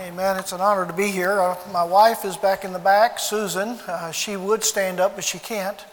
Amen. 0.00 0.38
It's 0.38 0.52
an 0.52 0.62
honor 0.62 0.86
to 0.86 0.94
be 0.94 1.08
here. 1.08 1.38
Uh, 1.38 1.58
my 1.74 1.84
wife 1.84 2.24
is 2.24 2.38
back 2.38 2.64
in 2.64 2.72
the 2.72 2.78
back, 2.78 3.18
Susan. 3.18 3.78
Uh, 3.86 4.10
she 4.10 4.34
would 4.34 4.64
stand 4.64 4.98
up, 4.98 5.14
but 5.14 5.24
she 5.24 5.38
can't. 5.38 5.84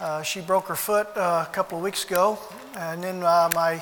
Uh, 0.00 0.22
she 0.22 0.40
broke 0.40 0.66
her 0.66 0.74
foot 0.74 1.06
uh, 1.16 1.46
a 1.48 1.52
couple 1.52 1.78
of 1.78 1.84
weeks 1.84 2.04
ago. 2.04 2.36
And 2.76 3.04
then 3.04 3.22
uh, 3.22 3.48
my 3.54 3.80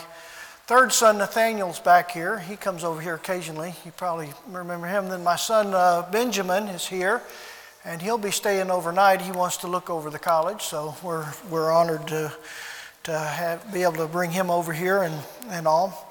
third 0.66 0.92
son, 0.92 1.16
Nathaniel's 1.16 1.80
back 1.80 2.10
here. 2.10 2.38
He 2.38 2.54
comes 2.54 2.84
over 2.84 3.00
here 3.00 3.14
occasionally. 3.14 3.72
You 3.86 3.92
probably 3.92 4.28
remember 4.46 4.86
him. 4.86 5.08
Then 5.08 5.24
my 5.24 5.36
son, 5.36 5.72
uh, 5.72 6.06
Benjamin, 6.12 6.68
is 6.68 6.86
here, 6.86 7.22
and 7.86 8.02
he'll 8.02 8.18
be 8.18 8.32
staying 8.32 8.70
overnight. 8.70 9.22
He 9.22 9.32
wants 9.32 9.56
to 9.58 9.68
look 9.68 9.88
over 9.88 10.10
the 10.10 10.18
college, 10.18 10.60
so 10.60 10.94
we're, 11.02 11.26
we're 11.48 11.72
honored 11.72 12.06
to, 12.08 12.30
to 13.04 13.18
have, 13.18 13.72
be 13.72 13.84
able 13.84 13.94
to 13.94 14.06
bring 14.06 14.32
him 14.32 14.50
over 14.50 14.74
here 14.74 14.98
and, 15.02 15.14
and 15.48 15.66
all. 15.66 16.09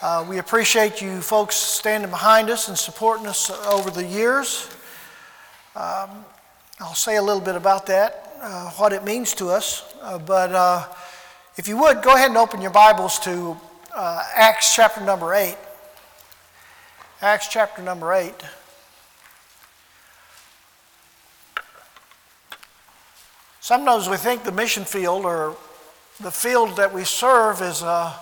Uh, 0.00 0.24
we 0.28 0.38
appreciate 0.38 1.02
you 1.02 1.20
folks 1.20 1.56
standing 1.56 2.08
behind 2.08 2.50
us 2.50 2.68
and 2.68 2.78
supporting 2.78 3.26
us 3.26 3.50
over 3.66 3.90
the 3.90 4.04
years. 4.04 4.70
Um, 5.74 6.24
I'll 6.78 6.94
say 6.94 7.16
a 7.16 7.22
little 7.22 7.40
bit 7.40 7.56
about 7.56 7.86
that, 7.86 8.32
uh, 8.40 8.70
what 8.72 8.92
it 8.92 9.02
means 9.02 9.34
to 9.34 9.48
us. 9.48 9.92
Uh, 10.00 10.20
but 10.20 10.52
uh, 10.52 10.86
if 11.56 11.66
you 11.66 11.76
would, 11.78 12.00
go 12.00 12.14
ahead 12.14 12.28
and 12.28 12.36
open 12.36 12.62
your 12.62 12.70
Bibles 12.70 13.18
to 13.20 13.56
uh, 13.92 14.22
Acts 14.36 14.72
chapter 14.72 15.00
number 15.00 15.34
8. 15.34 15.56
Acts 17.20 17.48
chapter 17.48 17.82
number 17.82 18.12
8. 18.12 18.32
Sometimes 23.58 24.08
we 24.08 24.16
think 24.16 24.44
the 24.44 24.52
mission 24.52 24.84
field 24.84 25.24
or 25.24 25.56
the 26.20 26.30
field 26.30 26.76
that 26.76 26.94
we 26.94 27.02
serve 27.02 27.60
is. 27.62 27.82
Uh, 27.82 28.16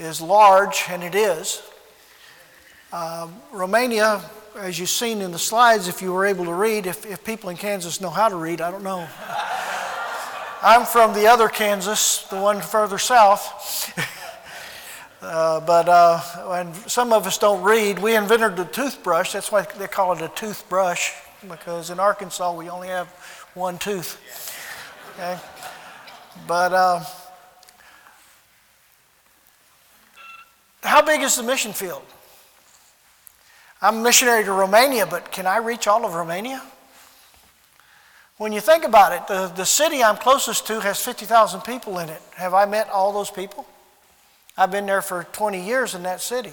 is 0.00 0.20
large, 0.20 0.84
and 0.88 1.02
it 1.02 1.14
is. 1.14 1.62
Uh, 2.92 3.28
Romania, 3.52 4.20
as 4.56 4.78
you've 4.78 4.88
seen 4.88 5.20
in 5.20 5.30
the 5.30 5.38
slides, 5.38 5.88
if 5.88 6.02
you 6.02 6.12
were 6.12 6.26
able 6.26 6.44
to 6.46 6.54
read, 6.54 6.86
if, 6.86 7.06
if 7.06 7.22
people 7.22 7.50
in 7.50 7.56
Kansas 7.56 8.00
know 8.00 8.10
how 8.10 8.28
to 8.28 8.36
read, 8.36 8.60
I 8.60 8.70
don't 8.70 8.82
know. 8.82 9.06
I'm 10.62 10.84
from 10.84 11.14
the 11.14 11.26
other 11.26 11.48
Kansas, 11.48 12.24
the 12.24 12.40
one 12.40 12.60
further 12.60 12.98
south. 12.98 13.94
uh, 15.22 15.60
but 15.60 15.88
uh, 15.88 16.20
when 16.48 16.74
some 16.88 17.12
of 17.12 17.26
us 17.26 17.38
don't 17.38 17.62
read, 17.62 17.98
we 17.98 18.16
invented 18.16 18.56
the 18.56 18.64
toothbrush. 18.64 19.32
That's 19.32 19.52
why 19.52 19.62
they 19.78 19.86
call 19.86 20.12
it 20.12 20.22
a 20.22 20.28
toothbrush, 20.28 21.12
because 21.48 21.90
in 21.90 22.00
Arkansas 22.00 22.54
we 22.54 22.68
only 22.68 22.88
have 22.88 23.08
one 23.54 23.78
tooth. 23.78 24.18
Okay? 25.14 25.38
But 26.46 26.72
How 30.90 31.02
big 31.02 31.22
is 31.22 31.36
the 31.36 31.44
mission 31.44 31.72
field? 31.72 32.02
I'm 33.80 33.98
a 33.98 34.02
missionary 34.02 34.42
to 34.42 34.50
Romania, 34.50 35.06
but 35.06 35.30
can 35.30 35.46
I 35.46 35.58
reach 35.58 35.86
all 35.86 36.04
of 36.04 36.14
Romania? 36.14 36.60
When 38.38 38.52
you 38.52 38.58
think 38.58 38.82
about 38.82 39.12
it, 39.12 39.28
the, 39.28 39.46
the 39.54 39.64
city 39.64 40.02
I'm 40.02 40.16
closest 40.16 40.66
to 40.66 40.80
has 40.80 41.00
50,000 41.00 41.60
people 41.60 42.00
in 42.00 42.08
it. 42.08 42.20
Have 42.34 42.54
I 42.54 42.66
met 42.66 42.90
all 42.90 43.12
those 43.12 43.30
people? 43.30 43.68
I've 44.58 44.72
been 44.72 44.84
there 44.84 45.00
for 45.00 45.22
20 45.30 45.64
years 45.64 45.94
in 45.94 46.02
that 46.02 46.20
city. 46.20 46.52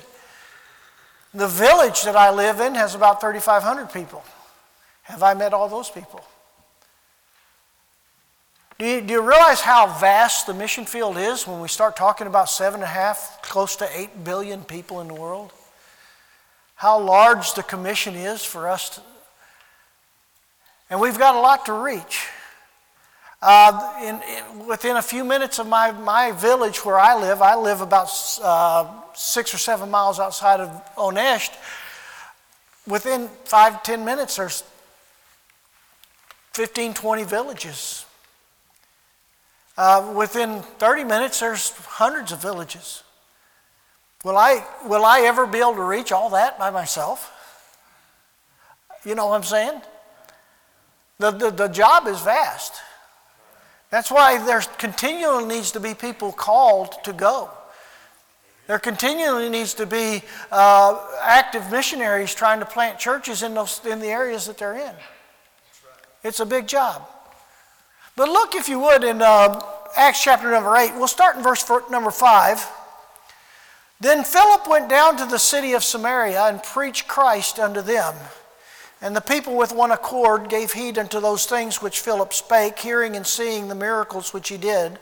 The 1.34 1.48
village 1.48 2.04
that 2.04 2.16
I 2.16 2.30
live 2.30 2.60
in 2.60 2.76
has 2.76 2.94
about 2.94 3.20
3,500 3.20 3.92
people. 3.92 4.24
Have 5.02 5.24
I 5.24 5.34
met 5.34 5.52
all 5.52 5.68
those 5.68 5.90
people? 5.90 6.24
Do 8.80 8.86
you, 8.86 9.02
do 9.02 9.14
you, 9.14 9.22
realize 9.22 9.62
how 9.62 9.88
vast 9.88 10.46
the 10.46 10.54
mission 10.54 10.86
field 10.86 11.18
is 11.18 11.48
when 11.48 11.60
we 11.62 11.68
start 11.68 11.96
talking 11.96 12.28
about 12.28 12.48
seven 12.48 12.82
and 12.82 12.84
a 12.84 12.94
half, 12.94 13.42
close 13.42 13.76
to 13.78 13.90
eight 13.92 14.24
billion 14.24 14.64
people 14.64 15.02
in 15.02 15.08
the 15.08 15.16
world? 15.16 15.52
How 16.76 17.00
large 17.00 17.54
the 17.54 17.64
commission 17.64 18.14
is 18.14 18.46
for 18.46 18.68
us 18.68 18.90
to, 18.90 19.02
and 20.92 21.02
we've 21.02 21.18
got 21.18 21.34
a 21.34 21.40
lot 21.40 21.66
to 21.66 21.74
reach. 21.74 22.28
Uh, 23.42 23.94
in, 24.04 24.22
in, 24.22 24.68
within 24.68 24.98
a 24.98 25.02
few 25.02 25.24
minutes 25.24 25.58
of 25.58 25.68
my, 25.68 25.92
my 25.92 26.32
village 26.32 26.86
where 26.86 27.00
I 27.00 27.20
live, 27.20 27.42
I 27.42 27.56
live 27.56 27.82
about 27.82 28.10
uh, 28.44 28.88
six 29.16 29.56
or 29.56 29.58
seven 29.58 29.90
miles 29.90 30.20
outside 30.20 30.60
of 30.60 30.70
Onești. 30.96 31.56
Within 32.86 33.28
five, 33.46 33.82
ten 33.82 34.06
minutes, 34.06 34.36
there's 34.36 34.64
15, 36.54 36.94
20 36.94 37.24
villages 37.24 38.07
uh, 39.78 40.14
within 40.16 40.62
30 40.62 41.04
minutes, 41.04 41.40
there's 41.40 41.72
hundreds 41.72 42.32
of 42.32 42.42
villages. 42.42 43.04
Will 44.24 44.38
I, 44.38 44.66
will 44.86 45.06
I 45.06 45.22
ever 45.22 45.46
be 45.46 45.60
able 45.60 45.76
to 45.76 45.84
reach 45.84 46.12
all 46.12 46.32
that 46.32 46.58
by 46.58 46.72
myself? 46.72 47.32
You 49.06 49.16
know 49.16 49.28
what 49.28 49.36
I'm 49.36 49.44
saying? 49.44 49.82
The, 51.20 51.32
the, 51.32 51.52
the 51.52 51.68
job 51.68 52.08
is 52.08 52.20
vast. 52.22 52.74
That's 53.90 54.12
why 54.12 54.44
there 54.44 54.62
continually 54.78 55.46
needs 55.46 55.72
to 55.72 55.80
be 55.80 55.94
people 55.94 56.32
called 56.32 57.04
to 57.04 57.14
go. 57.14 57.50
There 58.68 58.80
continually 58.80 59.50
needs 59.50 59.74
to 59.76 59.86
be 59.86 60.24
uh, 60.52 61.00
active 61.22 61.72
missionaries 61.72 62.36
trying 62.36 62.60
to 62.60 62.66
plant 62.66 63.00
churches 63.00 63.44
in, 63.44 63.54
those, 63.54 63.80
in 63.86 64.00
the 64.00 64.08
areas 64.08 64.46
that 64.48 64.58
they're 64.58 64.76
in. 64.76 64.94
It's 66.24 66.42
a 66.42 66.46
big 66.46 66.68
job. 66.68 67.08
But 68.18 68.30
look, 68.30 68.56
if 68.56 68.68
you 68.68 68.80
would, 68.80 69.04
in 69.04 69.22
uh, 69.22 69.62
Acts 69.96 70.24
chapter 70.24 70.50
number 70.50 70.76
8, 70.76 70.96
we'll 70.96 71.08
start 71.08 71.38
in 71.38 71.44
verse 71.44 71.64
number 71.92 72.10
5. 72.10 72.68
Then 74.00 74.24
Philip 74.24 74.68
went 74.68 74.90
down 74.90 75.18
to 75.18 75.26
the 75.26 75.38
city 75.38 75.74
of 75.74 75.84
Samaria 75.84 76.46
and 76.46 76.64
preached 76.64 77.08
Christ 77.08 77.60
unto 77.60 77.84
them. 77.84 78.16
And 79.04 79.16
the 79.16 79.22
people 79.22 79.56
with 79.56 79.72
one 79.72 79.92
accord 79.92 80.50
gave 80.50 80.74
heed 80.74 80.98
unto 80.98 81.20
those 81.20 81.46
things 81.46 81.80
which 81.80 82.00
Philip 82.00 82.34
spake, 82.34 82.80
hearing 82.80 83.16
and 83.16 83.26
seeing 83.26 83.68
the 83.68 83.76
miracles 83.76 84.34
which 84.34 84.50
he 84.50 84.58
did. 84.58 84.98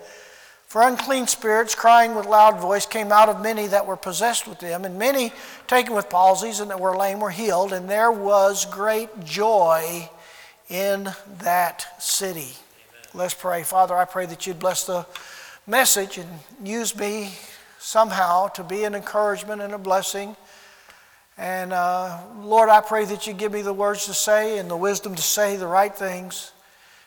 For 0.67 0.81
unclean 0.81 1.27
spirits, 1.27 1.73
crying 1.73 2.15
with 2.15 2.25
loud 2.25 2.59
voice, 2.59 2.85
came 2.85 3.13
out 3.13 3.29
of 3.29 3.41
many 3.41 3.67
that 3.67 3.87
were 3.87 3.95
possessed 3.95 4.45
with 4.45 4.59
them, 4.59 4.83
and 4.83 4.99
many 4.99 5.31
taken 5.67 5.95
with 5.95 6.09
palsies 6.09 6.59
and 6.59 6.69
that 6.69 6.81
were 6.81 6.97
lame 6.97 7.21
were 7.21 7.29
healed, 7.29 7.71
and 7.71 7.89
there 7.89 8.11
was 8.11 8.65
great 8.65 9.23
joy 9.23 10.09
in 10.67 11.09
that 11.39 11.87
city. 11.97 12.57
Let's 13.15 13.33
pray. 13.33 13.63
Father, 13.63 13.95
I 13.95 14.03
pray 14.03 14.25
that 14.25 14.45
you'd 14.45 14.59
bless 14.59 14.83
the 14.83 15.05
message 15.65 16.17
and 16.17 16.27
use 16.61 16.93
me 16.97 17.31
somehow 17.79 18.49
to 18.49 18.61
be 18.61 18.83
an 18.83 18.93
encouragement 18.93 19.61
and 19.61 19.73
a 19.73 19.77
blessing. 19.77 20.35
And 21.37 21.71
uh, 21.71 22.19
Lord, 22.39 22.67
I 22.67 22.81
pray 22.81 23.05
that 23.05 23.25
you 23.25 23.31
give 23.31 23.53
me 23.53 23.61
the 23.61 23.71
words 23.71 24.05
to 24.07 24.13
say 24.13 24.57
and 24.57 24.69
the 24.69 24.75
wisdom 24.75 25.15
to 25.15 25.21
say 25.21 25.55
the 25.55 25.65
right 25.65 25.95
things. 25.95 26.51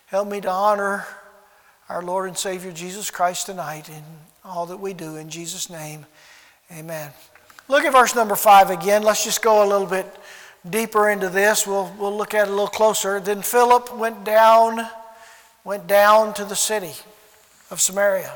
Help 0.07 0.29
me 0.29 0.41
to 0.41 0.51
honor 0.51 1.05
our 1.91 2.03
Lord 2.03 2.29
and 2.29 2.39
Savior 2.39 2.73
Jesus 2.73 3.11
Christ 3.11 3.45
tonight 3.45 3.91
in 3.91 4.03
all 4.47 4.65
that 4.65 4.79
we 4.79 4.95
do. 4.95 5.17
In 5.17 5.29
Jesus' 5.29 5.69
name, 5.69 6.07
amen. 6.73 7.11
Look 7.69 7.85
at 7.85 7.93
verse 7.93 8.15
number 8.15 8.35
five 8.35 8.71
again. 8.71 9.03
Let's 9.03 9.25
just 9.25 9.43
go 9.43 9.63
a 9.63 9.69
little 9.69 9.87
bit 9.87 10.07
deeper 10.71 11.11
into 11.11 11.29
this. 11.29 11.67
We'll, 11.67 11.93
we'll 11.99 12.17
look 12.17 12.33
at 12.33 12.49
it 12.49 12.51
a 12.51 12.53
little 12.53 12.67
closer. 12.67 13.21
Then 13.21 13.43
Philip 13.43 13.95
went 13.95 14.25
down 14.25 14.89
went 15.69 15.87
down 15.87 16.33
to 16.33 16.47
the 16.47 16.57
city 16.57 16.95
of 17.71 17.79
Samaria. 17.79 18.33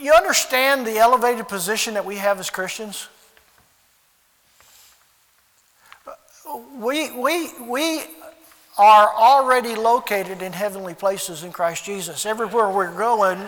You 0.00 0.14
understand 0.14 0.86
the 0.86 0.96
elevated 0.96 1.48
position 1.48 1.92
that 1.92 2.06
we 2.06 2.16
have 2.16 2.40
as 2.40 2.48
Christians? 2.48 3.06
We, 6.78 7.10
we, 7.10 7.50
we 7.68 8.04
are 8.78 9.12
already 9.14 9.74
located 9.74 10.40
in 10.40 10.54
heavenly 10.54 10.94
places 10.94 11.44
in 11.44 11.52
Christ 11.52 11.84
Jesus. 11.84 12.24
Everywhere 12.24 12.70
we're 12.70 12.96
going, 12.96 13.38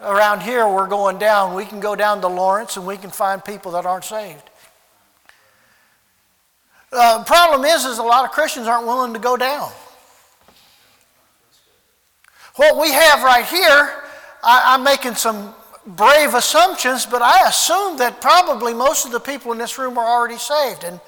around 0.00 0.42
here, 0.42 0.68
we're 0.68 0.86
going 0.86 1.18
down. 1.18 1.56
We 1.56 1.64
can 1.64 1.80
go 1.80 1.96
down 1.96 2.20
to 2.20 2.28
Lawrence 2.28 2.76
and 2.76 2.86
we 2.86 2.96
can 2.96 3.10
find 3.10 3.44
people 3.44 3.72
that 3.72 3.86
aren't 3.86 4.04
saved. 4.04 4.50
The 6.92 6.98
uh, 6.98 7.24
problem 7.24 7.64
is, 7.64 7.84
is 7.84 7.98
a 7.98 8.04
lot 8.04 8.24
of 8.24 8.30
Christians 8.30 8.68
aren't 8.68 8.86
willing 8.86 9.14
to 9.14 9.18
go 9.18 9.36
down. 9.36 9.72
What 12.56 12.78
we 12.80 12.90
have 12.90 13.22
right 13.22 13.44
here, 13.44 14.02
I, 14.42 14.74
I'm 14.74 14.82
making 14.82 15.14
some 15.14 15.54
brave 15.86 16.34
assumptions, 16.34 17.04
but 17.04 17.22
I 17.22 17.48
assume 17.48 17.98
that 17.98 18.20
probably 18.20 18.72
most 18.72 19.04
of 19.04 19.12
the 19.12 19.20
people 19.20 19.52
in 19.52 19.58
this 19.58 19.78
room 19.78 19.98
are 19.98 20.06
already 20.06 20.38
saved. 20.38 20.82
And 20.82 20.98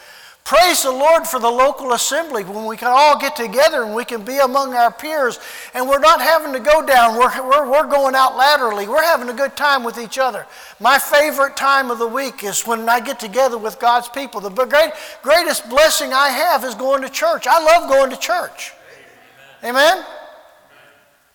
praise 0.44 0.82
the 0.82 0.90
Lord 0.90 1.26
for 1.26 1.40
the 1.40 1.50
local 1.50 1.94
assembly 1.94 2.44
when 2.44 2.66
we 2.66 2.76
can 2.76 2.88
all 2.90 3.18
get 3.18 3.34
together 3.34 3.82
and 3.82 3.94
we 3.94 4.04
can 4.04 4.26
be 4.26 4.36
among 4.38 4.74
our 4.74 4.92
peers 4.92 5.40
and 5.72 5.88
we're 5.88 5.98
not 5.98 6.20
having 6.20 6.52
to 6.52 6.60
go 6.60 6.84
down, 6.86 7.18
we're, 7.18 7.42
we're, 7.42 7.70
we're 7.70 7.90
going 7.90 8.14
out 8.14 8.36
laterally. 8.36 8.86
We're 8.86 9.02
having 9.02 9.30
a 9.30 9.34
good 9.34 9.56
time 9.56 9.84
with 9.84 9.98
each 9.98 10.18
other. 10.18 10.46
My 10.80 10.98
favorite 10.98 11.56
time 11.56 11.90
of 11.90 11.98
the 11.98 12.06
week 12.06 12.44
is 12.44 12.66
when 12.66 12.86
I 12.90 13.00
get 13.00 13.18
together 13.18 13.56
with 13.56 13.80
God's 13.80 14.10
people. 14.10 14.42
The 14.42 14.50
great, 14.50 14.92
greatest 15.22 15.68
blessing 15.70 16.12
I 16.12 16.28
have 16.28 16.62
is 16.62 16.74
going 16.74 17.00
to 17.02 17.08
church. 17.08 17.46
I 17.46 17.58
love 17.58 17.88
going 17.88 18.10
to 18.10 18.18
church. 18.18 18.72
Amen? 19.64 19.94
Amen? 19.96 20.18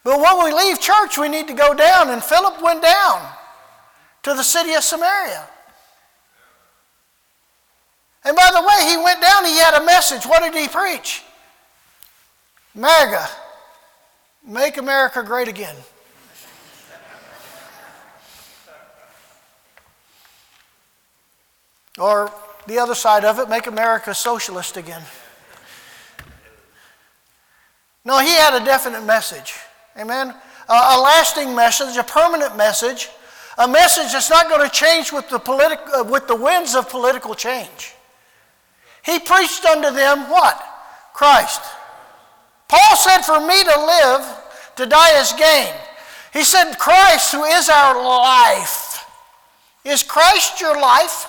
But 0.03 0.19
when 0.19 0.43
we 0.43 0.53
leave 0.53 0.79
church, 0.79 1.17
we 1.17 1.29
need 1.29 1.47
to 1.47 1.53
go 1.53 1.73
down. 1.73 2.09
And 2.09 2.21
Philip 2.21 2.61
went 2.61 2.81
down 2.81 3.25
to 4.23 4.33
the 4.33 4.43
city 4.43 4.73
of 4.73 4.83
Samaria. 4.83 5.47
And 8.25 8.35
by 8.35 8.51
the 8.53 8.61
way, 8.61 8.89
he 8.89 8.97
went 8.97 9.21
down, 9.21 9.45
he 9.45 9.57
had 9.57 9.81
a 9.81 9.85
message. 9.85 10.25
What 10.25 10.43
did 10.43 10.59
he 10.59 10.67
preach? 10.67 11.23
MAGA, 12.75 13.27
make 14.45 14.77
America 14.77 15.23
great 15.23 15.47
again. 15.47 15.75
Or 21.99 22.31
the 22.65 22.79
other 22.79 22.95
side 22.95 23.23
of 23.23 23.39
it, 23.39 23.49
make 23.49 23.67
America 23.67 24.13
socialist 24.15 24.77
again. 24.77 25.03
No, 28.05 28.19
he 28.19 28.29
had 28.29 28.59
a 28.59 28.65
definite 28.65 29.03
message. 29.03 29.53
Amen? 29.97 30.33
a 30.69 30.99
lasting 30.99 31.55
message, 31.55 31.97
a 31.97 32.03
permanent 32.03 32.55
message, 32.55 33.09
a 33.57 33.67
message 33.67 34.11
that's 34.13 34.29
not 34.29 34.49
going 34.49 34.67
to 34.67 34.73
change 34.73 35.11
with 35.11 35.29
the, 35.29 35.39
politi- 35.39 35.77
uh, 35.93 36.03
with 36.03 36.27
the 36.27 36.35
winds 36.35 36.75
of 36.75 36.89
political 36.89 37.35
change. 37.35 37.93
He 39.03 39.19
preached 39.19 39.65
unto 39.65 39.91
them 39.91 40.29
what? 40.29 40.61
Christ. 41.13 41.61
Paul 42.67 42.95
said, 42.95 43.21
For 43.21 43.45
me 43.45 43.63
to 43.63 43.85
live, 43.85 44.37
to 44.77 44.85
die 44.85 45.19
is 45.19 45.33
gain. 45.33 45.73
He 46.31 46.43
said, 46.43 46.73
Christ, 46.75 47.33
who 47.33 47.43
is 47.43 47.69
our 47.69 48.01
life. 48.01 49.05
Is 49.85 50.01
Christ 50.01 50.61
your 50.61 50.79
life? 50.79 51.27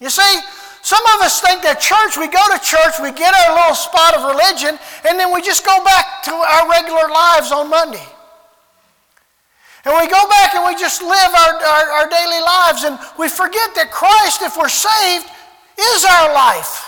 You 0.00 0.08
see, 0.08 0.38
some 0.84 1.00
of 1.16 1.24
us 1.24 1.40
think 1.40 1.64
that 1.64 1.80
church, 1.80 2.20
we 2.20 2.28
go 2.28 2.44
to 2.52 2.60
church, 2.60 3.00
we 3.00 3.08
get 3.16 3.32
our 3.32 3.56
little 3.56 3.72
spot 3.72 4.12
of 4.12 4.28
religion, 4.28 4.76
and 5.08 5.16
then 5.16 5.32
we 5.32 5.40
just 5.40 5.64
go 5.64 5.72
back 5.80 6.20
to 6.28 6.32
our 6.36 6.68
regular 6.68 7.08
lives 7.08 7.48
on 7.56 7.72
Monday. 7.72 8.04
And 9.88 9.96
we 9.96 10.04
go 10.12 10.28
back 10.28 10.52
and 10.52 10.60
we 10.68 10.76
just 10.76 11.00
live 11.00 11.32
our, 11.32 11.52
our, 11.56 11.84
our 11.88 12.08
daily 12.12 12.36
lives, 12.36 12.84
and 12.84 13.00
we 13.16 13.32
forget 13.32 13.72
that 13.80 13.88
Christ, 13.88 14.44
if 14.44 14.60
we're 14.60 14.68
saved, 14.68 15.24
is 15.72 16.04
our 16.04 16.36
life. 16.36 16.84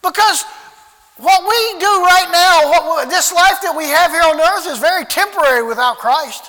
Because 0.00 0.48
what 1.20 1.44
we 1.44 1.60
do 1.84 1.92
right 2.00 2.32
now, 2.32 2.56
what, 2.96 3.12
this 3.12 3.28
life 3.28 3.60
that 3.60 3.76
we 3.76 3.92
have 3.92 4.08
here 4.08 4.24
on 4.24 4.40
earth, 4.40 4.64
is 4.64 4.80
very 4.80 5.04
temporary 5.04 5.68
without 5.68 6.00
Christ. 6.00 6.48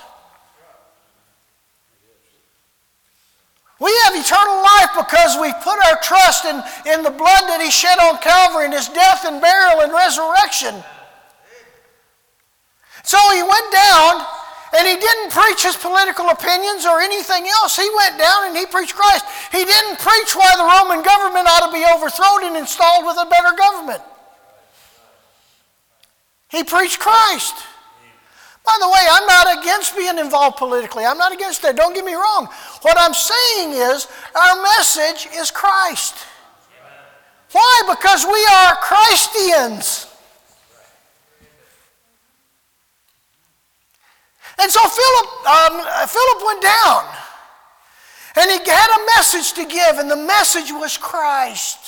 We 3.80 3.94
have 4.06 4.18
eternal 4.18 4.58
life 4.58 4.90
because 4.98 5.38
we 5.38 5.54
put 5.62 5.78
our 5.86 6.02
trust 6.02 6.46
in, 6.46 6.58
in 6.90 7.04
the 7.06 7.14
blood 7.14 7.46
that 7.46 7.62
He 7.62 7.70
shed 7.70 8.02
on 8.02 8.18
Calvary 8.18 8.66
and 8.66 8.74
His 8.74 8.90
death 8.90 9.26
and 9.26 9.38
burial 9.38 9.86
and 9.86 9.94
resurrection. 9.94 10.74
So 13.06 13.22
He 13.38 13.46
went 13.46 13.70
down 13.70 14.26
and 14.74 14.84
He 14.90 14.98
didn't 14.98 15.30
preach 15.30 15.62
His 15.62 15.78
political 15.78 16.26
opinions 16.34 16.90
or 16.90 17.06
anything 17.06 17.46
else. 17.46 17.78
He 17.78 17.86
went 18.02 18.18
down 18.18 18.50
and 18.50 18.58
He 18.58 18.66
preached 18.66 18.98
Christ. 18.98 19.30
He 19.54 19.62
didn't 19.62 20.02
preach 20.02 20.34
why 20.34 20.58
the 20.58 20.66
Roman 20.66 21.06
government 21.06 21.46
ought 21.46 21.70
to 21.70 21.74
be 21.74 21.86
overthrown 21.86 22.50
and 22.50 22.58
installed 22.58 23.06
with 23.06 23.22
a 23.22 23.30
better 23.30 23.54
government. 23.54 24.02
He 26.50 26.66
preached 26.66 26.98
Christ. 26.98 27.54
By 28.68 28.76
the 28.82 28.90
way, 28.90 29.08
I'm 29.10 29.26
not 29.26 29.64
against 29.64 29.96
being 29.96 30.18
involved 30.18 30.58
politically. 30.58 31.06
I'm 31.06 31.18
not 31.18 31.32
against 31.32 31.62
that. 31.62 31.78
Don't 31.78 31.96
get 31.96 32.04
me 32.04 32.16
wrong. 32.16 32.50
What 32.82 32.98
I'm 33.00 33.14
saying 33.14 33.72
is 33.72 34.10
our 34.36 34.62
message 34.62 35.30
is 35.34 35.52
Christ. 35.52 36.16
Why? 37.54 37.82
Because 37.88 38.26
we 38.26 38.46
are 38.52 38.76
Christians. 38.82 40.14
And 44.60 44.70
so 44.70 44.82
Philip, 44.82 45.48
um, 45.48 46.08
Philip 46.10 46.40
went 46.46 46.62
down 46.62 47.06
and 48.36 48.52
he 48.52 48.70
had 48.70 49.00
a 49.00 49.06
message 49.16 49.54
to 49.54 49.66
give, 49.66 49.98
and 49.98 50.12
the 50.12 50.18
message 50.18 50.74
was 50.74 50.98
Christ. 50.98 51.80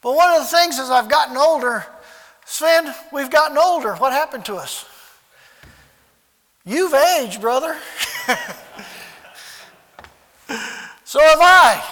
But 0.00 0.16
one 0.16 0.32
of 0.32 0.42
the 0.42 0.48
things 0.48 0.80
as 0.80 0.90
I've 0.90 1.08
gotten 1.08 1.36
older, 1.36 1.86
Sven, 2.44 2.92
we've 3.12 3.30
gotten 3.30 3.56
older. 3.56 3.94
What 3.94 4.12
happened 4.12 4.44
to 4.46 4.56
us? 4.56 4.86
You've 6.64 6.94
aged, 6.94 7.40
brother. 7.40 7.76
so 11.04 11.20
have 11.20 11.40
I. 11.40 11.82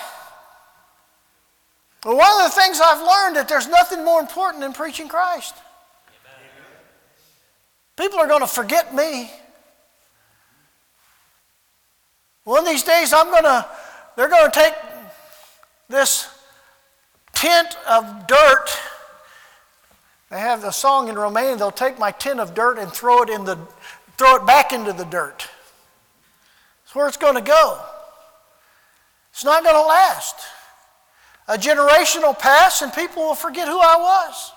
But 2.02 2.17
one 2.17 2.43
of 2.43 2.50
the 2.50 2.61
things 2.61 2.81
I've 2.82 3.02
learned 3.06 3.37
that 3.37 3.49
there's 3.49 3.69
nothing 3.69 4.05
more 4.05 4.20
important 4.20 4.62
than 4.62 4.72
preaching 4.72 5.08
Christ. 5.08 5.55
People 7.96 8.19
are 8.19 8.26
going 8.26 8.40
to 8.40 8.46
forget 8.46 8.94
me. 8.94 9.31
One 12.44 12.61
of 12.61 12.66
these 12.66 12.82
days, 12.82 13.12
I'm 13.12 13.31
going 13.31 13.44
to, 13.44 13.66
they're 14.16 14.31
going 14.31 14.50
to 14.50 14.58
take 14.58 14.75
this 15.88 16.28
tent 17.34 17.76
of 17.87 18.26
dirt. 18.26 18.66
They 20.31 20.38
have 20.38 20.62
the 20.62 20.70
song 20.70 21.08
in 21.08 21.16
Romania, 21.16 21.56
they'll 21.56 21.70
take 21.70 21.99
my 21.99 22.12
tent 22.12 22.40
of 22.40 22.55
dirt 22.55 22.78
and 22.78 22.90
throw 22.90 23.23
it 23.23 23.28
in 23.28 23.44
the 23.44 23.58
throw 24.20 24.37
it 24.37 24.44
back 24.44 24.75
into 24.75 24.93
the 24.93 25.06
dirt. 25.06 25.49
That's 26.84 26.94
where 26.94 27.08
it's 27.08 27.17
going 27.17 27.37
to 27.37 27.40
go. 27.40 27.81
It's 29.32 29.46
not 29.46 29.64
going 29.64 29.75
to 29.75 29.81
last. 29.81 30.34
A 31.49 31.56
generation 31.56 32.20
will 32.20 32.34
pass 32.34 32.82
and 32.82 32.93
people 32.93 33.22
will 33.22 33.34
forget 33.34 33.67
who 33.67 33.81
I 33.81 33.96
was. 33.96 34.52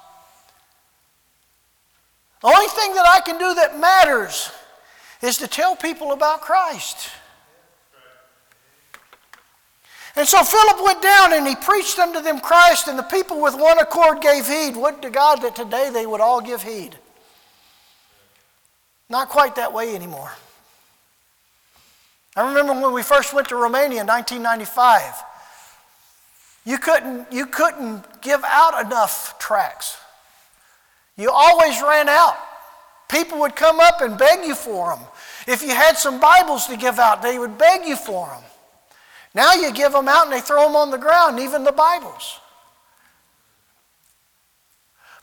The 2.42 2.48
only 2.48 2.68
thing 2.68 2.94
that 2.94 3.08
I 3.08 3.22
can 3.22 3.38
do 3.38 3.56
that 3.56 3.80
matters 3.80 4.52
is 5.22 5.38
to 5.38 5.48
tell 5.48 5.78
people 5.78 6.12
about 6.12 6.42
Christ. 6.42 7.10
And 10.18 10.28
so 10.28 10.44
Philip 10.44 10.84
went 10.84 11.02
down 11.02 11.32
and 11.32 11.48
he 11.48 11.56
preached 11.56 12.00
unto 12.00 12.20
them 12.20 12.42
Christ, 12.42 12.90
and 12.90 13.00
the 13.00 13.04
people 13.04 13.42
with 13.42 13.56
one 13.56 13.80
accord 13.80 14.20
gave 14.20 14.46
heed. 14.46 14.76
Would 14.76 15.02
to 15.04 15.10
God 15.10 15.42
that 15.42 15.56
today 15.56 15.90
they 15.90 16.06
would 16.06 16.20
all 16.20 16.42
give 16.42 16.64
heed. 16.64 16.98
Not 19.14 19.30
quite 19.30 19.58
that 19.58 19.72
way 19.72 19.94
anymore. 19.94 20.32
I 22.36 22.48
remember 22.48 22.74
when 22.74 22.96
we 22.96 23.04
first 23.04 23.32
went 23.32 23.48
to 23.50 23.56
Romania 23.56 24.02
in 24.02 24.08
1995. 24.08 25.24
You 26.66 26.80
couldn't, 26.80 27.32
you 27.32 27.46
couldn't 27.46 28.24
give 28.24 28.42
out 28.44 28.84
enough 28.84 29.38
tracts. 29.38 29.98
You 31.16 31.30
always 31.30 31.80
ran 31.84 32.10
out. 32.10 32.38
People 33.08 33.40
would 33.42 33.56
come 33.56 33.80
up 33.80 34.02
and 34.02 34.18
beg 34.18 34.48
you 34.48 34.56
for 34.56 34.96
them. 34.96 35.06
If 35.48 35.62
you 35.62 35.70
had 35.70 35.96
some 35.96 36.20
Bibles 36.20 36.66
to 36.66 36.76
give 36.76 36.98
out, 36.98 37.22
they 37.22 37.38
would 37.38 37.56
beg 37.60 37.86
you 37.86 37.96
for 37.96 38.26
them. 38.30 38.42
Now 39.36 39.54
you 39.54 39.72
give 39.74 39.92
them 39.92 40.08
out 40.08 40.24
and 40.24 40.34
they 40.34 40.42
throw 40.42 40.64
them 40.64 40.76
on 40.76 40.90
the 40.90 40.98
ground, 40.98 41.40
even 41.40 41.64
the 41.64 41.72
Bibles. 41.72 42.40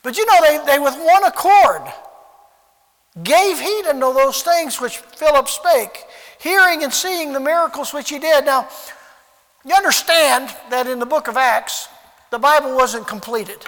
But 0.04 0.16
you 0.16 0.24
know, 0.26 0.38
they, 0.42 0.64
they 0.64 0.78
with 0.78 0.94
one 0.94 1.24
accord, 1.24 1.92
gave 3.22 3.60
heed 3.60 3.86
unto 3.86 4.12
those 4.12 4.42
things 4.42 4.80
which 4.80 4.98
Philip 4.98 5.48
spake, 5.48 6.04
hearing 6.40 6.84
and 6.84 6.92
seeing 6.92 7.32
the 7.32 7.40
miracles 7.40 7.92
which 7.92 8.10
he 8.10 8.18
did. 8.18 8.44
Now, 8.44 8.68
you 9.64 9.74
understand 9.74 10.54
that 10.70 10.86
in 10.86 10.98
the 10.98 11.06
book 11.06 11.28
of 11.28 11.36
Acts, 11.36 11.88
the 12.30 12.38
Bible 12.38 12.74
wasn't 12.74 13.06
completed. 13.06 13.66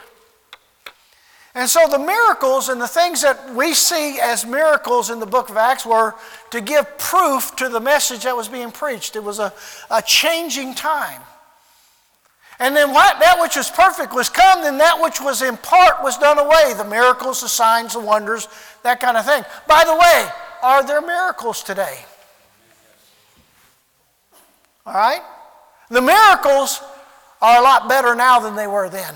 And 1.54 1.68
so 1.68 1.86
the 1.86 1.98
miracles 1.98 2.70
and 2.70 2.80
the 2.80 2.88
things 2.88 3.20
that 3.22 3.54
we 3.54 3.74
see 3.74 4.18
as 4.18 4.46
miracles 4.46 5.10
in 5.10 5.20
the 5.20 5.26
book 5.26 5.50
of 5.50 5.58
Acts 5.58 5.84
were 5.84 6.14
to 6.50 6.62
give 6.62 6.96
proof 6.96 7.54
to 7.56 7.68
the 7.68 7.80
message 7.80 8.22
that 8.22 8.34
was 8.34 8.48
being 8.48 8.70
preached. 8.70 9.16
It 9.16 9.24
was 9.24 9.38
a, 9.38 9.52
a 9.90 10.00
changing 10.00 10.74
time. 10.74 11.20
And 12.62 12.76
then 12.76 12.92
what, 12.92 13.18
that 13.18 13.40
which 13.40 13.56
was 13.56 13.68
perfect 13.68 14.14
was 14.14 14.28
come, 14.28 14.62
then 14.62 14.78
that 14.78 15.02
which 15.02 15.20
was 15.20 15.42
in 15.42 15.56
part 15.56 16.00
was 16.00 16.16
done 16.16 16.38
away 16.38 16.74
the 16.76 16.84
miracles, 16.84 17.40
the 17.40 17.48
signs, 17.48 17.94
the 17.94 17.98
wonders, 17.98 18.46
that 18.84 19.00
kind 19.00 19.16
of 19.16 19.26
thing. 19.26 19.42
By 19.66 19.82
the 19.84 19.96
way, 19.96 20.28
are 20.62 20.86
there 20.86 21.02
miracles 21.02 21.64
today? 21.64 21.98
All 24.86 24.94
right? 24.94 25.22
The 25.88 26.00
miracles 26.00 26.80
are 27.40 27.58
a 27.58 27.62
lot 27.64 27.88
better 27.88 28.14
now 28.14 28.38
than 28.38 28.54
they 28.54 28.68
were 28.68 28.88
then. 28.88 29.12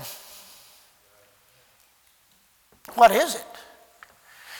What 2.95 3.11
is 3.11 3.35
it? 3.35 3.56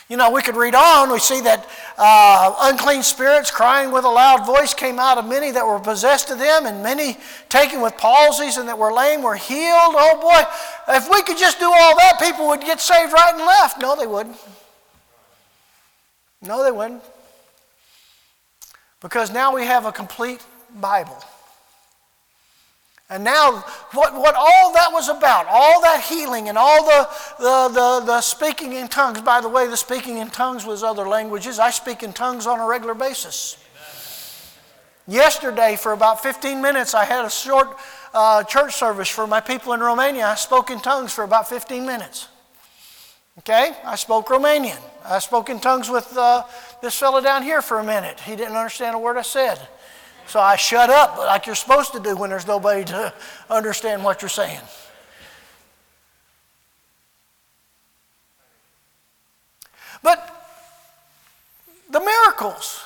You 0.08 0.16
know, 0.16 0.30
we 0.30 0.40
could 0.40 0.56
read 0.56 0.74
on. 0.74 1.12
We 1.12 1.18
see 1.18 1.42
that 1.42 1.68
uh, 1.98 2.54
unclean 2.60 3.02
spirits 3.02 3.50
crying 3.50 3.92
with 3.92 4.04
a 4.04 4.08
loud 4.08 4.46
voice 4.46 4.72
came 4.72 4.98
out 4.98 5.18
of 5.18 5.28
many 5.28 5.50
that 5.50 5.66
were 5.66 5.78
possessed 5.78 6.30
of 6.30 6.38
them, 6.38 6.64
and 6.64 6.82
many 6.82 7.18
taken 7.50 7.82
with 7.82 7.94
palsies 7.98 8.56
and 8.56 8.66
that 8.68 8.78
were 8.78 8.92
lame 8.92 9.22
were 9.22 9.36
healed. 9.36 9.94
Oh 9.96 10.18
boy, 10.20 10.94
if 10.94 11.10
we 11.10 11.22
could 11.22 11.36
just 11.36 11.58
do 11.58 11.66
all 11.66 11.96
that, 11.96 12.18
people 12.20 12.48
would 12.48 12.62
get 12.62 12.80
saved 12.80 13.12
right 13.12 13.34
and 13.34 13.44
left. 13.44 13.80
No, 13.80 13.96
they 13.96 14.06
wouldn't. 14.06 14.36
No, 16.40 16.64
they 16.64 16.72
wouldn't. 16.72 17.02
Because 19.00 19.30
now 19.30 19.54
we 19.54 19.66
have 19.66 19.84
a 19.84 19.92
complete 19.92 20.44
Bible. 20.80 21.22
And 23.10 23.24
now, 23.24 23.64
what, 23.92 24.14
what 24.14 24.34
all 24.34 24.72
that 24.74 24.92
was 24.92 25.08
about, 25.08 25.46
all 25.48 25.80
that 25.80 26.02
healing 26.02 26.50
and 26.50 26.58
all 26.58 26.84
the, 26.84 27.08
the, 27.38 27.68
the, 27.68 28.06
the, 28.06 28.20
speaking 28.20 28.74
in 28.74 28.88
tongues, 28.88 29.22
by 29.22 29.40
the 29.40 29.48
way, 29.48 29.66
the 29.66 29.78
speaking 29.78 30.18
in 30.18 30.28
tongues 30.28 30.66
was 30.66 30.82
other 30.82 31.08
languages. 31.08 31.58
I 31.58 31.70
speak 31.70 32.02
in 32.02 32.12
tongues 32.12 32.46
on 32.46 32.60
a 32.60 32.66
regular 32.66 32.94
basis. 32.94 33.56
Yesterday, 35.06 35.76
for 35.76 35.92
about 35.92 36.22
15 36.22 36.60
minutes, 36.60 36.92
I 36.92 37.06
had 37.06 37.24
a 37.24 37.30
short 37.30 37.78
uh, 38.12 38.44
church 38.44 38.74
service 38.74 39.08
for 39.08 39.26
my 39.26 39.40
people 39.40 39.72
in 39.72 39.80
Romania. 39.80 40.26
I 40.26 40.34
spoke 40.34 40.68
in 40.68 40.78
tongues 40.80 41.14
for 41.14 41.24
about 41.24 41.48
15 41.48 41.86
minutes. 41.86 42.28
Okay? 43.38 43.72
I 43.84 43.96
spoke 43.96 44.26
Romanian. 44.26 44.80
I 45.02 45.18
spoke 45.20 45.48
in 45.48 45.60
tongues 45.60 45.88
with 45.88 46.14
uh, 46.14 46.42
this 46.82 46.98
fellow 46.98 47.22
down 47.22 47.42
here 47.42 47.62
for 47.62 47.78
a 47.78 47.84
minute. 47.84 48.20
He 48.20 48.36
didn't 48.36 48.56
understand 48.56 48.96
a 48.96 48.98
word 48.98 49.16
I 49.16 49.22
said. 49.22 49.66
So 50.28 50.40
I 50.40 50.56
shut 50.56 50.90
up 50.90 51.16
like 51.16 51.46
you're 51.46 51.54
supposed 51.54 51.92
to 51.92 52.00
do 52.00 52.14
when 52.14 52.28
there's 52.28 52.46
nobody 52.46 52.84
to 52.84 53.14
understand 53.48 54.04
what 54.04 54.20
you're 54.20 54.28
saying. 54.28 54.60
But 60.02 60.38
the 61.90 62.00
miracles. 62.00 62.84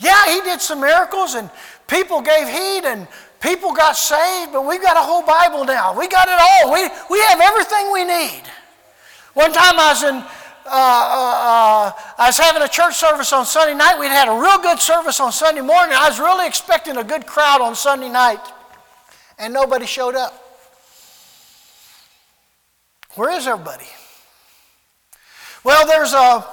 Yeah, 0.00 0.34
he 0.34 0.40
did 0.40 0.60
some 0.60 0.80
miracles 0.80 1.34
and 1.34 1.48
people 1.86 2.22
gave 2.22 2.48
heed 2.48 2.84
and 2.84 3.06
people 3.40 3.72
got 3.72 3.96
saved, 3.96 4.52
but 4.52 4.66
we've 4.66 4.82
got 4.82 4.96
a 4.96 5.00
whole 5.00 5.22
Bible 5.22 5.64
now. 5.64 5.96
We 5.96 6.08
got 6.08 6.26
it 6.26 6.40
all. 6.40 6.72
We, 6.72 6.88
we 7.08 7.20
have 7.26 7.40
everything 7.40 7.92
we 7.92 8.04
need. 8.04 8.42
One 9.34 9.52
time 9.52 9.78
I 9.78 9.92
was 9.92 10.02
in, 10.02 10.24
uh, 10.66 10.68
uh, 10.68 10.72
uh, 10.72 11.92
I 12.18 12.26
was 12.26 12.38
having 12.38 12.62
a 12.62 12.68
church 12.68 12.94
service 12.94 13.32
on 13.32 13.44
Sunday 13.44 13.74
night. 13.74 13.98
We'd 13.98 14.08
had 14.08 14.28
a 14.28 14.40
real 14.40 14.58
good 14.58 14.78
service 14.78 15.20
on 15.20 15.32
Sunday 15.32 15.60
morning. 15.60 15.94
I 15.96 16.08
was 16.08 16.18
really 16.18 16.46
expecting 16.46 16.96
a 16.96 17.04
good 17.04 17.26
crowd 17.26 17.60
on 17.60 17.74
Sunday 17.74 18.08
night, 18.08 18.40
and 19.38 19.52
nobody 19.52 19.86
showed 19.86 20.14
up. 20.14 20.34
Where 23.14 23.30
is 23.30 23.46
everybody? 23.46 23.86
Well, 25.64 25.86
there's 25.86 26.12
a 26.12 26.46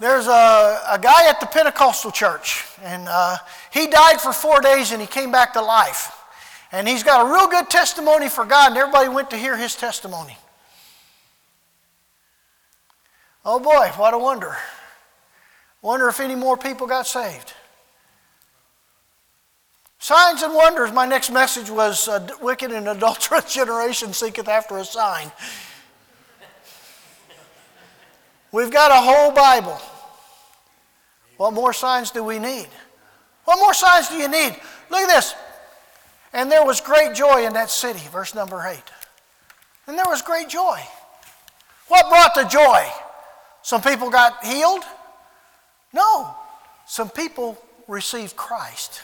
there's 0.00 0.26
a, 0.26 0.80
a 0.90 0.98
guy 1.00 1.28
at 1.28 1.38
the 1.38 1.46
Pentecostal 1.46 2.10
church, 2.10 2.64
and 2.82 3.06
uh, 3.08 3.36
he 3.72 3.86
died 3.86 4.20
for 4.20 4.32
four 4.32 4.60
days 4.60 4.90
and 4.90 5.00
he 5.00 5.06
came 5.06 5.30
back 5.30 5.52
to 5.52 5.62
life. 5.62 6.10
And 6.72 6.88
he's 6.88 7.02
got 7.02 7.24
a 7.24 7.32
real 7.32 7.46
good 7.48 7.70
testimony 7.70 8.28
for 8.28 8.44
God, 8.44 8.70
and 8.70 8.78
everybody 8.78 9.08
went 9.08 9.30
to 9.30 9.36
hear 9.36 9.56
his 9.56 9.76
testimony. 9.76 10.36
Oh 13.44 13.58
boy, 13.58 13.90
what 13.96 14.14
a 14.14 14.18
wonder. 14.18 14.56
Wonder 15.80 16.08
if 16.08 16.20
any 16.20 16.36
more 16.36 16.56
people 16.56 16.86
got 16.86 17.06
saved. 17.06 17.54
Signs 19.98 20.42
and 20.42 20.54
wonders. 20.54 20.92
My 20.92 21.06
next 21.06 21.30
message 21.30 21.70
was 21.70 22.08
uh, 22.08 22.26
Wicked 22.40 22.70
and 22.70 22.88
adulterous 22.88 23.52
generation 23.54 24.12
seeketh 24.12 24.48
after 24.48 24.78
a 24.78 24.84
sign. 24.84 25.30
We've 28.52 28.70
got 28.70 28.90
a 28.90 28.96
whole 28.96 29.32
Bible. 29.32 29.80
What 31.36 31.52
more 31.52 31.72
signs 31.72 32.10
do 32.10 32.22
we 32.22 32.38
need? 32.38 32.68
What 33.44 33.58
more 33.58 33.74
signs 33.74 34.08
do 34.08 34.16
you 34.16 34.28
need? 34.28 34.56
Look 34.90 35.00
at 35.00 35.08
this. 35.08 35.34
And 36.32 36.50
there 36.50 36.64
was 36.64 36.80
great 36.80 37.14
joy 37.14 37.46
in 37.46 37.52
that 37.54 37.70
city, 37.70 38.06
verse 38.10 38.34
number 38.34 38.64
8. 38.64 38.78
And 39.86 39.98
there 39.98 40.06
was 40.06 40.22
great 40.22 40.48
joy. 40.48 40.80
What 41.88 42.08
brought 42.08 42.34
the 42.34 42.44
joy? 42.44 42.86
Some 43.62 43.80
people 43.80 44.10
got 44.10 44.44
healed? 44.44 44.82
No. 45.92 46.34
Some 46.86 47.10
people 47.10 47.56
received 47.88 48.36
Christ. 48.36 49.00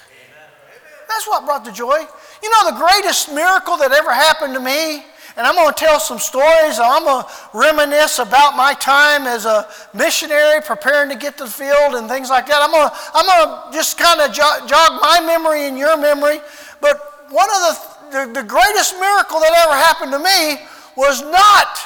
That's 1.08 1.26
what 1.26 1.44
brought 1.46 1.64
the 1.64 1.72
joy. 1.72 1.98
You 2.42 2.50
know, 2.50 2.70
the 2.70 2.76
greatest 2.76 3.32
miracle 3.32 3.76
that 3.78 3.92
ever 3.92 4.12
happened 4.12 4.54
to 4.54 4.60
me, 4.60 5.02
and 5.36 5.46
I'm 5.46 5.54
going 5.54 5.72
to 5.72 5.78
tell 5.78 5.98
some 6.00 6.18
stories. 6.18 6.78
I'm 6.78 7.04
going 7.04 7.24
to 7.24 7.30
reminisce 7.54 8.18
about 8.18 8.56
my 8.56 8.74
time 8.74 9.26
as 9.26 9.46
a 9.46 9.68
missionary 9.94 10.60
preparing 10.60 11.08
to 11.10 11.16
get 11.16 11.38
to 11.38 11.44
the 11.44 11.50
field 11.50 11.94
and 11.94 12.08
things 12.08 12.28
like 12.28 12.46
that. 12.48 12.60
I'm 12.60 12.70
going 12.70 12.90
to, 12.90 12.96
I'm 13.14 13.24
going 13.24 13.72
to 13.72 13.76
just 13.76 13.96
kind 13.96 14.20
of 14.20 14.32
jog, 14.32 14.68
jog 14.68 15.00
my 15.00 15.20
memory 15.24 15.66
and 15.66 15.78
your 15.78 15.96
memory. 15.96 16.40
But 16.80 17.00
one 17.30 17.48
of 17.48 17.60
the, 17.62 18.26
the, 18.26 18.42
the 18.42 18.46
greatest 18.46 18.94
miracle 19.00 19.40
that 19.40 19.52
ever 19.64 19.74
happened 19.74 20.12
to 20.12 20.18
me 20.18 20.60
was 20.96 21.22
not 21.22 21.78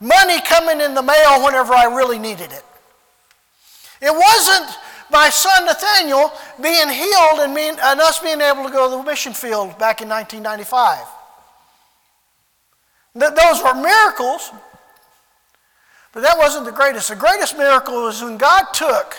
money 0.00 0.40
coming 0.42 0.80
in 0.80 0.94
the 0.94 1.02
mail 1.02 1.44
whenever 1.44 1.74
I 1.74 1.84
really 1.84 2.18
needed 2.18 2.52
it. 2.52 2.64
It 4.00 4.12
wasn't 4.12 4.78
my 5.10 5.30
son 5.30 5.64
Nathaniel 5.64 6.32
being 6.60 6.88
healed 6.88 7.40
and, 7.40 7.54
being, 7.54 7.76
and 7.80 8.00
us 8.00 8.18
being 8.18 8.40
able 8.40 8.64
to 8.64 8.70
go 8.70 8.90
to 8.90 8.96
the 8.96 9.02
mission 9.02 9.32
field 9.32 9.78
back 9.78 10.02
in 10.02 10.08
1995. 10.08 11.06
Th- 13.18 13.32
those 13.32 13.62
were 13.62 13.74
miracles, 13.74 14.50
but 16.12 16.22
that 16.22 16.36
wasn't 16.36 16.66
the 16.66 16.72
greatest. 16.72 17.08
The 17.08 17.16
greatest 17.16 17.56
miracle 17.56 18.02
was 18.02 18.22
when 18.22 18.36
God 18.36 18.64
took 18.72 19.16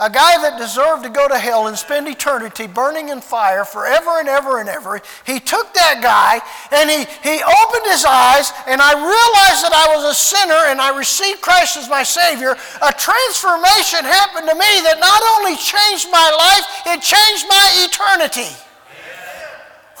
a 0.00 0.10
guy 0.10 0.34
that 0.42 0.58
deserved 0.58 1.04
to 1.04 1.10
go 1.10 1.28
to 1.28 1.38
hell 1.38 1.70
and 1.70 1.78
spend 1.78 2.08
eternity 2.08 2.66
burning 2.66 3.10
in 3.14 3.20
fire 3.20 3.64
forever 3.64 4.18
and 4.18 4.26
ever 4.28 4.58
and 4.58 4.68
ever. 4.68 4.98
He 5.22 5.38
took 5.38 5.70
that 5.74 6.02
guy 6.02 6.42
and 6.74 6.90
he, 6.90 7.06
he 7.22 7.38
opened 7.38 7.86
his 7.86 8.02
eyes, 8.02 8.50
and 8.66 8.82
I 8.82 8.90
realized 8.98 9.62
that 9.62 9.70
I 9.70 9.94
was 9.94 10.10
a 10.10 10.16
sinner 10.18 10.66
and 10.66 10.82
I 10.82 10.98
received 10.98 11.46
Christ 11.46 11.78
as 11.78 11.86
my 11.86 12.02
Savior. 12.02 12.58
A 12.82 12.90
transformation 12.90 14.02
happened 14.02 14.50
to 14.50 14.58
me 14.58 14.72
that 14.82 14.98
not 14.98 15.22
only 15.38 15.54
changed 15.54 16.10
my 16.10 16.26
life, 16.26 16.66
it 16.90 16.98
changed 16.98 17.46
my 17.46 17.66
eternity. 17.86 18.50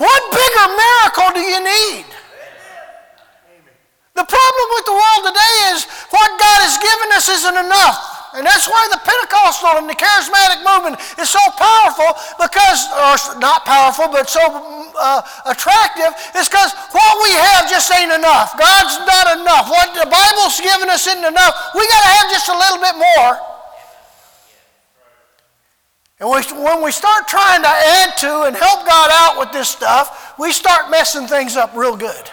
What 0.02 0.20
bigger 0.34 0.68
miracle 0.74 1.30
do 1.38 1.42
you 1.46 1.62
need? 1.62 2.06
The 4.18 4.26
problem 4.26 4.66
with 4.74 4.86
the 4.90 4.94
world 4.98 5.22
today 5.30 5.54
is 5.74 5.86
what 6.10 6.30
God 6.34 6.58
has 6.66 6.78
given 6.82 7.14
us 7.14 7.30
isn't 7.30 7.58
enough. 7.66 8.13
And 8.34 8.42
that's 8.42 8.66
why 8.66 8.82
the 8.90 8.98
Pentecostal 8.98 9.78
and 9.78 9.86
the 9.86 9.94
charismatic 9.94 10.66
movement 10.66 10.98
is 11.22 11.30
so 11.30 11.38
powerful 11.54 12.18
because, 12.34 12.82
or 12.90 13.38
not 13.38 13.62
powerful, 13.62 14.10
but 14.10 14.28
so 14.28 14.42
uh, 14.42 15.22
attractive, 15.46 16.10
is 16.34 16.50
because 16.50 16.74
what 16.90 17.14
we 17.22 17.30
have 17.30 17.70
just 17.70 17.86
ain't 17.94 18.10
enough. 18.10 18.58
God's 18.58 18.98
not 19.06 19.38
enough. 19.38 19.70
What 19.70 19.94
the 19.94 20.10
Bible's 20.10 20.58
given 20.58 20.90
us 20.90 21.06
isn't 21.06 21.22
enough. 21.22 21.54
We 21.78 21.86
got 21.86 22.02
to 22.02 22.10
have 22.10 22.26
just 22.34 22.48
a 22.50 22.58
little 22.58 22.80
bit 22.82 22.96
more. 22.98 23.32
And 26.18 26.28
we, 26.30 26.42
when 26.58 26.82
we 26.82 26.90
start 26.90 27.28
trying 27.28 27.62
to 27.62 27.68
add 27.70 28.16
to 28.18 28.42
and 28.50 28.56
help 28.56 28.84
God 28.84 29.10
out 29.12 29.38
with 29.38 29.52
this 29.52 29.68
stuff, 29.68 30.34
we 30.40 30.50
start 30.50 30.90
messing 30.90 31.28
things 31.28 31.56
up 31.56 31.70
real 31.76 31.96
good. 31.96 32.30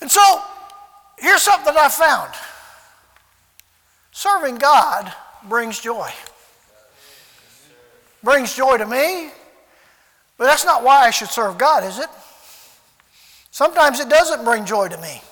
And 0.00 0.10
so, 0.10 0.42
here's 1.18 1.42
something 1.42 1.74
that 1.74 1.76
I 1.76 1.88
found 1.88 2.32
serving 4.12 4.56
God 4.56 5.12
brings 5.48 5.80
joy. 5.80 6.10
Brings 8.22 8.54
joy 8.54 8.76
to 8.76 8.86
me, 8.86 9.30
but 10.36 10.44
that's 10.44 10.64
not 10.64 10.84
why 10.84 11.06
I 11.06 11.10
should 11.10 11.28
serve 11.28 11.56
God, 11.56 11.84
is 11.84 11.98
it? 11.98 12.08
Sometimes 13.50 13.98
it 14.00 14.08
doesn't 14.08 14.44
bring 14.44 14.64
joy 14.64 14.88
to 14.88 14.96
me. 14.98 15.22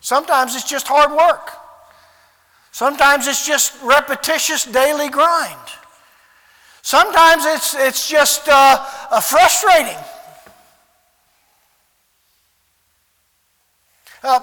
Sometimes 0.00 0.54
it's 0.54 0.68
just 0.68 0.86
hard 0.88 1.10
work. 1.12 1.50
Sometimes 2.72 3.26
it's 3.26 3.46
just 3.46 3.74
repetitious 3.82 4.64
daily 4.64 5.08
grind. 5.08 5.56
Sometimes 6.82 7.44
it's, 7.44 7.74
it's 7.74 8.08
just 8.08 8.48
uh, 8.48 9.20
frustrating. 9.20 9.98
Uh, 14.22 14.40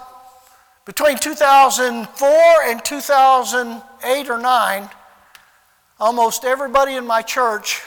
between 0.86 1.17
2004 1.17 2.29
and 2.63 2.86
2008 2.86 4.29
or 4.29 4.38
9, 4.38 4.89
almost 6.00 6.46
everybody 6.46 6.93
in 6.93 7.05
my 7.05 7.22
church 7.22 7.84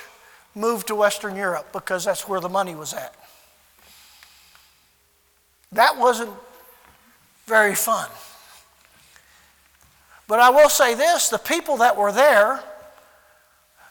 moved 0.54 0.88
to 0.88 0.94
Western 0.94 1.34
Europe 1.34 1.72
because 1.72 2.04
that's 2.04 2.28
where 2.28 2.40
the 2.40 2.48
money 2.48 2.74
was 2.74 2.92
at. 2.92 3.14
That 5.72 5.96
wasn't 5.96 6.32
very 7.46 7.74
fun. 7.74 8.08
But 10.28 10.40
I 10.40 10.50
will 10.50 10.68
say 10.68 10.94
this 10.94 11.28
the 11.28 11.38
people 11.38 11.78
that 11.78 11.96
were 11.96 12.12
there 12.12 12.62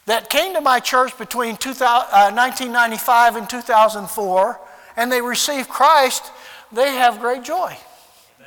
that 0.06 0.30
came 0.30 0.54
to 0.54 0.62
my 0.62 0.80
church 0.80 1.18
between 1.18 1.58
2000, 1.58 1.86
uh, 1.86 2.32
1995 2.32 3.36
and 3.36 3.50
2004 3.50 4.60
and 4.96 5.12
they 5.12 5.22
received 5.22 5.70
Christ, 5.70 6.32
they 6.72 6.96
have 6.96 7.20
great 7.20 7.44
joy. 7.44 7.76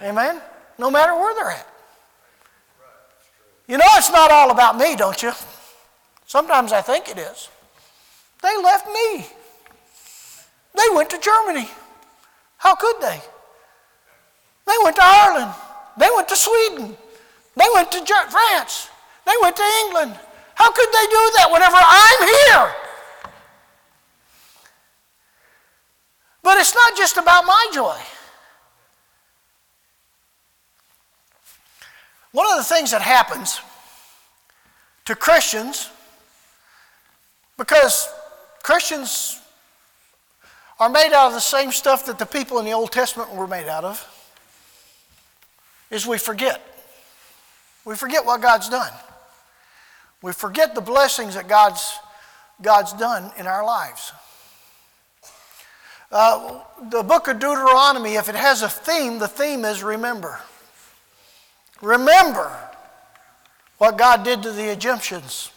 Amen? 0.03 0.41
No 0.79 0.91
matter 0.91 1.15
where 1.15 1.35
they're 1.35 1.51
at. 1.51 1.67
You 3.69 3.79
know, 3.79 3.87
it's 3.95 4.11
not 4.11 4.31
all 4.31 4.51
about 4.51 4.77
me, 4.77 4.97
don't 4.97 5.23
you? 5.23 5.33
Sometimes 6.27 6.73
I 6.73 6.83
think 6.83 7.09
it 7.09 7.19
is. 7.19 7.49
They 8.43 8.57
left 8.63 8.87
me. 8.87 9.27
They 10.75 10.95
went 10.95 11.11
to 11.11 11.19
Germany. 11.19 11.69
How 12.59 12.75
could 12.75 13.01
they? 13.01 13.21
They 14.67 14.75
went 14.83 14.97
to 14.97 15.03
Ireland. 15.05 15.55
They 15.99 16.09
went 16.15 16.29
to 16.29 16.37
Sweden. 16.37 16.97
They 17.57 17.67
went 17.75 17.93
to 17.93 18.05
France. 18.31 18.89
They 19.27 19.35
went 19.41 19.57
to 19.57 19.63
England. 19.85 20.19
How 20.55 20.73
could 20.73 20.89
they 20.89 21.07
do 21.07 21.31
that 21.37 21.49
whenever 21.51 21.77
I'm 21.79 22.29
here? 22.29 22.75
But 26.43 26.59
it's 26.59 26.75
not 26.75 26.97
just 26.97 27.17
about 27.17 27.45
my 27.45 27.67
joy. 27.73 27.99
One 32.33 32.51
of 32.51 32.57
the 32.57 32.65
things 32.65 32.91
that 32.93 33.03
happens 33.03 33.61
to 35.05 35.15
Christians, 35.15 35.91
because 37.59 38.09
Christians 38.63 39.39
are 40.81 40.89
made 40.89 41.13
out 41.13 41.29
of 41.29 41.35
the 41.35 41.41
same 41.41 41.71
stuff 41.71 42.07
that 42.07 42.19
the 42.19 42.27
people 42.27 42.59
in 42.59 42.65
the 42.65 42.73
Old 42.73 42.91
Testament 42.91 43.35
were 43.35 43.47
made 43.47 43.69
out 43.69 43.85
of, 43.85 44.09
is 45.91 46.07
we 46.07 46.17
forget. 46.17 46.61
We 47.85 47.97
forget 47.97 48.25
what 48.25 48.41
God's 48.41 48.69
done. 48.69 48.93
We 50.23 50.33
forget 50.33 50.75
the 50.75 50.81
blessings 50.81 51.35
that 51.35 51.49
God's, 51.49 51.99
God's 52.63 52.95
done 52.95 53.31
in 53.37 53.47
our 53.47 53.65
lives. 53.65 54.13
Uh, 56.11 56.61
the 56.91 57.03
book 57.03 57.29
of 57.29 57.39
Deuteronomy, 57.39 58.15
if 58.15 58.29
it 58.29 58.35
has 58.35 58.63
a 58.63 58.69
theme, 58.69 59.19
the 59.19 59.29
theme 59.29 59.65
is 59.65 59.83
remember. 59.83 60.41
Remember 61.83 62.51
what 63.79 63.99
God 63.99 64.23
did 64.23 64.43
to 64.45 64.53
the 64.53 64.71
Egyptians. 64.71 65.51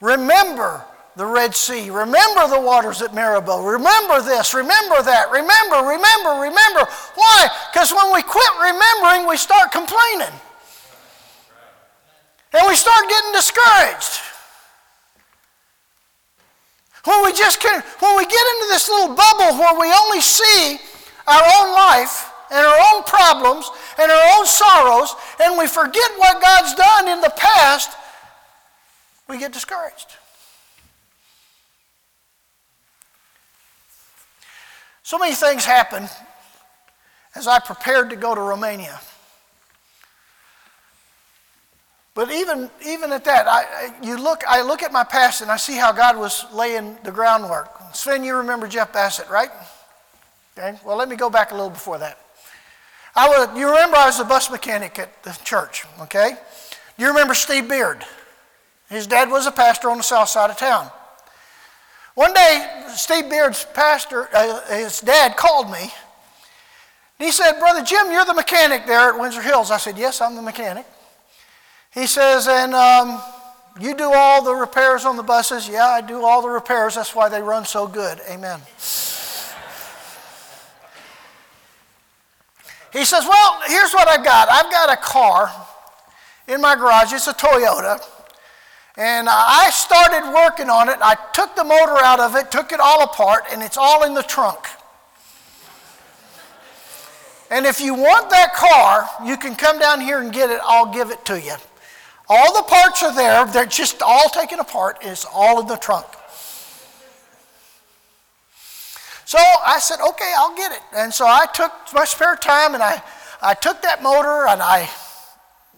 Remember 0.00 0.84
the 1.14 1.24
Red 1.24 1.54
Sea. 1.54 1.90
Remember 1.90 2.48
the 2.48 2.60
waters 2.60 3.00
at 3.02 3.14
Meribah. 3.14 3.62
Remember 3.62 4.20
this. 4.20 4.52
Remember 4.52 5.00
that. 5.02 5.30
Remember, 5.30 5.88
remember, 5.88 6.42
remember. 6.42 6.90
Why? 7.14 7.48
Because 7.72 7.92
when 7.92 8.12
we 8.12 8.22
quit 8.22 8.50
remembering, 8.60 9.28
we 9.28 9.36
start 9.36 9.70
complaining. 9.70 10.34
And 12.52 12.66
we 12.66 12.74
start 12.74 13.08
getting 13.08 13.32
discouraged. 13.32 14.20
When 17.04 17.22
we 17.24 17.32
just 17.32 17.60
can, 17.60 17.82
when 18.00 18.16
we 18.16 18.24
get 18.24 18.44
into 18.54 18.66
this 18.68 18.88
little 18.88 19.14
bubble 19.14 19.56
where 19.56 19.78
we 19.78 19.92
only 19.92 20.20
see 20.20 20.78
our 21.26 21.42
own 21.42 21.72
life 21.72 22.29
and 22.50 22.66
our 22.66 22.94
own 22.94 23.02
problems 23.04 23.70
and 23.98 24.10
our 24.10 24.38
own 24.38 24.46
sorrows, 24.46 25.14
and 25.40 25.58
we 25.58 25.66
forget 25.66 26.10
what 26.16 26.42
God's 26.42 26.74
done 26.74 27.08
in 27.08 27.20
the 27.20 27.32
past, 27.36 27.96
we 29.28 29.38
get 29.38 29.52
discouraged. 29.52 30.16
So 35.02 35.18
many 35.18 35.34
things 35.34 35.64
happened 35.64 36.08
as 37.34 37.46
I 37.46 37.58
prepared 37.58 38.10
to 38.10 38.16
go 38.16 38.34
to 38.34 38.40
Romania. 38.40 39.00
But 42.14 42.30
even, 42.32 42.68
even 42.84 43.12
at 43.12 43.24
that, 43.24 43.46
I, 43.48 43.94
you 44.02 44.20
look, 44.22 44.42
I 44.46 44.62
look 44.62 44.82
at 44.82 44.92
my 44.92 45.04
past 45.04 45.42
and 45.42 45.50
I 45.50 45.56
see 45.56 45.76
how 45.76 45.92
God 45.92 46.18
was 46.18 46.44
laying 46.52 46.98
the 47.04 47.12
groundwork. 47.12 47.70
Sven, 47.92 48.24
you 48.24 48.36
remember 48.36 48.66
Jeff 48.66 48.92
Bassett, 48.92 49.28
right? 49.30 49.50
Okay, 50.58 50.78
well, 50.84 50.96
let 50.96 51.08
me 51.08 51.16
go 51.16 51.30
back 51.30 51.52
a 51.52 51.54
little 51.54 51.70
before 51.70 51.98
that. 51.98 52.18
I 53.14 53.28
was, 53.28 53.58
you 53.58 53.66
remember 53.68 53.96
I 53.96 54.06
was 54.06 54.20
a 54.20 54.24
bus 54.24 54.50
mechanic 54.50 54.98
at 54.98 55.22
the 55.22 55.38
church, 55.44 55.84
okay? 56.00 56.32
You 56.96 57.08
remember 57.08 57.34
Steve 57.34 57.68
Beard? 57.68 58.04
His 58.88 59.06
dad 59.06 59.30
was 59.30 59.46
a 59.46 59.52
pastor 59.52 59.90
on 59.90 59.98
the 59.98 60.02
south 60.02 60.28
side 60.28 60.50
of 60.50 60.56
town. 60.56 60.90
One 62.14 62.34
day, 62.34 62.84
Steve 62.94 63.30
Beard's 63.30 63.64
pastor, 63.72 64.28
uh, 64.34 64.60
his 64.74 65.00
dad 65.00 65.36
called 65.36 65.70
me. 65.70 65.90
He 67.18 67.30
said, 67.30 67.58
Brother 67.58 67.82
Jim, 67.82 68.10
you're 68.10 68.24
the 68.24 68.34
mechanic 68.34 68.86
there 68.86 69.10
at 69.10 69.18
Windsor 69.18 69.42
Hills. 69.42 69.70
I 69.70 69.76
said, 69.76 69.96
Yes, 69.98 70.20
I'm 70.20 70.34
the 70.34 70.42
mechanic. 70.42 70.86
He 71.92 72.06
says, 72.06 72.46
and 72.46 72.72
um, 72.72 73.20
you 73.80 73.94
do 73.94 74.12
all 74.12 74.42
the 74.42 74.54
repairs 74.54 75.04
on 75.04 75.16
the 75.16 75.22
buses? 75.22 75.68
Yeah, 75.68 75.86
I 75.86 76.00
do 76.00 76.24
all 76.24 76.40
the 76.40 76.48
repairs. 76.48 76.94
That's 76.94 77.14
why 77.14 77.28
they 77.28 77.42
run 77.42 77.64
so 77.64 77.86
good. 77.86 78.20
Amen. 78.28 78.60
He 82.92 83.04
says, 83.04 83.24
Well, 83.26 83.60
here's 83.66 83.92
what 83.92 84.08
I've 84.08 84.24
got. 84.24 84.48
I've 84.50 84.70
got 84.70 84.92
a 84.92 84.96
car 84.96 85.52
in 86.48 86.60
my 86.60 86.74
garage. 86.74 87.12
It's 87.12 87.28
a 87.28 87.32
Toyota. 87.32 88.02
And 88.96 89.28
I 89.30 89.70
started 89.70 90.32
working 90.32 90.68
on 90.68 90.88
it. 90.88 90.98
I 91.00 91.16
took 91.32 91.54
the 91.56 91.64
motor 91.64 91.96
out 92.02 92.20
of 92.20 92.34
it, 92.36 92.50
took 92.50 92.72
it 92.72 92.80
all 92.80 93.02
apart, 93.04 93.44
and 93.52 93.62
it's 93.62 93.76
all 93.76 94.04
in 94.04 94.14
the 94.14 94.22
trunk. 94.22 94.66
And 97.50 97.66
if 97.66 97.80
you 97.80 97.94
want 97.94 98.30
that 98.30 98.54
car, 98.54 99.08
you 99.26 99.36
can 99.36 99.56
come 99.56 99.78
down 99.78 100.00
here 100.00 100.20
and 100.20 100.32
get 100.32 100.50
it. 100.50 100.60
I'll 100.62 100.92
give 100.92 101.10
it 101.10 101.24
to 101.26 101.40
you. 101.40 101.54
All 102.28 102.54
the 102.54 102.62
parts 102.62 103.02
are 103.02 103.12
there, 103.12 103.44
they're 103.46 103.66
just 103.66 104.02
all 104.02 104.28
taken 104.28 104.60
apart, 104.60 104.98
it's 105.02 105.24
all 105.24 105.60
in 105.60 105.66
the 105.66 105.76
trunk. 105.76 106.06
So 109.30 109.38
I 109.38 109.78
said, 109.78 110.00
okay, 110.00 110.32
I'll 110.36 110.56
get 110.56 110.72
it. 110.72 110.80
And 110.92 111.14
so 111.14 111.24
I 111.24 111.46
took 111.54 111.70
my 111.94 112.04
spare 112.04 112.34
time 112.34 112.74
and 112.74 112.82
I, 112.82 113.00
I 113.40 113.54
took 113.54 113.80
that 113.82 114.02
motor 114.02 114.48
and 114.48 114.60
I 114.60 114.90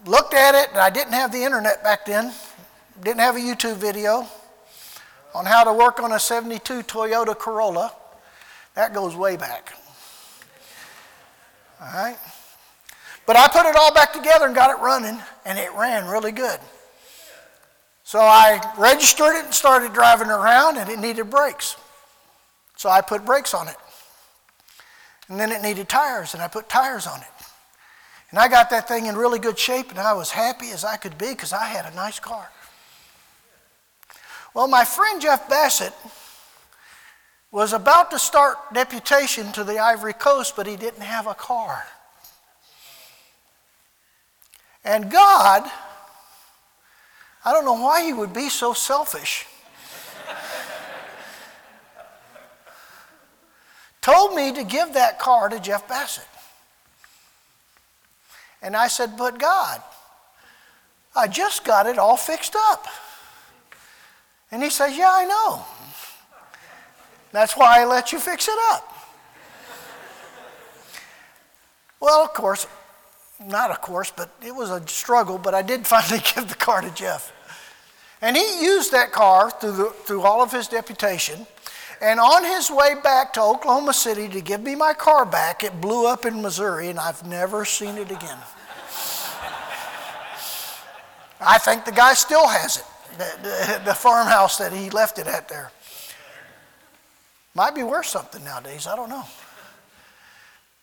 looked 0.07 0.33
at 0.33 0.55
it, 0.55 0.71
and 0.71 0.79
I 0.79 0.89
didn't 0.89 1.13
have 1.13 1.31
the 1.31 1.43
internet 1.43 1.83
back 1.83 2.07
then, 2.07 2.33
didn't 3.03 3.19
have 3.19 3.35
a 3.35 3.39
YouTube 3.39 3.75
video 3.75 4.25
on 5.35 5.45
how 5.45 5.63
to 5.65 5.71
work 5.71 5.99
on 5.99 6.13
a 6.13 6.19
72 6.19 6.81
Toyota 6.81 7.37
Corolla. 7.37 7.93
That 8.73 8.91
goes 8.91 9.15
way 9.15 9.37
back. 9.37 9.71
All 11.79 11.93
right? 11.93 12.17
But 13.27 13.35
I 13.35 13.47
put 13.49 13.67
it 13.67 13.75
all 13.75 13.93
back 13.93 14.13
together 14.13 14.47
and 14.47 14.55
got 14.55 14.71
it 14.71 14.81
running, 14.81 15.19
and 15.45 15.59
it 15.59 15.71
ran 15.75 16.07
really 16.07 16.31
good. 16.31 16.59
So 18.03 18.19
I 18.19 18.73
registered 18.79 19.35
it 19.35 19.45
and 19.45 19.53
started 19.53 19.93
driving 19.93 20.29
around, 20.29 20.77
and 20.77 20.89
it 20.89 20.97
needed 20.97 21.29
brakes. 21.29 21.75
So 22.75 22.89
I 22.89 23.01
put 23.01 23.25
brakes 23.25 23.53
on 23.53 23.67
it. 23.67 23.77
And 25.29 25.39
then 25.39 25.51
it 25.51 25.61
needed 25.61 25.87
tires, 25.87 26.33
and 26.33 26.43
I 26.43 26.47
put 26.47 26.67
tires 26.67 27.07
on 27.07 27.19
it. 27.21 27.27
And 28.29 28.39
I 28.39 28.47
got 28.47 28.69
that 28.71 28.87
thing 28.87 29.05
in 29.05 29.15
really 29.15 29.39
good 29.39 29.57
shape, 29.57 29.91
and 29.91 29.99
I 29.99 30.13
was 30.13 30.31
happy 30.31 30.71
as 30.71 30.83
I 30.83 30.97
could 30.97 31.17
be 31.17 31.29
because 31.29 31.53
I 31.53 31.65
had 31.65 31.85
a 31.85 31.95
nice 31.95 32.19
car. 32.19 32.49
Well, 34.53 34.67
my 34.67 34.85
friend 34.85 35.21
Jeff 35.21 35.49
Bassett 35.49 35.93
was 37.51 37.73
about 37.73 38.09
to 38.11 38.19
start 38.19 38.57
deputation 38.73 39.51
to 39.51 39.63
the 39.63 39.77
Ivory 39.77 40.13
Coast, 40.13 40.55
but 40.55 40.65
he 40.65 40.75
didn't 40.75 41.01
have 41.01 41.27
a 41.27 41.35
car. 41.35 41.85
And 44.83 45.11
God, 45.11 45.69
I 47.45 47.51
don't 47.51 47.65
know 47.65 47.81
why 47.81 48.03
he 48.03 48.13
would 48.13 48.33
be 48.33 48.49
so 48.49 48.73
selfish, 48.73 49.45
told 54.03 54.35
me 54.35 54.51
to 54.51 54.63
give 54.63 54.93
that 54.93 55.17
car 55.17 55.49
to 55.49 55.59
Jeff 55.59 55.87
Bassett. 55.87 56.27
And 58.61 58.75
I 58.75 58.87
said, 58.87 59.17
But 59.17 59.39
God, 59.39 59.81
I 61.15 61.27
just 61.27 61.65
got 61.65 61.87
it 61.87 61.97
all 61.97 62.17
fixed 62.17 62.55
up. 62.55 62.85
And 64.51 64.61
he 64.61 64.69
says, 64.69 64.95
Yeah, 64.95 65.09
I 65.11 65.25
know. 65.25 65.65
That's 67.31 67.57
why 67.57 67.81
I 67.81 67.85
let 67.85 68.11
you 68.11 68.19
fix 68.19 68.47
it 68.47 68.59
up. 68.71 68.89
Well, 71.99 72.23
of 72.23 72.33
course, 72.33 72.67
not 73.43 73.71
of 73.71 73.81
course, 73.81 74.11
but 74.15 74.29
it 74.45 74.53
was 74.53 74.69
a 74.69 74.85
struggle, 74.87 75.37
but 75.37 75.55
I 75.55 75.61
did 75.61 75.87
finally 75.93 76.21
give 76.35 76.49
the 76.49 76.55
car 76.55 76.81
to 76.81 76.91
Jeff. 76.91 77.31
And 78.21 78.35
he 78.37 78.63
used 78.63 78.91
that 78.91 79.11
car 79.11 79.49
through, 79.49 79.71
the, 79.71 79.89
through 79.89 80.21
all 80.21 80.41
of 80.41 80.51
his 80.51 80.67
deputation. 80.67 81.47
And 82.03 82.19
on 82.19 82.43
his 82.43 82.69
way 82.69 82.95
back 83.01 83.33
to 83.33 83.41
Oklahoma 83.41 83.93
City 83.93 84.27
to 84.29 84.41
give 84.41 84.61
me 84.61 84.75
my 84.75 84.93
car 84.93 85.25
back, 85.25 85.63
it 85.63 85.79
blew 85.79 86.05
up 86.05 86.25
in 86.25 86.41
Missouri, 86.41 86.89
and 86.89 86.99
I've 86.99 87.25
never 87.25 87.63
seen 87.63 87.97
it 87.97 88.11
again. 88.11 88.37
I 91.39 91.57
think 91.57 91.85
the 91.85 91.91
guy 91.91 92.13
still 92.13 92.47
has 92.47 92.77
it, 92.77 92.85
the, 93.17 93.37
the, 93.41 93.81
the, 93.85 93.93
farmhouse 93.93 94.57
that 94.57 94.71
he 94.71 94.89
left 94.89 95.17
it 95.19 95.27
at 95.27 95.49
there. 95.49 95.71
Might 97.55 97.75
be 97.75 97.83
worth 97.83 98.05
something 98.05 98.43
nowadays, 98.43 98.85
I 98.85 98.95
don't 98.95 99.09
know. 99.09 99.23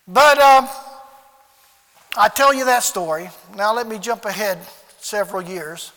But. 0.07 0.37
Uh, 0.39 0.67
I 2.17 2.27
tell 2.27 2.53
you 2.53 2.65
that 2.65 2.83
story. 2.83 3.29
Now 3.55 3.73
let 3.73 3.87
me 3.87 3.97
jump 3.97 4.25
ahead 4.25 4.59
several 4.99 5.41
years. 5.41 5.93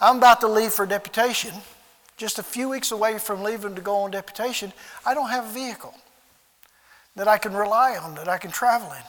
I'm 0.00 0.16
about 0.16 0.40
to 0.40 0.48
leave 0.48 0.72
for 0.72 0.86
deputation. 0.86 1.52
Just 2.16 2.38
a 2.38 2.42
few 2.42 2.68
weeks 2.68 2.92
away 2.92 3.18
from 3.18 3.42
leaving 3.42 3.74
to 3.74 3.80
go 3.80 3.96
on 3.96 4.10
deputation, 4.10 4.72
I 5.04 5.14
don't 5.14 5.30
have 5.30 5.46
a 5.46 5.52
vehicle 5.52 5.94
that 7.16 7.28
I 7.28 7.38
can 7.38 7.54
rely 7.54 7.96
on, 7.96 8.14
that 8.14 8.28
I 8.28 8.38
can 8.38 8.50
travel 8.50 8.92
in. 8.92 9.02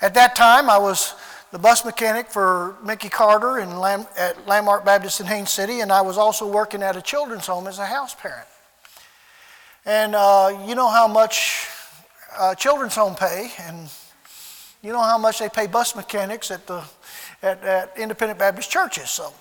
At 0.00 0.14
that 0.14 0.36
time, 0.36 0.68
I 0.68 0.78
was 0.78 1.14
the 1.52 1.58
bus 1.58 1.84
mechanic 1.84 2.28
for 2.28 2.76
Mickey 2.84 3.08
Carter 3.08 3.58
in 3.58 3.78
Lam- 3.78 4.06
at 4.18 4.46
Landmark 4.46 4.84
Baptist 4.84 5.20
in 5.20 5.26
Haines 5.26 5.50
City, 5.50 5.80
and 5.80 5.90
I 5.90 6.02
was 6.02 6.18
also 6.18 6.46
working 6.46 6.82
at 6.82 6.96
a 6.96 7.02
children's 7.02 7.46
home 7.46 7.66
as 7.66 7.78
a 7.78 7.86
house 7.86 8.14
parent. 8.14 8.46
And 9.86 10.14
uh, 10.14 10.64
you 10.66 10.74
know 10.74 10.88
how 10.88 11.08
much 11.08 11.68
uh, 12.36 12.54
children's 12.54 12.94
home 12.94 13.14
pay, 13.14 13.52
and 13.60 13.88
you 14.82 14.92
know 14.92 15.00
how 15.00 15.16
much 15.16 15.38
they 15.38 15.48
pay 15.48 15.66
bus 15.66 15.94
mechanics 15.96 16.50
at 16.50 16.66
the 16.66 16.82
at, 17.42 17.62
at 17.64 17.92
independent 17.96 18.38
Baptist 18.38 18.70
churches. 18.70 19.08
So 19.10 19.32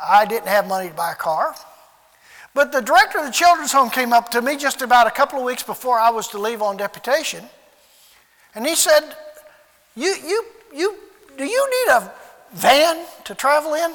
I 0.00 0.24
didn't 0.26 0.48
have 0.48 0.68
money 0.68 0.88
to 0.88 0.94
buy 0.94 1.12
a 1.12 1.16
car. 1.16 1.54
But 2.54 2.72
the 2.72 2.80
director 2.80 3.18
of 3.18 3.26
the 3.26 3.32
children's 3.32 3.72
home 3.72 3.90
came 3.90 4.12
up 4.12 4.30
to 4.30 4.42
me 4.42 4.56
just 4.56 4.82
about 4.82 5.06
a 5.06 5.10
couple 5.10 5.38
of 5.38 5.44
weeks 5.44 5.62
before 5.62 5.98
I 5.98 6.10
was 6.10 6.28
to 6.28 6.38
leave 6.38 6.62
on 6.62 6.76
deputation. 6.76 7.44
And 8.54 8.66
he 8.66 8.74
said, 8.74 9.16
You 9.94 10.14
you 10.24 10.44
you 10.74 10.94
do 11.36 11.44
you 11.44 11.70
need 11.70 11.92
a 11.92 12.12
van 12.52 13.04
to 13.24 13.34
travel 13.34 13.74
in? 13.74 13.94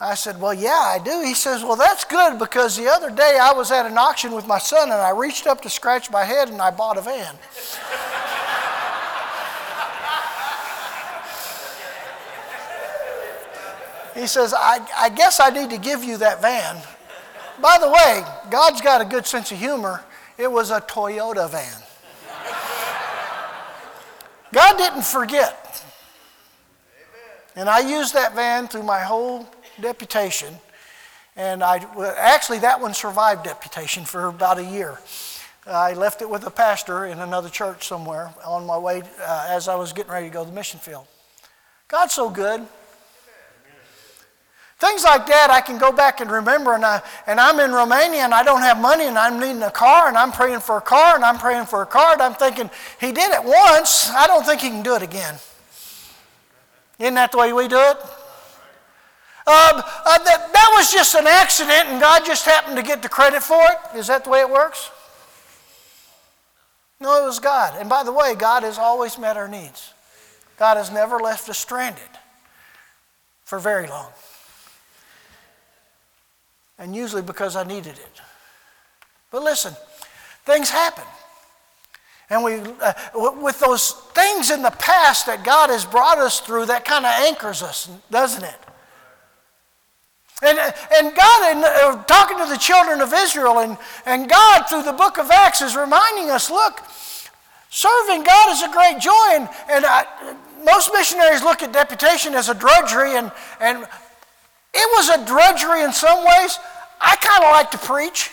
I 0.00 0.14
said, 0.14 0.40
Well, 0.40 0.54
yeah, 0.54 0.70
I 0.70 0.98
do. 1.02 1.22
He 1.22 1.34
says, 1.34 1.62
Well, 1.62 1.76
that's 1.76 2.04
good 2.04 2.38
because 2.38 2.76
the 2.76 2.88
other 2.88 3.10
day 3.10 3.38
I 3.40 3.52
was 3.52 3.70
at 3.70 3.86
an 3.86 3.96
auction 3.96 4.32
with 4.32 4.46
my 4.46 4.58
son 4.58 4.90
and 4.90 5.00
I 5.00 5.10
reached 5.10 5.46
up 5.46 5.60
to 5.62 5.70
scratch 5.70 6.10
my 6.10 6.24
head 6.24 6.48
and 6.48 6.60
I 6.60 6.70
bought 6.70 6.98
a 6.98 7.00
van. 7.00 7.36
he 14.14 14.26
says, 14.26 14.52
I, 14.52 14.80
I 14.96 15.08
guess 15.10 15.40
I 15.40 15.50
need 15.50 15.70
to 15.70 15.78
give 15.78 16.02
you 16.02 16.16
that 16.18 16.42
van. 16.42 16.76
By 17.60 17.78
the 17.80 17.88
way, 17.88 18.24
God's 18.50 18.80
got 18.80 19.00
a 19.00 19.04
good 19.04 19.26
sense 19.26 19.52
of 19.52 19.58
humor. 19.58 20.04
It 20.38 20.50
was 20.50 20.70
a 20.70 20.80
Toyota 20.80 21.48
van. 21.50 21.82
God 24.52 24.76
didn't 24.76 25.04
forget. 25.04 25.84
And 27.56 27.68
I 27.68 27.80
used 27.80 28.14
that 28.14 28.34
van 28.34 28.68
through 28.68 28.82
my 28.82 29.00
whole 29.00 29.48
deputation. 29.80 30.54
And 31.36 31.62
I 31.62 31.84
actually 32.16 32.60
that 32.60 32.80
one 32.80 32.94
survived 32.94 33.44
deputation 33.44 34.04
for 34.04 34.26
about 34.26 34.58
a 34.58 34.64
year. 34.64 34.98
I 35.66 35.94
left 35.94 36.20
it 36.20 36.28
with 36.28 36.46
a 36.46 36.50
pastor 36.50 37.06
in 37.06 37.20
another 37.20 37.48
church 37.48 37.88
somewhere 37.88 38.32
on 38.44 38.66
my 38.66 38.76
way 38.76 39.02
uh, 39.20 39.46
as 39.48 39.66
I 39.66 39.76
was 39.76 39.92
getting 39.92 40.12
ready 40.12 40.28
to 40.28 40.32
go 40.32 40.44
to 40.44 40.50
the 40.50 40.54
mission 40.54 40.78
field. 40.78 41.06
God's 41.88 42.12
so 42.12 42.28
good. 42.28 42.66
Things 44.78 45.04
like 45.04 45.26
that 45.26 45.50
I 45.50 45.60
can 45.60 45.78
go 45.78 45.92
back 45.92 46.20
and 46.20 46.30
remember, 46.30 46.74
and, 46.74 46.84
I, 46.84 47.00
and 47.26 47.38
I'm 47.38 47.60
in 47.60 47.72
Romania 47.72 48.22
and 48.22 48.34
I 48.34 48.42
don't 48.42 48.60
have 48.60 48.80
money 48.80 49.06
and 49.06 49.16
I'm 49.16 49.38
needing 49.38 49.62
a 49.62 49.70
car 49.70 50.08
and 50.08 50.16
I'm 50.16 50.32
praying 50.32 50.60
for 50.60 50.78
a 50.78 50.80
car 50.80 51.14
and 51.14 51.24
I'm 51.24 51.38
praying 51.38 51.66
for 51.66 51.82
a 51.82 51.86
car 51.86 52.14
and 52.14 52.22
I'm 52.22 52.34
thinking, 52.34 52.68
He 53.00 53.12
did 53.12 53.32
it 53.32 53.44
once, 53.44 54.10
I 54.10 54.26
don't 54.26 54.44
think 54.44 54.60
He 54.60 54.70
can 54.70 54.82
do 54.82 54.96
it 54.96 55.02
again. 55.02 55.36
Isn't 56.98 57.14
that 57.14 57.32
the 57.32 57.38
way 57.38 57.52
we 57.52 57.68
do 57.68 57.78
it? 57.78 57.96
Uh, 59.46 59.82
uh, 60.06 60.18
that, 60.24 60.52
that 60.52 60.72
was 60.74 60.90
just 60.90 61.14
an 61.14 61.26
accident 61.26 61.88
and 61.88 62.00
God 62.00 62.24
just 62.24 62.44
happened 62.44 62.76
to 62.76 62.82
get 62.82 63.02
the 63.02 63.08
credit 63.08 63.42
for 63.42 63.62
it. 63.62 63.98
Is 63.98 64.08
that 64.08 64.24
the 64.24 64.30
way 64.30 64.40
it 64.40 64.50
works? 64.50 64.90
No, 67.00 67.22
it 67.22 67.26
was 67.26 67.38
God. 67.38 67.74
And 67.78 67.88
by 67.88 68.02
the 68.02 68.12
way, 68.12 68.34
God 68.34 68.62
has 68.62 68.78
always 68.78 69.18
met 69.18 69.36
our 69.36 69.48
needs. 69.48 69.92
God 70.56 70.76
has 70.76 70.90
never 70.90 71.18
left 71.18 71.48
us 71.48 71.58
stranded 71.58 72.02
for 73.44 73.58
very 73.58 73.86
long. 73.86 74.10
And 76.78 76.94
usually 76.94 77.22
because 77.22 77.56
I 77.56 77.64
needed 77.64 77.98
it. 77.98 78.20
But 79.30 79.42
listen, 79.42 79.74
things 80.44 80.70
happen. 80.70 81.04
And 82.30 82.42
we, 82.42 82.54
uh, 82.80 82.92
with 83.14 83.60
those 83.60 83.92
things 84.14 84.50
in 84.50 84.62
the 84.62 84.70
past 84.70 85.26
that 85.26 85.44
God 85.44 85.70
has 85.70 85.84
brought 85.84 86.18
us 86.18 86.40
through, 86.40 86.66
that 86.66 86.84
kind 86.84 87.04
of 87.04 87.12
anchors 87.12 87.62
us, 87.62 87.90
doesn't 88.10 88.42
it? 88.42 88.56
And, 90.42 90.58
and 90.58 91.16
God, 91.16 91.56
in, 91.56 91.64
uh, 91.64 92.02
talking 92.04 92.38
to 92.38 92.46
the 92.46 92.58
children 92.58 93.00
of 93.00 93.12
Israel, 93.14 93.60
and, 93.60 93.78
and 94.04 94.28
God, 94.28 94.64
through 94.68 94.82
the 94.82 94.92
book 94.92 95.18
of 95.18 95.30
Acts, 95.30 95.62
is 95.62 95.76
reminding 95.76 96.30
us 96.30 96.50
look, 96.50 96.82
serving 97.70 98.24
God 98.24 98.52
is 98.52 98.62
a 98.62 98.72
great 98.72 99.00
joy. 99.00 99.28
And, 99.32 99.48
and 99.68 99.84
I, 99.86 100.36
most 100.64 100.90
missionaries 100.92 101.42
look 101.42 101.62
at 101.62 101.72
deputation 101.72 102.34
as 102.34 102.48
a 102.48 102.54
drudgery, 102.54 103.16
and, 103.16 103.30
and 103.60 103.86
it 104.74 104.88
was 104.96 105.08
a 105.10 105.24
drudgery 105.26 105.82
in 105.82 105.92
some 105.92 106.18
ways. 106.18 106.58
I 107.00 107.16
kind 107.16 107.44
of 107.44 107.50
like 107.50 107.70
to 107.72 107.78
preach. 107.78 108.30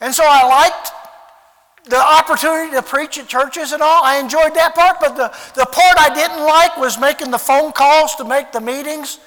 And 0.00 0.14
so 0.14 0.24
I 0.26 0.46
liked 0.46 0.92
the 1.88 1.98
opportunity 1.98 2.72
to 2.72 2.82
preach 2.82 3.18
at 3.18 3.28
churches 3.28 3.72
and 3.72 3.82
all. 3.82 4.04
I 4.04 4.18
enjoyed 4.18 4.54
that 4.54 4.74
part, 4.74 4.98
but 5.00 5.16
the, 5.16 5.28
the 5.54 5.66
part 5.66 5.98
I 5.98 6.14
didn't 6.14 6.44
like 6.44 6.76
was 6.76 6.98
making 6.98 7.30
the 7.30 7.38
phone 7.38 7.72
calls 7.72 8.14
to 8.16 8.24
make 8.24 8.52
the 8.52 8.60
meetings 8.60 9.18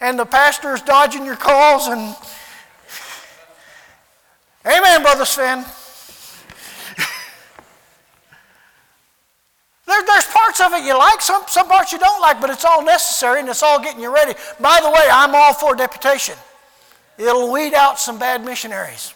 and 0.00 0.18
the 0.18 0.24
pastor's 0.24 0.80
dodging 0.82 1.24
your 1.24 1.36
calls 1.36 1.86
and 1.86 2.16
Amen, 4.66 5.02
Brother 5.02 5.24
Sven. 5.24 5.64
There, 9.88 10.04
there's 10.06 10.26
parts 10.26 10.60
of 10.60 10.72
it 10.74 10.84
you 10.84 10.96
like, 10.96 11.20
some, 11.20 11.42
some 11.48 11.66
parts 11.66 11.92
you 11.92 11.98
don't 11.98 12.20
like, 12.20 12.40
but 12.40 12.50
it's 12.50 12.64
all 12.64 12.84
necessary 12.84 13.40
and 13.40 13.48
it's 13.48 13.62
all 13.62 13.80
getting 13.80 14.00
you 14.00 14.14
ready. 14.14 14.34
By 14.60 14.80
the 14.82 14.90
way, 14.90 15.08
I'm 15.10 15.34
all 15.34 15.54
for 15.54 15.74
deputation. 15.74 16.34
It'll 17.16 17.50
weed 17.50 17.74
out 17.74 17.98
some 17.98 18.18
bad 18.18 18.44
missionaries. 18.44 19.14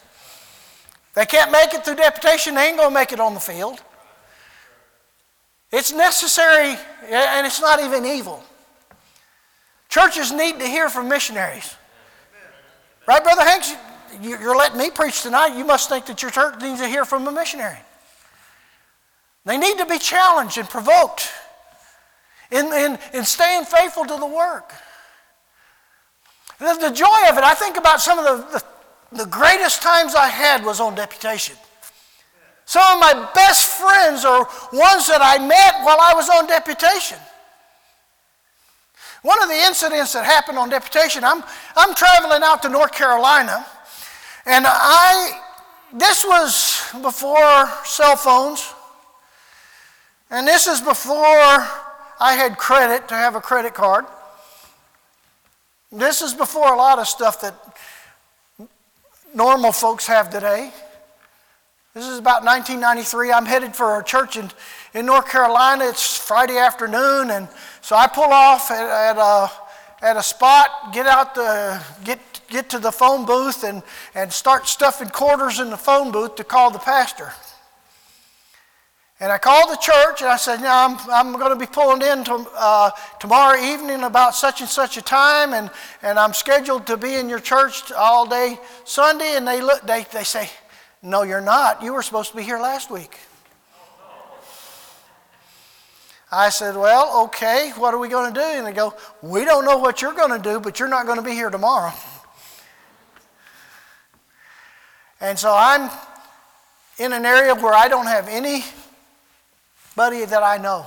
They 1.15 1.27
can't 1.27 1.53
make 1.53 1.75
it 1.75 1.85
through 1.85 1.97
deputation, 1.97 2.55
they 2.55 2.69
ain't 2.69 2.79
going 2.79 2.89
to 2.89 2.95
make 2.95 3.13
it 3.13 3.21
on 3.21 3.35
the 3.35 3.41
field. 3.41 3.81
It's 5.71 5.93
necessary 5.93 6.77
and 7.09 7.47
it's 7.47 7.61
not 7.61 7.81
even 7.83 8.05
evil. 8.05 8.43
Churches 9.89 10.33
need 10.33 10.59
to 10.59 10.67
hear 10.67 10.89
from 10.89 11.09
missionaries. 11.09 11.77
Right, 13.07 13.23
Brother 13.23 13.43
Hanks? 13.43 13.75
You're 14.21 14.57
letting 14.57 14.79
me 14.79 14.91
preach 14.91 15.23
tonight. 15.23 15.57
You 15.57 15.65
must 15.65 15.89
think 15.89 16.07
that 16.07 16.23
your 16.23 16.31
church 16.31 16.61
needs 16.61 16.81
to 16.81 16.89
hear 16.89 17.05
from 17.05 17.27
a 17.27 17.33
missionary. 17.33 17.79
They 19.45 19.59
need 19.59 19.79
to 19.79 19.87
be 19.87 19.99
challenged 19.99 20.59
and 20.59 20.69
provoked 20.69 21.31
in, 22.51 22.67
in, 22.67 22.99
in 23.13 23.25
staying 23.25 23.65
faithful 23.65 24.05
to 24.05 24.17
the 24.17 24.27
work. 24.27 24.73
The, 26.59 26.79
the 26.81 26.91
joy 26.91 27.29
of 27.29 27.39
it, 27.39 27.45
I 27.45 27.55
think 27.55 27.77
about 27.77 28.01
some 28.01 28.19
of 28.19 28.25
the, 28.25 28.59
the, 28.59 29.25
the 29.25 29.27
greatest 29.27 29.83
times 29.83 30.15
I 30.15 30.29
had 30.29 30.65
was 30.65 30.81
on 30.81 30.95
deputation. 30.95 31.57
Some 32.67 32.83
of 32.95 33.01
my 33.01 33.31
best 33.35 33.81
friends 33.81 34.25
are 34.25 34.49
ones 34.73 35.09
that 35.09 35.21
I 35.21 35.39
met 35.45 35.85
while 35.85 35.99
I 36.01 36.15
was 36.15 36.29
on 36.31 36.47
deputation. 36.47 37.19
One 39.23 39.43
of 39.43 39.49
the 39.49 39.57
incidents 39.57 40.13
that 40.13 40.25
happened 40.25 40.59
on 40.59 40.69
deputation, 40.69 41.25
I'm, 41.25 41.43
I'm 41.77 41.95
traveling 41.95 42.43
out 42.43 42.63
to 42.63 42.69
North 42.69 42.93
Carolina, 42.93 43.67
and 44.47 44.65
I, 44.67 45.41
this 45.93 46.25
was 46.25 46.89
before 47.03 47.69
cell 47.85 48.17
phones, 48.17 48.73
and 50.33 50.49
this 50.49 50.67
is 50.67 50.81
before 50.81 51.15
I 51.17 52.35
had 52.35 52.57
credit 52.57 53.07
to 53.09 53.15
have 53.15 53.35
a 53.35 53.41
credit 53.41 53.75
card. 53.75 54.07
This 55.93 56.23
is 56.23 56.33
before 56.33 56.73
a 56.73 56.77
lot 56.77 56.99
of 56.99 57.07
stuff 57.07 57.43
that 57.43 57.55
normal 59.35 59.73
folks 59.73 60.07
have 60.07 60.31
today. 60.31 60.73
This 61.93 62.09
is 62.09 62.19
about 62.19 62.45
1993. 62.45 63.31
I'm 63.31 63.45
headed 63.45 63.77
for 63.77 64.01
a 64.01 64.05
church 64.05 64.39
in, 64.39 64.51
in 64.95 65.05
North 65.05 65.29
Carolina. 65.29 65.85
It's 65.85 66.17
Friday 66.17 66.57
afternoon, 66.57 67.31
and 67.31 67.47
so 67.83 67.95
I 67.95 68.07
pull 68.07 68.33
off 68.33 68.71
at, 68.71 68.89
at, 68.89 69.19
a, 69.19 69.51
at 70.01 70.17
a 70.17 70.23
spot, 70.23 70.95
get 70.95 71.05
out 71.07 71.35
the, 71.35 71.85
get, 72.05 72.19
get 72.49 72.71
to 72.71 72.79
the 72.79 72.91
phone 72.91 73.27
booth, 73.27 73.65
and, 73.65 73.83
and 74.15 74.33
start 74.33 74.67
stuffing 74.67 75.09
quarters 75.09 75.61
in 75.61 75.69
the 75.69 75.77
phone 75.77 76.11
booth 76.11 76.37
to 76.37 76.45
call 76.45 76.71
the 76.71 76.79
pastor. 76.79 77.35
And 79.23 79.31
I 79.31 79.39
called 79.39 79.71
the 79.71 79.77
church 79.77 80.21
and 80.21 80.29
I 80.29 80.37
said, 80.37 80.61
"No, 80.61 80.69
I'm, 80.69 80.99
I'm 81.09 81.39
going 81.39 81.53
to 81.53 81.59
be 81.59 81.71
pulling 81.71 82.03
in 82.03 82.25
to, 82.25 82.45
uh, 82.57 82.91
tomorrow 83.21 83.57
evening 83.57 84.03
about 84.03 84.35
such 84.35 84.61
and 84.61 84.69
such 84.69 84.97
a 84.97 85.03
time, 85.03 85.55
and, 85.55 85.71
and 86.03 86.19
I'm 86.19 86.35
scheduled 86.35 86.89
to 86.89 86.97
be 86.97 87.15
in 87.15 87.29
your 87.29 87.39
church 87.39 87.93
all 87.93 88.27
day 88.27 88.59
Sunday." 88.83 89.37
And 89.37 89.47
they, 89.47 89.63
look, 89.63 89.83
they, 89.83 90.05
they 90.13 90.25
say, 90.25 90.51
No, 91.03 91.23
you're 91.23 91.41
not. 91.41 91.85
You 91.85 91.93
were 91.93 92.03
supposed 92.03 92.33
to 92.33 92.37
be 92.37 92.43
here 92.43 92.59
last 92.59 92.91
week. 92.91 93.17
I 96.33 96.49
said, 96.49 96.75
Well, 96.75 97.27
okay, 97.27 97.71
what 97.77 97.95
are 97.95 97.99
we 97.99 98.09
going 98.09 98.35
to 98.35 98.41
do? 98.41 98.45
And 98.45 98.67
they 98.67 98.73
go, 98.73 98.93
We 99.23 99.45
don't 99.45 99.65
know 99.65 99.79
what 99.79 100.03
you're 100.03 100.15
going 100.15 100.37
to 100.37 100.43
do, 100.43 100.59
but 100.59 100.81
you're 100.81 100.89
not 100.89 101.07
going 101.07 101.19
to 101.19 101.25
be 101.25 101.31
here 101.31 101.49
tomorrow. 101.49 101.93
And 105.21 105.39
so 105.39 105.55
I'm 105.57 105.89
in 106.99 107.13
an 107.13 107.25
area 107.25 107.55
where 107.55 107.73
I 107.73 107.87
don't 107.87 108.07
have 108.07 108.27
anybody 109.97 110.25
that 110.25 110.43
I 110.43 110.59
know. 110.59 110.87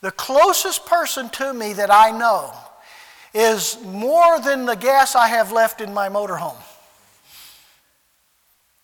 The 0.00 0.10
closest 0.12 0.86
person 0.86 1.28
to 1.30 1.52
me 1.52 1.72
that 1.72 1.90
I 1.92 2.16
know 2.16 2.52
is 3.34 3.78
more 3.84 4.40
than 4.40 4.64
the 4.64 4.76
gas 4.76 5.16
I 5.16 5.28
have 5.28 5.50
left 5.50 5.80
in 5.80 5.92
my 5.92 6.08
motorhome. 6.08 6.56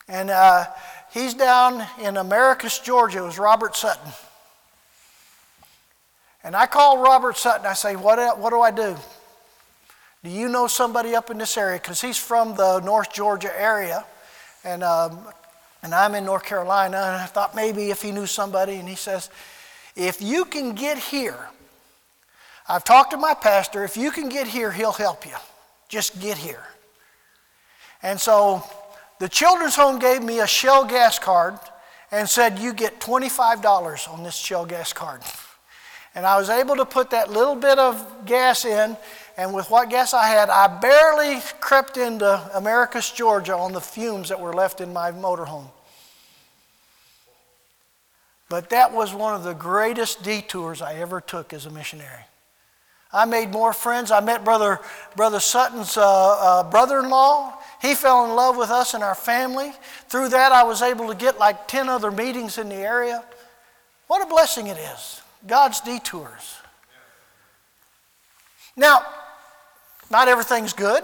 And 0.09 0.29
uh, 0.29 0.65
he's 1.13 1.35
down 1.35 1.87
in 2.03 2.17
Americus, 2.17 2.79
Georgia. 2.81 3.19
It 3.19 3.23
was 3.23 3.39
Robert 3.39 3.77
Sutton. 3.77 4.13
And 6.43 6.57
I 6.57 6.67
call 6.67 7.03
Robert 7.03 7.37
Sutton. 7.37 7.65
I 7.65 7.75
say, 7.75 7.97
what, 7.97 8.39
what 8.39 8.51
do 8.51 8.61
I 8.61 8.71
do? 8.71 8.97
Do 10.25 10.31
you 10.31 10.49
know 10.49 10.67
somebody 10.67 11.15
up 11.15 11.31
in 11.31 11.39
this 11.39 11.57
area? 11.57 11.79
Because 11.79 12.01
he's 12.01 12.19
from 12.19 12.57
the 12.57 12.81
North 12.81 13.13
Georgia 13.13 13.53
area. 13.59 14.05
And, 14.65 14.83
um, 14.83 15.21
and 15.85 15.94
I'm 15.94 16.14
in 16.14 16.25
North 16.25 16.44
Carolina. 16.44 16.97
And 16.97 17.16
I 17.16 17.27
thought 17.27 17.55
maybe 17.55 17.90
if 17.90 18.01
he 18.01 18.11
knew 18.11 18.27
somebody. 18.27 18.77
And 18.77 18.88
he 18.88 18.97
says, 18.97 19.29
if 19.94 20.20
you 20.23 20.47
can 20.47 20.75
get 20.75 20.97
here, 20.97 21.38
I've 22.66 22.85
talked 22.85 23.11
to 23.11 23.18
my 23.18 23.35
pastor. 23.35 23.85
If 23.85 23.97
you 23.97 24.11
can 24.11 24.31
get 24.31 24.49
here, 24.49 24.73
he'll 24.73 24.92
help 24.92 25.27
you. 25.27 25.37
Just 25.88 26.18
get 26.20 26.38
here. 26.38 26.64
And 28.03 28.18
so 28.18 28.64
the 29.20 29.29
children's 29.29 29.77
home 29.77 29.99
gave 29.99 30.23
me 30.23 30.40
a 30.40 30.47
Shell 30.47 30.87
gas 30.87 31.18
card 31.18 31.59
and 32.11 32.29
said, 32.29 32.59
You 32.59 32.73
get 32.73 32.99
$25 32.99 34.11
on 34.11 34.23
this 34.23 34.35
Shell 34.35 34.64
gas 34.66 34.94
card. 34.94 35.20
And 36.14 36.25
I 36.25 36.38
was 36.38 36.49
able 36.49 36.77
to 36.77 36.87
put 36.87 37.11
that 37.11 37.31
little 37.31 37.57
bit 37.57 37.79
of 37.79 38.25
gas 38.25 38.64
in, 38.64 38.97
and 39.37 39.53
with 39.53 39.70
what 39.70 39.90
gas 39.90 40.14
I 40.14 40.29
had, 40.29 40.49
I 40.49 40.68
barely 40.79 41.40
crept 41.61 41.97
into 41.97 42.51
Americus, 42.55 43.11
Georgia 43.11 43.57
on 43.57 43.73
the 43.73 43.81
fumes 43.81 44.29
that 44.29 44.40
were 44.40 44.53
left 44.53 44.81
in 44.81 44.92
my 44.92 45.11
motorhome. 45.11 45.68
But 48.49 48.70
that 48.70 48.92
was 48.92 49.12
one 49.12 49.35
of 49.35 49.42
the 49.42 49.55
greatest 49.55 50.23
detours 50.23 50.81
I 50.81 50.94
ever 50.94 51.20
took 51.20 51.53
as 51.53 51.66
a 51.66 51.70
missionary. 51.70 52.23
I 53.12 53.25
made 53.25 53.51
more 53.51 53.73
friends. 53.73 54.11
I 54.11 54.20
met 54.20 54.44
Brother, 54.44 54.81
Brother 55.16 55.40
Sutton's 55.40 55.97
uh, 55.97 56.03
uh, 56.03 56.70
brother 56.70 57.01
in 57.01 57.09
law. 57.09 57.55
He 57.81 57.94
fell 57.94 58.25
in 58.25 58.35
love 58.35 58.57
with 58.57 58.70
us 58.70 58.94
and 58.94 59.03
our 59.03 59.14
family. 59.14 59.73
Through 60.09 60.31
that, 60.31 60.53
I 60.53 60.64
was 60.64 60.83
able 60.83 61.09
to 61.09 61.14
get 61.14 61.38
like 61.38 61.68
10 61.68 61.88
other 61.88 62.11
meetings 62.11 62.59
in 62.59 62.68
the 62.68 62.77
area. 62.77 63.25
What 64.07 64.23
a 64.23 64.27
blessing 64.27 64.66
it 64.66 64.79
is. 64.79 65.23
God's 65.47 65.81
detours. 65.81 66.59
Now, 68.77 69.03
not 70.14 70.29
everything's 70.29 70.72
good. 70.72 71.03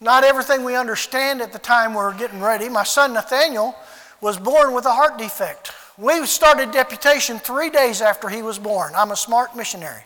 Not 0.00 0.24
everything 0.24 0.64
we 0.64 0.76
understand 0.76 1.42
at 1.42 1.52
the 1.52 1.58
time 1.58 1.92
we're 1.92 2.16
getting 2.16 2.40
ready. 2.40 2.70
My 2.70 2.84
son 2.84 3.12
Nathaniel 3.12 3.76
was 4.22 4.38
born 4.38 4.72
with 4.72 4.86
a 4.86 4.92
heart 4.92 5.18
defect. 5.18 5.72
We 5.98 6.24
started 6.24 6.70
deputation 6.70 7.38
three 7.38 7.68
days 7.68 8.00
after 8.00 8.30
he 8.30 8.40
was 8.40 8.58
born. 8.58 8.94
I'm 8.96 9.10
a 9.10 9.16
smart 9.16 9.54
missionary. 9.54 10.00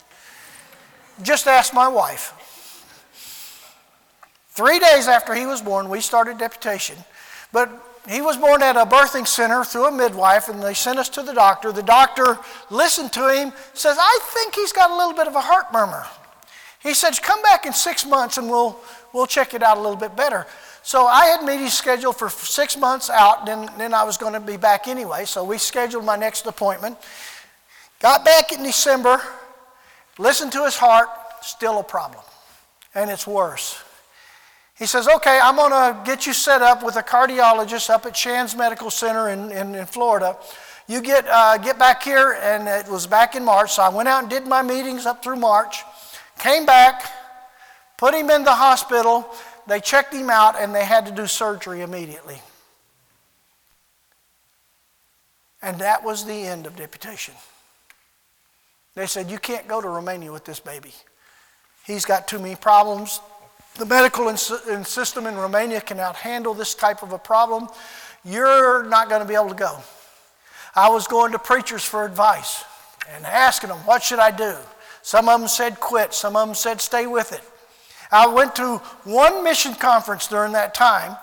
Just 1.22 1.46
ask 1.46 1.72
my 1.72 1.86
wife. 1.86 2.34
Three 4.48 4.80
days 4.80 5.06
after 5.06 5.32
he 5.32 5.46
was 5.46 5.62
born, 5.62 5.88
we 5.88 6.00
started 6.00 6.38
deputation. 6.38 6.96
But 7.52 7.70
he 8.08 8.20
was 8.20 8.36
born 8.36 8.64
at 8.64 8.76
a 8.76 8.84
birthing 8.84 9.28
center 9.28 9.62
through 9.62 9.86
a 9.86 9.92
midwife, 9.92 10.48
and 10.48 10.60
they 10.60 10.74
sent 10.74 10.98
us 10.98 11.08
to 11.10 11.22
the 11.22 11.34
doctor. 11.34 11.70
The 11.70 11.84
doctor 11.84 12.40
listened 12.68 13.12
to 13.12 13.32
him, 13.32 13.52
says, 13.74 13.96
I 14.00 14.18
think 14.34 14.56
he's 14.56 14.72
got 14.72 14.90
a 14.90 14.96
little 14.96 15.14
bit 15.14 15.28
of 15.28 15.36
a 15.36 15.40
heart 15.40 15.72
murmur. 15.72 16.04
He 16.82 16.94
says, 16.94 17.18
Come 17.18 17.42
back 17.42 17.66
in 17.66 17.72
six 17.72 18.04
months 18.04 18.38
and 18.38 18.48
we'll, 18.48 18.78
we'll 19.12 19.26
check 19.26 19.54
it 19.54 19.62
out 19.62 19.76
a 19.76 19.80
little 19.80 19.96
bit 19.96 20.16
better. 20.16 20.46
So 20.82 21.06
I 21.06 21.26
had 21.26 21.44
meetings 21.44 21.74
scheduled 21.74 22.16
for 22.16 22.28
six 22.28 22.76
months 22.76 23.08
out, 23.08 23.48
and 23.48 23.68
then, 23.68 23.78
then 23.78 23.94
I 23.94 24.02
was 24.02 24.16
going 24.16 24.32
to 24.32 24.40
be 24.40 24.56
back 24.56 24.88
anyway. 24.88 25.24
So 25.26 25.44
we 25.44 25.58
scheduled 25.58 26.04
my 26.04 26.16
next 26.16 26.44
appointment. 26.46 26.98
Got 28.00 28.24
back 28.24 28.50
in 28.50 28.64
December, 28.64 29.22
listened 30.18 30.50
to 30.52 30.64
his 30.64 30.76
heart, 30.76 31.08
still 31.40 31.78
a 31.78 31.84
problem. 31.84 32.24
And 32.96 33.10
it's 33.10 33.28
worse. 33.28 33.80
He 34.76 34.86
says, 34.86 35.06
Okay, 35.06 35.38
I'm 35.40 35.54
going 35.54 35.70
to 35.70 36.00
get 36.04 36.26
you 36.26 36.32
set 36.32 36.62
up 36.62 36.82
with 36.82 36.96
a 36.96 37.02
cardiologist 37.02 37.88
up 37.88 38.04
at 38.04 38.16
Shands 38.16 38.56
Medical 38.56 38.90
Center 38.90 39.28
in, 39.28 39.52
in, 39.52 39.76
in 39.76 39.86
Florida. 39.86 40.36
You 40.88 41.00
get, 41.00 41.26
uh, 41.28 41.58
get 41.58 41.78
back 41.78 42.02
here, 42.02 42.36
and 42.42 42.66
it 42.66 42.90
was 42.90 43.06
back 43.06 43.36
in 43.36 43.44
March. 43.44 43.74
So 43.74 43.82
I 43.82 43.88
went 43.88 44.08
out 44.08 44.22
and 44.22 44.28
did 44.28 44.48
my 44.48 44.62
meetings 44.62 45.06
up 45.06 45.22
through 45.22 45.36
March, 45.36 45.84
came 46.42 46.66
back, 46.66 47.10
put 47.96 48.14
him 48.14 48.28
in 48.28 48.42
the 48.42 48.52
hospital. 48.52 49.28
They 49.68 49.80
checked 49.80 50.12
him 50.12 50.28
out, 50.28 50.60
and 50.60 50.74
they 50.74 50.84
had 50.84 51.06
to 51.06 51.12
do 51.12 51.26
surgery 51.26 51.82
immediately. 51.82 52.40
And 55.62 55.78
that 55.78 56.02
was 56.04 56.24
the 56.24 56.32
end 56.32 56.66
of 56.66 56.74
deputation. 56.74 57.34
They 58.94 59.06
said, 59.06 59.30
You 59.30 59.38
can't 59.38 59.68
go 59.68 59.80
to 59.80 59.88
Romania 59.88 60.32
with 60.32 60.44
this 60.44 60.58
baby. 60.58 60.92
He's 61.86 62.04
got 62.04 62.26
too 62.26 62.40
many 62.40 62.56
problems. 62.56 63.20
The 63.76 63.86
medical 63.86 64.28
in- 64.28 64.36
system 64.36 65.26
in 65.26 65.36
Romania 65.36 65.80
cannot 65.80 66.16
handle 66.16 66.52
this 66.52 66.74
type 66.74 67.02
of 67.02 67.12
a 67.12 67.18
problem. 67.18 67.68
You're 68.24 68.82
not 68.84 69.08
going 69.08 69.22
to 69.22 69.28
be 69.28 69.34
able 69.34 69.48
to 69.48 69.54
go. 69.54 69.78
I 70.74 70.90
was 70.90 71.06
going 71.06 71.32
to 71.32 71.38
preachers 71.38 71.84
for 71.84 72.04
advice 72.04 72.64
and 73.14 73.24
asking 73.24 73.68
them, 73.68 73.78
What 73.78 74.02
should 74.02 74.18
I 74.18 74.32
do? 74.32 74.56
Some 75.02 75.28
of 75.28 75.40
them 75.40 75.48
said 75.48 75.80
quit, 75.80 76.14
some 76.14 76.36
of 76.36 76.48
them 76.48 76.54
said 76.54 76.80
stay 76.80 77.06
with 77.06 77.32
it. 77.32 77.42
I 78.10 78.26
went 78.26 78.54
to 78.56 78.76
one 79.04 79.42
mission 79.42 79.74
conference 79.74 80.28
during 80.28 80.52
that 80.52 80.74
time, 80.74 81.16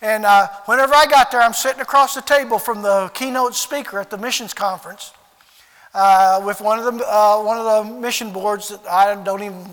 and 0.00 0.24
uh, 0.24 0.48
whenever 0.66 0.94
I 0.94 1.06
got 1.06 1.30
there, 1.30 1.40
I'm 1.40 1.54
sitting 1.54 1.80
across 1.80 2.14
the 2.14 2.22
table 2.22 2.58
from 2.58 2.82
the 2.82 3.10
keynote 3.14 3.54
speaker 3.54 3.98
at 4.00 4.10
the 4.10 4.18
missions 4.18 4.52
conference 4.52 5.12
uh, 5.94 6.42
with 6.44 6.60
one 6.60 6.78
of, 6.78 6.98
the, 6.98 7.04
uh, 7.06 7.42
one 7.42 7.58
of 7.58 7.86
the 7.86 8.00
mission 8.00 8.32
boards 8.32 8.68
that 8.68 8.86
I 8.88 9.14
don't 9.22 9.42
even 9.42 9.66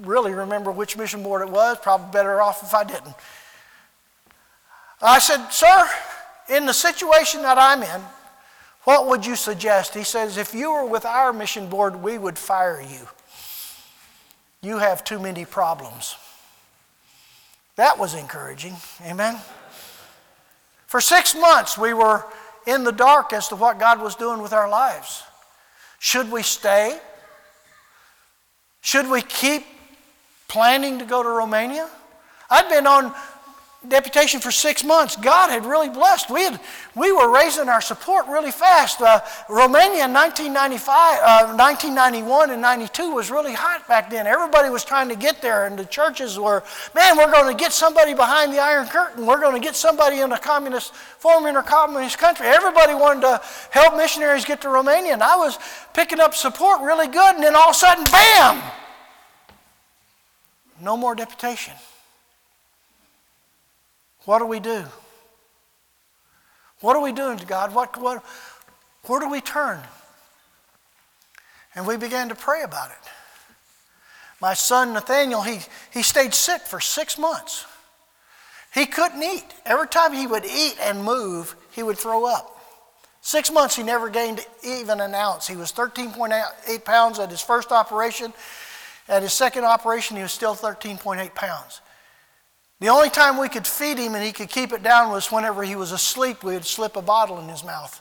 really 0.00 0.32
remember 0.32 0.70
which 0.70 0.96
mission 0.96 1.22
board 1.22 1.42
it 1.42 1.50
was, 1.50 1.78
probably 1.80 2.10
better 2.12 2.40
off 2.40 2.62
if 2.62 2.74
I 2.74 2.84
didn't. 2.84 3.14
I 5.00 5.18
said, 5.20 5.48
Sir, 5.50 5.88
in 6.48 6.66
the 6.66 6.72
situation 6.72 7.42
that 7.42 7.58
I'm 7.58 7.82
in, 7.82 8.00
what 8.88 9.06
would 9.06 9.26
you 9.26 9.36
suggest? 9.36 9.92
He 9.92 10.02
says, 10.02 10.38
If 10.38 10.54
you 10.54 10.72
were 10.72 10.86
with 10.86 11.04
our 11.04 11.30
mission 11.30 11.68
board, 11.68 11.96
we 11.96 12.16
would 12.16 12.38
fire 12.38 12.80
you. 12.80 13.06
You 14.62 14.78
have 14.78 15.04
too 15.04 15.18
many 15.18 15.44
problems. 15.44 16.16
That 17.76 17.98
was 17.98 18.14
encouraging. 18.14 18.76
Amen. 19.04 19.36
For 20.86 21.02
six 21.02 21.34
months, 21.34 21.76
we 21.76 21.92
were 21.92 22.24
in 22.66 22.82
the 22.82 22.90
dark 22.90 23.34
as 23.34 23.48
to 23.48 23.56
what 23.56 23.78
God 23.78 24.00
was 24.00 24.14
doing 24.14 24.40
with 24.40 24.54
our 24.54 24.70
lives. 24.70 25.22
Should 25.98 26.32
we 26.32 26.42
stay? 26.42 26.98
Should 28.80 29.10
we 29.10 29.20
keep 29.20 29.66
planning 30.48 30.98
to 30.98 31.04
go 31.04 31.22
to 31.22 31.28
Romania. 31.28 31.90
I'd 32.50 32.70
been 32.70 32.86
on 32.86 33.14
deputation 33.88 34.40
for 34.40 34.50
six 34.50 34.84
months. 34.84 35.16
God 35.16 35.50
had 35.50 35.64
really 35.64 35.88
blessed. 35.88 36.30
We, 36.30 36.42
had, 36.42 36.60
we 36.94 37.12
were 37.12 37.32
raising 37.32 37.68
our 37.68 37.80
support 37.80 38.26
really 38.26 38.50
fast. 38.50 39.00
Uh, 39.00 39.20
Romania 39.48 40.04
in 40.04 40.12
1995, 40.12 41.20
uh, 41.22 41.56
1991 41.56 42.50
and 42.50 42.62
92 42.62 43.14
was 43.14 43.30
really 43.30 43.54
hot 43.54 43.86
back 43.88 44.10
then. 44.10 44.26
Everybody 44.26 44.70
was 44.70 44.84
trying 44.84 45.08
to 45.08 45.16
get 45.16 45.40
there, 45.42 45.66
and 45.66 45.78
the 45.78 45.84
churches 45.84 46.38
were, 46.38 46.62
man, 46.94 47.16
we're 47.16 47.30
going 47.32 47.54
to 47.54 47.58
get 47.58 47.72
somebody 47.72 48.14
behind 48.14 48.52
the 48.52 48.58
Iron 48.58 48.86
Curtain. 48.86 49.26
We're 49.26 49.40
going 49.40 49.60
to 49.60 49.64
get 49.64 49.76
somebody 49.76 50.20
in 50.20 50.32
a 50.32 50.38
communist, 50.38 50.94
forming 50.94 51.56
a 51.56 51.62
communist 51.62 52.18
country. 52.18 52.46
Everybody 52.46 52.94
wanted 52.94 53.22
to 53.22 53.40
help 53.70 53.96
missionaries 53.96 54.44
get 54.44 54.60
to 54.62 54.68
Romania, 54.68 55.14
and 55.14 55.22
I 55.22 55.36
was 55.36 55.58
picking 55.94 56.20
up 56.20 56.34
support 56.34 56.80
really 56.82 57.08
good, 57.08 57.34
and 57.34 57.42
then 57.42 57.56
all 57.56 57.70
of 57.70 57.76
a 57.76 57.78
sudden, 57.78 58.04
bam! 58.04 58.62
No 60.80 60.96
more 60.96 61.14
deputation. 61.14 61.74
What 64.24 64.38
do 64.40 64.46
we 64.46 64.60
do? 64.60 64.84
What 66.80 66.96
are 66.96 67.02
we 67.02 67.12
doing 67.12 67.38
to 67.38 67.46
God? 67.46 67.74
What, 67.74 68.00
what, 68.00 68.24
where 69.04 69.20
do 69.20 69.28
we 69.28 69.40
turn? 69.40 69.80
And 71.74 71.86
we 71.86 71.96
began 71.96 72.28
to 72.28 72.34
pray 72.34 72.62
about 72.62 72.90
it. 72.90 73.10
My 74.40 74.54
son 74.54 74.92
Nathaniel, 74.92 75.42
he, 75.42 75.60
he 75.92 76.02
stayed 76.02 76.34
sick 76.34 76.62
for 76.62 76.80
six 76.80 77.18
months. 77.18 77.66
He 78.72 78.86
couldn't 78.86 79.22
eat. 79.22 79.44
Every 79.64 79.88
time 79.88 80.12
he 80.12 80.26
would 80.26 80.44
eat 80.44 80.76
and 80.80 81.02
move, 81.02 81.56
he 81.72 81.82
would 81.82 81.98
throw 81.98 82.24
up. 82.26 82.54
Six 83.20 83.50
months, 83.50 83.74
he 83.74 83.82
never 83.82 84.08
gained 84.08 84.46
even 84.62 85.00
an 85.00 85.14
ounce. 85.14 85.46
He 85.46 85.56
was 85.56 85.72
13.8 85.72 86.84
pounds 86.84 87.18
at 87.18 87.30
his 87.30 87.42
first 87.42 87.72
operation. 87.72 88.32
At 89.08 89.22
his 89.22 89.32
second 89.32 89.64
operation, 89.64 90.16
he 90.16 90.22
was 90.22 90.32
still 90.32 90.54
13.8 90.54 91.34
pounds. 91.34 91.80
The 92.80 92.88
only 92.88 93.10
time 93.10 93.38
we 93.38 93.48
could 93.48 93.66
feed 93.66 93.98
him 93.98 94.14
and 94.14 94.24
he 94.24 94.30
could 94.30 94.48
keep 94.48 94.72
it 94.72 94.82
down 94.82 95.10
was 95.10 95.32
whenever 95.32 95.64
he 95.64 95.74
was 95.74 95.90
asleep, 95.90 96.44
we 96.44 96.54
would 96.54 96.64
slip 96.64 96.96
a 96.96 97.02
bottle 97.02 97.40
in 97.40 97.48
his 97.48 97.64
mouth. 97.64 98.00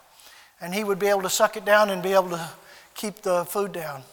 And 0.62 0.74
he 0.74 0.84
would 0.84 1.00
be 1.00 1.08
able 1.08 1.24
to 1.24 1.30
suck 1.30 1.58
it 1.58 1.66
down 1.66 1.90
and 1.90 2.04
be 2.04 2.14
able 2.14 2.30
to 2.30 2.50
keep 2.94 3.22
the 3.22 3.46
food 3.46 3.72
down. 3.72 4.04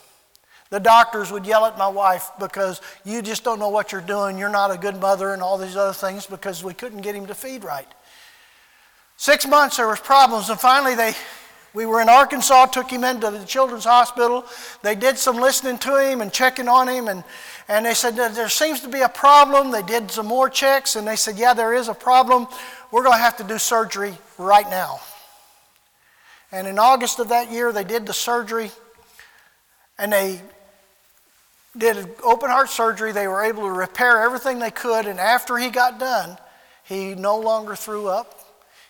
The 0.70 0.80
doctors 0.80 1.30
would 1.30 1.46
yell 1.46 1.66
at 1.66 1.76
my 1.78 1.88
wife 1.88 2.30
because 2.40 2.80
you 3.04 3.20
just 3.20 3.44
don't 3.44 3.58
know 3.58 3.68
what 3.68 3.92
you're 3.92 4.00
doing. 4.00 4.38
You're 4.38 4.48
not 4.48 4.70
a 4.70 4.78
good 4.78 5.00
mother 5.00 5.34
and 5.34 5.42
all 5.42 5.58
these 5.58 5.76
other 5.76 5.92
things 5.92 6.26
because 6.26 6.64
we 6.64 6.74
couldn't 6.74 7.02
get 7.02 7.14
him 7.14 7.26
to 7.26 7.34
feed 7.34 7.62
right. 7.62 7.86
Six 9.16 9.46
months 9.46 9.76
there 9.76 9.86
was 9.86 10.00
problems 10.00 10.48
and 10.48 10.58
finally 10.58 10.94
they 10.94 11.14
we 11.74 11.86
were 11.86 12.00
in 12.00 12.08
Arkansas, 12.08 12.66
took 12.66 12.88
him 12.88 13.02
into 13.02 13.30
the 13.32 13.44
children's 13.44 13.84
hospital. 13.84 14.46
They 14.82 14.94
did 14.94 15.18
some 15.18 15.36
listening 15.36 15.78
to 15.78 15.96
him 15.96 16.20
and 16.20 16.32
checking 16.32 16.68
on 16.68 16.88
him, 16.88 17.08
and, 17.08 17.24
and 17.66 17.84
they 17.84 17.94
said, 17.94 18.14
There 18.14 18.48
seems 18.48 18.80
to 18.82 18.88
be 18.88 19.00
a 19.00 19.08
problem. 19.08 19.72
They 19.72 19.82
did 19.82 20.08
some 20.10 20.26
more 20.26 20.48
checks, 20.48 20.94
and 20.94 21.06
they 21.06 21.16
said, 21.16 21.36
Yeah, 21.36 21.52
there 21.52 21.74
is 21.74 21.88
a 21.88 21.94
problem. 21.94 22.46
We're 22.92 23.02
going 23.02 23.16
to 23.16 23.22
have 23.22 23.36
to 23.38 23.44
do 23.44 23.58
surgery 23.58 24.14
right 24.38 24.70
now. 24.70 25.00
And 26.52 26.68
in 26.68 26.78
August 26.78 27.18
of 27.18 27.30
that 27.30 27.50
year, 27.50 27.72
they 27.72 27.82
did 27.82 28.06
the 28.06 28.14
surgery, 28.14 28.70
and 29.98 30.12
they 30.12 30.40
did 31.76 32.08
open 32.22 32.50
heart 32.50 32.70
surgery. 32.70 33.10
They 33.10 33.26
were 33.26 33.42
able 33.42 33.62
to 33.62 33.72
repair 33.72 34.22
everything 34.22 34.60
they 34.60 34.70
could, 34.70 35.06
and 35.06 35.18
after 35.18 35.58
he 35.58 35.70
got 35.70 35.98
done, 35.98 36.38
he 36.84 37.16
no 37.16 37.36
longer 37.36 37.74
threw 37.74 38.06
up. 38.06 38.38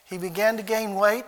He 0.05 0.19
began 0.19 0.59
to 0.59 0.63
gain 0.63 0.95
weight. 0.95 1.25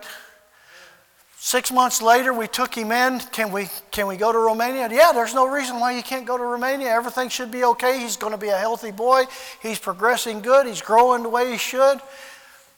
Six 1.39 1.71
months 1.71 2.01
later, 2.01 2.33
we 2.33 2.47
took 2.47 2.73
him 2.73 2.91
in. 2.91 3.19
Can 3.19 3.51
we, 3.51 3.69
can 3.91 4.07
we 4.07 4.17
go 4.17 4.31
to 4.31 4.39
Romania? 4.39 4.89
Yeah, 4.91 5.11
there's 5.13 5.35
no 5.35 5.47
reason 5.47 5.79
why 5.79 5.91
you 5.91 6.01
can't 6.01 6.25
go 6.25 6.35
to 6.35 6.43
Romania. 6.43 6.89
Everything 6.89 7.29
should 7.29 7.51
be 7.51 7.63
okay. 7.63 7.99
He's 7.99 8.17
going 8.17 8.31
to 8.31 8.39
be 8.39 8.49
a 8.49 8.57
healthy 8.57 8.91
boy. 8.91 9.25
He's 9.61 9.77
progressing 9.77 10.41
good. 10.41 10.65
He's 10.65 10.81
growing 10.81 11.21
the 11.21 11.29
way 11.29 11.51
he 11.51 11.57
should. 11.57 12.01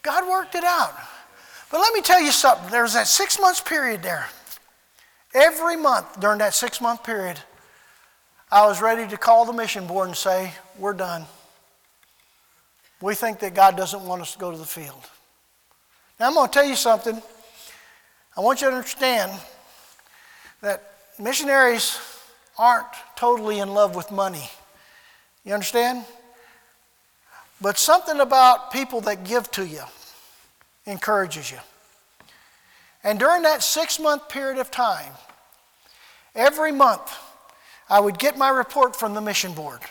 God 0.02 0.30
worked 0.30 0.56
it 0.56 0.65
out. 0.65 0.93
But 1.72 1.80
let 1.80 1.93
me 1.93 2.02
tell 2.02 2.22
you 2.22 2.32
something. 2.32 2.69
There 2.69 2.84
was 2.84 2.93
that 2.93 3.08
six 3.08 3.39
months 3.39 3.62
period 3.62 4.04
there. 4.04 4.28
Every 5.34 5.78
month 5.78 6.19
during 6.19 6.39
that 6.39 6.54
six 6.54 6.82
month 6.82 7.04
period, 7.04 7.39
I 8.52 8.65
was 8.65 8.82
ready 8.82 9.08
to 9.08 9.17
call 9.17 9.45
the 9.45 9.54
mission 9.54 9.88
board 9.88 10.10
and 10.10 10.17
say, 10.17 10.52
We're 10.78 10.93
done. 10.93 11.26
We 13.00 13.15
think 13.15 13.39
that 13.39 13.54
God 13.54 13.78
doesn't 13.78 14.06
want 14.06 14.22
us 14.22 14.34
to 14.34 14.39
go 14.39 14.52
to 14.52 14.58
the 14.58 14.65
field. 14.65 15.02
Now, 16.19 16.28
I'm 16.28 16.34
going 16.34 16.50
to 16.50 16.54
tell 16.54 16.65
you 16.65 16.76
something. 16.76 17.22
I 18.39 18.41
want 18.41 18.62
you 18.62 18.69
to 18.69 18.73
understand 18.78 19.34
that 20.62 20.93
missionaries 21.19 21.99
aren't 22.58 22.88
totally 23.17 23.60
in 23.60 23.73
love 23.73 23.97
with 23.97 24.12
money. 24.12 24.49
You 25.43 25.54
understand? 25.54 26.06
But 27.60 27.78
something 27.78 28.21
about 28.21 28.71
people 28.71 29.02
that 29.02 29.25
give 29.25 29.52
to 29.52 29.67
you 29.67 29.82
encourages 30.86 31.52
you. 31.52 31.58
And 33.04 33.19
during 33.19 33.41
that 33.41 33.62
six 33.62 33.99
month 33.99 34.30
period 34.30 34.58
of 34.58 34.71
time, 34.71 35.12
every 36.34 36.71
month, 36.71 37.13
I 37.89 37.99
would 37.99 38.17
get 38.17 38.38
my 38.38 38.47
report 38.47 38.95
from 38.95 39.15
the 39.15 39.21
mission 39.21 39.52
board. 39.52 39.82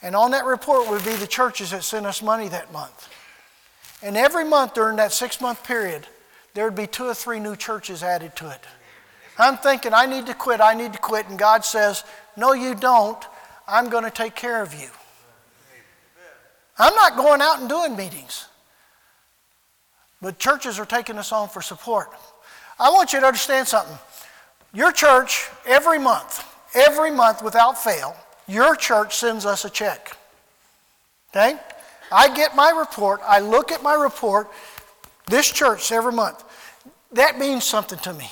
And 0.00 0.16
on 0.16 0.30
that 0.30 0.46
report 0.46 0.88
would 0.88 1.04
be 1.04 1.12
the 1.16 1.26
churches 1.26 1.72
that 1.72 1.84
sent 1.84 2.06
us 2.06 2.22
money 2.22 2.48
that 2.48 2.72
month. 2.72 3.10
And 4.02 4.16
every 4.16 4.46
month 4.46 4.72
during 4.72 4.96
that 4.96 5.12
six 5.12 5.42
month 5.42 5.62
period, 5.62 6.06
there 6.56 6.64
would 6.64 6.74
be 6.74 6.86
two 6.86 7.04
or 7.04 7.12
three 7.12 7.38
new 7.38 7.54
churches 7.54 8.02
added 8.02 8.34
to 8.36 8.48
it. 8.50 8.60
I'm 9.38 9.58
thinking, 9.58 9.92
I 9.92 10.06
need 10.06 10.24
to 10.24 10.32
quit, 10.32 10.62
I 10.62 10.72
need 10.72 10.94
to 10.94 10.98
quit. 10.98 11.28
And 11.28 11.38
God 11.38 11.66
says, 11.66 12.02
No, 12.34 12.54
you 12.54 12.74
don't. 12.74 13.22
I'm 13.68 13.90
going 13.90 14.04
to 14.04 14.10
take 14.10 14.34
care 14.34 14.62
of 14.62 14.72
you. 14.72 14.88
I'm 16.78 16.94
not 16.94 17.14
going 17.14 17.42
out 17.42 17.60
and 17.60 17.68
doing 17.68 17.94
meetings. 17.94 18.46
But 20.22 20.38
churches 20.38 20.78
are 20.78 20.86
taking 20.86 21.18
us 21.18 21.30
on 21.30 21.50
for 21.50 21.60
support. 21.60 22.08
I 22.80 22.88
want 22.88 23.12
you 23.12 23.20
to 23.20 23.26
understand 23.26 23.68
something. 23.68 23.98
Your 24.72 24.92
church, 24.92 25.50
every 25.66 25.98
month, 25.98 26.42
every 26.74 27.10
month 27.10 27.42
without 27.42 27.76
fail, 27.76 28.16
your 28.48 28.74
church 28.76 29.14
sends 29.16 29.44
us 29.44 29.66
a 29.66 29.70
check. 29.70 30.16
Okay? 31.30 31.58
I 32.10 32.34
get 32.34 32.56
my 32.56 32.70
report, 32.70 33.20
I 33.26 33.40
look 33.40 33.72
at 33.72 33.82
my 33.82 33.94
report, 33.94 34.48
this 35.26 35.50
church 35.50 35.90
every 35.92 36.12
month. 36.12 36.44
That 37.16 37.38
means 37.38 37.64
something 37.64 37.98
to 38.00 38.12
me. 38.12 38.30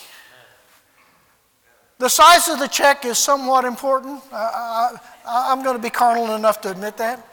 The 1.99 2.11
size 2.11 2.49
of 2.49 2.59
the 2.59 2.67
check 2.67 3.07
is 3.07 3.17
somewhat 3.17 3.65
important. 3.65 4.23
I, 4.31 4.99
am 5.27 5.63
going 5.63 5.75
to 5.75 5.83
be 5.83 5.89
carnal 5.89 6.35
enough 6.35 6.61
to 6.63 6.71
admit 6.71 6.99
that. 6.99 7.27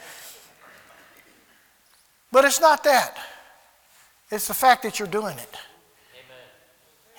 But 2.32 2.46
it's 2.46 2.62
not 2.62 2.86
that. 2.86 3.18
It's 4.30 4.48
the 4.48 4.54
fact 4.54 4.84
that 4.84 4.98
you're 4.98 5.10
doing 5.10 5.38
it. 5.38 5.58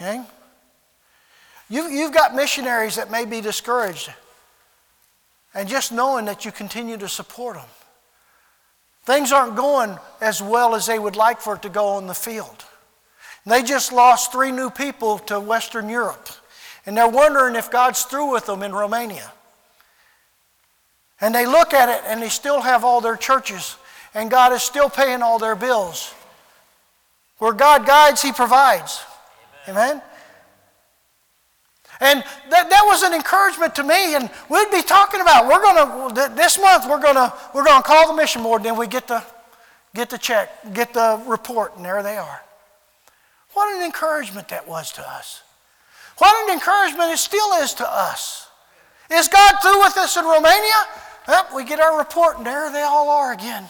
Amen. 0.01 0.23
Okay? 0.23 0.31
You, 1.69 1.89
you've 1.91 2.15
got 2.15 2.35
missionaries 2.35 2.97
that 2.97 3.11
may 3.11 3.27
be 3.27 3.43
discouraged. 3.43 4.11
And 5.53 5.69
just 5.69 5.93
knowing 5.93 6.25
that 6.25 6.47
you 6.47 6.53
continue 6.53 6.97
to 6.97 7.09
support 7.09 7.57
them. 7.57 7.69
Things 9.05 9.31
aren't 9.31 9.57
going 9.57 9.99
as 10.23 10.41
well 10.41 10.75
as 10.75 10.87
they 10.87 10.99
would 10.99 11.17
like 11.17 11.39
for 11.43 11.57
it 11.57 11.63
to 11.63 11.69
go 11.69 11.89
on 11.89 12.07
the 12.07 12.15
field. 12.15 12.65
They 13.45 13.63
just 13.63 13.93
lost 13.93 14.33
three 14.33 14.53
new 14.53 14.71
people 14.71 15.19
to 15.21 15.41
Western 15.41 15.89
Europe. 15.89 16.29
And 16.87 16.97
they're 16.97 17.09
wondering 17.09 17.57
if 17.57 17.71
God's 17.71 18.03
through 18.03 18.33
with 18.33 18.47
them 18.47 18.63
in 18.63 18.73
Romania. 18.73 19.33
And 21.21 21.35
they 21.35 21.47
look 21.47 21.73
at 21.73 21.89
it 21.89 22.03
and 22.07 22.23
they 22.23 22.29
still 22.29 22.61
have 22.61 22.85
all 22.85 23.01
their 23.01 23.17
churches, 23.17 23.77
and 24.15 24.31
God 24.31 24.53
is 24.53 24.63
still 24.63 24.91
paying 24.91 25.23
all 25.23 25.39
their 25.39 25.55
bills. 25.55 26.13
Where 27.39 27.53
God 27.53 27.87
guides, 27.87 28.23
He 28.23 28.33
provides. 28.33 29.05
Amen? 29.69 29.91
Amen? 29.91 30.03
And 32.01 32.25
that, 32.51 32.69
that 32.69 32.83
was 32.85 33.05
an 33.05 33.15
encouragement 33.15 33.77
to 33.77 33.85
me, 33.85 34.17
and 34.17 34.29
we'd 34.49 34.71
be 34.73 34.83
talking 34.83 35.21
about, 35.21 35.47
we're 35.47 35.63
to, 36.11 36.35
this 36.35 36.59
month, 36.59 36.87
we're 36.89 37.01
going 37.01 37.15
to, 37.15 37.33
we're 37.55 37.63
to 37.81 37.87
call 37.87 38.09
the 38.09 38.21
mission 38.21 38.43
board, 38.43 38.63
and 38.63 38.67
then 38.67 38.77
we 38.77 38.89
get 38.89 39.07
the, 39.07 39.23
get 39.95 40.11
the 40.11 40.19
check, 40.19 40.51
get 40.75 40.93
the 40.93 41.23
report, 41.29 41.77
and 41.77 41.85
there 41.85 42.03
they 42.03 42.17
are. 42.17 42.43
What 43.55 43.75
an 43.77 43.85
encouragement 43.85 44.49
that 44.49 44.67
was 44.67 44.93
to 44.93 45.09
us. 45.09 45.43
What 46.19 46.49
an 46.49 46.55
encouragement 46.55 47.11
it 47.11 47.19
still 47.19 47.53
is 47.63 47.75
to 47.75 47.91
us. 47.91 48.49
Is 49.11 49.29
God 49.29 49.55
through 49.61 49.81
with 49.81 49.97
us 49.97 50.17
in 50.17 50.25
Romania? 50.25 50.87
We 51.55 51.65
get 51.65 51.81
our 51.81 51.99
report, 51.99 52.39
and 52.39 52.47
there 52.47 52.71
they 52.73 52.83
all 52.83 53.11
are 53.11 53.33
again. 53.33 53.65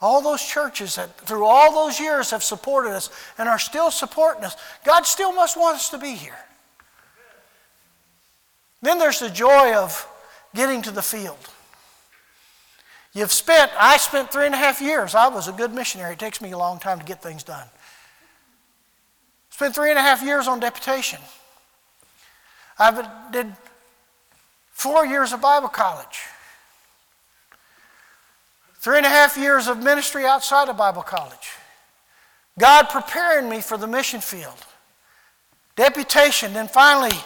All 0.00 0.20
those 0.20 0.42
churches 0.42 0.96
that 0.96 1.16
through 1.18 1.44
all 1.44 1.72
those 1.72 1.98
years 1.98 2.30
have 2.30 2.42
supported 2.42 2.90
us 2.90 3.10
and 3.38 3.48
are 3.48 3.58
still 3.58 3.90
supporting 3.90 4.44
us, 4.44 4.56
God 4.84 5.06
still 5.06 5.32
must 5.32 5.56
want 5.56 5.76
us 5.76 5.88
to 5.90 5.98
be 5.98 6.14
here. 6.14 6.36
Then 8.82 8.98
there's 8.98 9.20
the 9.20 9.30
joy 9.30 9.74
of 9.74 10.06
getting 10.54 10.82
to 10.82 10.90
the 10.90 11.02
field. 11.02 11.38
You've 13.14 13.32
spent, 13.32 13.70
I 13.78 13.96
spent 13.96 14.32
three 14.32 14.46
and 14.46 14.54
a 14.54 14.58
half 14.58 14.82
years. 14.82 15.14
I 15.14 15.28
was 15.28 15.48
a 15.48 15.52
good 15.52 15.72
missionary. 15.72 16.14
It 16.14 16.18
takes 16.18 16.42
me 16.42 16.50
a 16.50 16.58
long 16.58 16.80
time 16.80 16.98
to 16.98 17.04
get 17.04 17.22
things 17.22 17.42
done. 17.42 17.66
Spent 19.54 19.72
three 19.72 19.90
and 19.90 19.98
a 20.00 20.02
half 20.02 20.20
years 20.20 20.48
on 20.48 20.58
deputation. 20.58 21.20
I 22.76 23.28
did 23.30 23.52
four 24.72 25.06
years 25.06 25.32
of 25.32 25.40
Bible 25.40 25.68
college. 25.68 26.22
Three 28.78 28.96
and 28.96 29.06
a 29.06 29.08
half 29.08 29.36
years 29.36 29.68
of 29.68 29.80
ministry 29.80 30.24
outside 30.24 30.68
of 30.68 30.76
Bible 30.76 31.02
college. 31.02 31.52
God 32.58 32.88
preparing 32.88 33.48
me 33.48 33.60
for 33.60 33.78
the 33.78 33.86
mission 33.86 34.20
field. 34.20 34.58
Deputation. 35.76 36.52
Then 36.52 36.66
finally, 36.66 37.16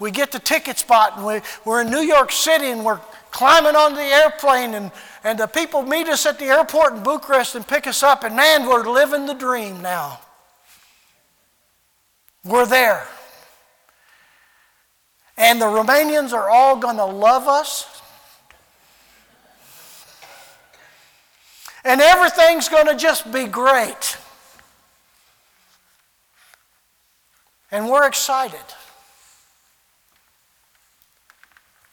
we 0.00 0.10
get 0.10 0.32
the 0.32 0.40
ticket 0.40 0.78
spot 0.78 1.16
and 1.16 1.24
we, 1.24 1.40
we're 1.64 1.82
in 1.82 1.90
New 1.92 2.02
York 2.02 2.32
City 2.32 2.66
and 2.66 2.84
we're 2.84 3.00
climbing 3.30 3.76
on 3.76 3.94
the 3.94 4.02
airplane 4.02 4.74
and, 4.74 4.90
and 5.22 5.38
the 5.38 5.46
people 5.46 5.82
meet 5.82 6.08
us 6.08 6.26
at 6.26 6.40
the 6.40 6.46
airport 6.46 6.94
in 6.94 7.04
Bucharest 7.04 7.54
and 7.54 7.64
pick 7.64 7.86
us 7.86 8.02
up 8.02 8.24
and 8.24 8.34
man, 8.34 8.68
we're 8.68 8.90
living 8.90 9.26
the 9.26 9.34
dream 9.34 9.80
now. 9.80 10.18
We're 12.46 12.66
there. 12.66 13.06
And 15.36 15.60
the 15.60 15.66
Romanians 15.66 16.32
are 16.32 16.48
all 16.48 16.76
going 16.76 16.96
to 16.96 17.04
love 17.04 17.48
us. 17.48 18.02
And 21.84 22.00
everything's 22.00 22.68
going 22.68 22.86
to 22.86 22.96
just 22.96 23.30
be 23.32 23.46
great. 23.46 24.16
And 27.70 27.88
we're 27.88 28.06
excited. 28.06 28.64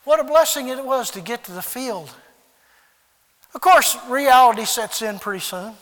What 0.04 0.20
a 0.20 0.24
blessing 0.24 0.68
it 0.68 0.84
was 0.86 1.10
to 1.12 1.22
get 1.22 1.44
to 1.46 1.52
the 1.52 1.62
field. 1.62 2.14
Of 3.56 3.62
course, 3.62 3.98
reality 4.08 4.66
sets 4.66 5.02
in 5.02 5.18
pretty 5.20 5.40
soon. 5.40 5.74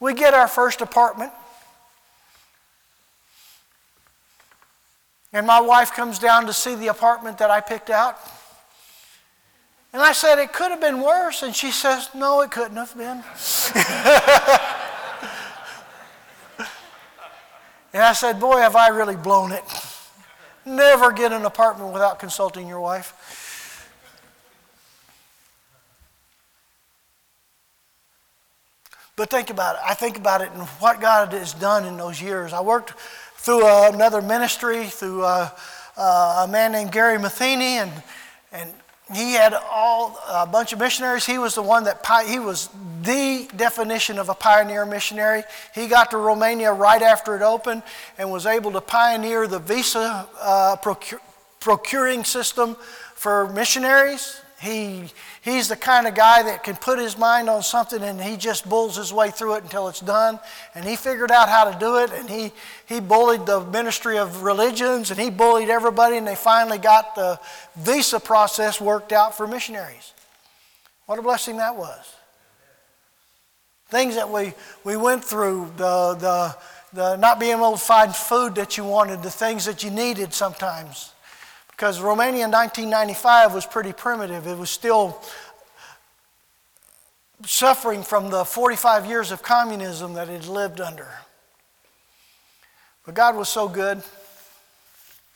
We 0.00 0.14
get 0.14 0.34
our 0.34 0.48
first 0.48 0.80
apartment. 0.80 1.32
And 5.32 5.46
my 5.46 5.60
wife 5.60 5.92
comes 5.92 6.18
down 6.18 6.46
to 6.46 6.52
see 6.52 6.74
the 6.74 6.88
apartment 6.88 7.38
that 7.38 7.50
I 7.50 7.60
picked 7.60 7.90
out. 7.90 8.18
And 9.92 10.02
I 10.02 10.12
said, 10.12 10.38
It 10.38 10.52
could 10.52 10.70
have 10.70 10.80
been 10.80 11.00
worse. 11.00 11.42
And 11.42 11.54
she 11.54 11.70
says, 11.70 12.08
No, 12.14 12.40
it 12.42 12.50
couldn't 12.50 12.76
have 12.76 12.96
been. 12.96 13.08
and 17.92 18.02
I 18.02 18.12
said, 18.12 18.40
Boy, 18.40 18.58
have 18.58 18.76
I 18.76 18.88
really 18.88 19.16
blown 19.16 19.52
it. 19.52 19.64
Never 20.64 21.10
get 21.12 21.32
an 21.32 21.44
apartment 21.44 21.92
without 21.92 22.18
consulting 22.18 22.68
your 22.68 22.80
wife. 22.80 23.14
But 29.16 29.28
think 29.28 29.50
about 29.50 29.76
it. 29.76 29.82
I 29.84 29.94
think 29.94 30.16
about 30.16 30.40
it 30.40 30.50
and 30.52 30.62
what 30.62 31.00
God 31.00 31.32
has 31.34 31.52
done 31.52 31.84
in 31.84 31.98
those 31.98 32.22
years. 32.22 32.54
I 32.54 32.62
worked 32.62 32.94
through 33.40 33.64
uh, 33.66 33.90
another 33.94 34.20
ministry, 34.20 34.84
through 34.86 35.24
uh, 35.24 35.48
uh, 35.96 36.44
a 36.46 36.52
man 36.52 36.72
named 36.72 36.92
Gary 36.92 37.18
Matheny, 37.18 37.78
and, 37.78 37.90
and 38.52 38.70
he 39.14 39.32
had 39.32 39.54
all 39.54 40.18
a 40.28 40.46
bunch 40.46 40.74
of 40.74 40.78
missionaries. 40.78 41.24
He 41.24 41.38
was 41.38 41.54
the 41.54 41.62
one 41.62 41.84
that 41.84 42.06
he 42.26 42.38
was 42.38 42.68
the 43.02 43.48
definition 43.56 44.18
of 44.18 44.28
a 44.28 44.34
pioneer 44.34 44.84
missionary. 44.84 45.42
He 45.74 45.86
got 45.86 46.10
to 46.10 46.18
Romania 46.18 46.70
right 46.70 47.00
after 47.00 47.34
it 47.34 47.40
opened 47.40 47.82
and 48.18 48.30
was 48.30 48.44
able 48.44 48.72
to 48.72 48.80
pioneer 48.82 49.46
the 49.46 49.58
visa 49.58 50.28
uh, 50.38 50.76
procure, 50.76 51.20
procuring 51.60 52.24
system 52.24 52.76
for 53.14 53.48
missionaries. 53.52 54.42
He, 54.60 55.04
he's 55.40 55.68
the 55.68 55.76
kind 55.76 56.06
of 56.06 56.14
guy 56.14 56.42
that 56.42 56.62
can 56.62 56.76
put 56.76 56.98
his 56.98 57.16
mind 57.16 57.48
on 57.48 57.62
something 57.62 58.02
and 58.02 58.20
he 58.20 58.36
just 58.36 58.68
bulls 58.68 58.96
his 58.96 59.10
way 59.10 59.30
through 59.30 59.54
it 59.54 59.62
until 59.62 59.88
it's 59.88 60.00
done. 60.00 60.38
And 60.74 60.84
he 60.84 60.96
figured 60.96 61.30
out 61.30 61.48
how 61.48 61.70
to 61.70 61.78
do 61.78 61.96
it 61.96 62.12
and 62.12 62.28
he, 62.28 62.52
he 62.86 63.00
bullied 63.00 63.46
the 63.46 63.64
ministry 63.64 64.18
of 64.18 64.42
religions 64.42 65.10
and 65.10 65.18
he 65.18 65.30
bullied 65.30 65.70
everybody 65.70 66.18
and 66.18 66.26
they 66.26 66.34
finally 66.34 66.76
got 66.76 67.14
the 67.14 67.40
visa 67.76 68.20
process 68.20 68.80
worked 68.80 69.12
out 69.12 69.34
for 69.34 69.46
missionaries. 69.46 70.12
What 71.06 71.18
a 71.18 71.22
blessing 71.22 71.56
that 71.56 71.74
was. 71.76 72.14
Things 73.88 74.14
that 74.14 74.28
we, 74.28 74.52
we 74.84 74.96
went 74.96 75.24
through, 75.24 75.72
the, 75.78 76.14
the 76.20 76.56
the 76.92 77.16
not 77.16 77.38
being 77.38 77.56
able 77.56 77.72
to 77.72 77.78
find 77.78 78.14
food 78.14 78.56
that 78.56 78.76
you 78.76 78.84
wanted, 78.84 79.22
the 79.22 79.30
things 79.30 79.64
that 79.66 79.84
you 79.84 79.90
needed 79.90 80.34
sometimes. 80.34 81.09
Because 81.80 81.98
Romania 81.98 82.44
in 82.44 82.50
1995 82.50 83.54
was 83.54 83.64
pretty 83.64 83.94
primitive. 83.94 84.46
It 84.46 84.58
was 84.58 84.68
still 84.68 85.18
suffering 87.46 88.02
from 88.02 88.28
the 88.28 88.44
45 88.44 89.06
years 89.06 89.32
of 89.32 89.42
communism 89.42 90.12
that 90.12 90.28
it 90.28 90.46
lived 90.46 90.82
under. 90.82 91.08
But 93.06 93.14
God 93.14 93.34
was 93.34 93.48
so 93.48 93.66
good. 93.66 94.02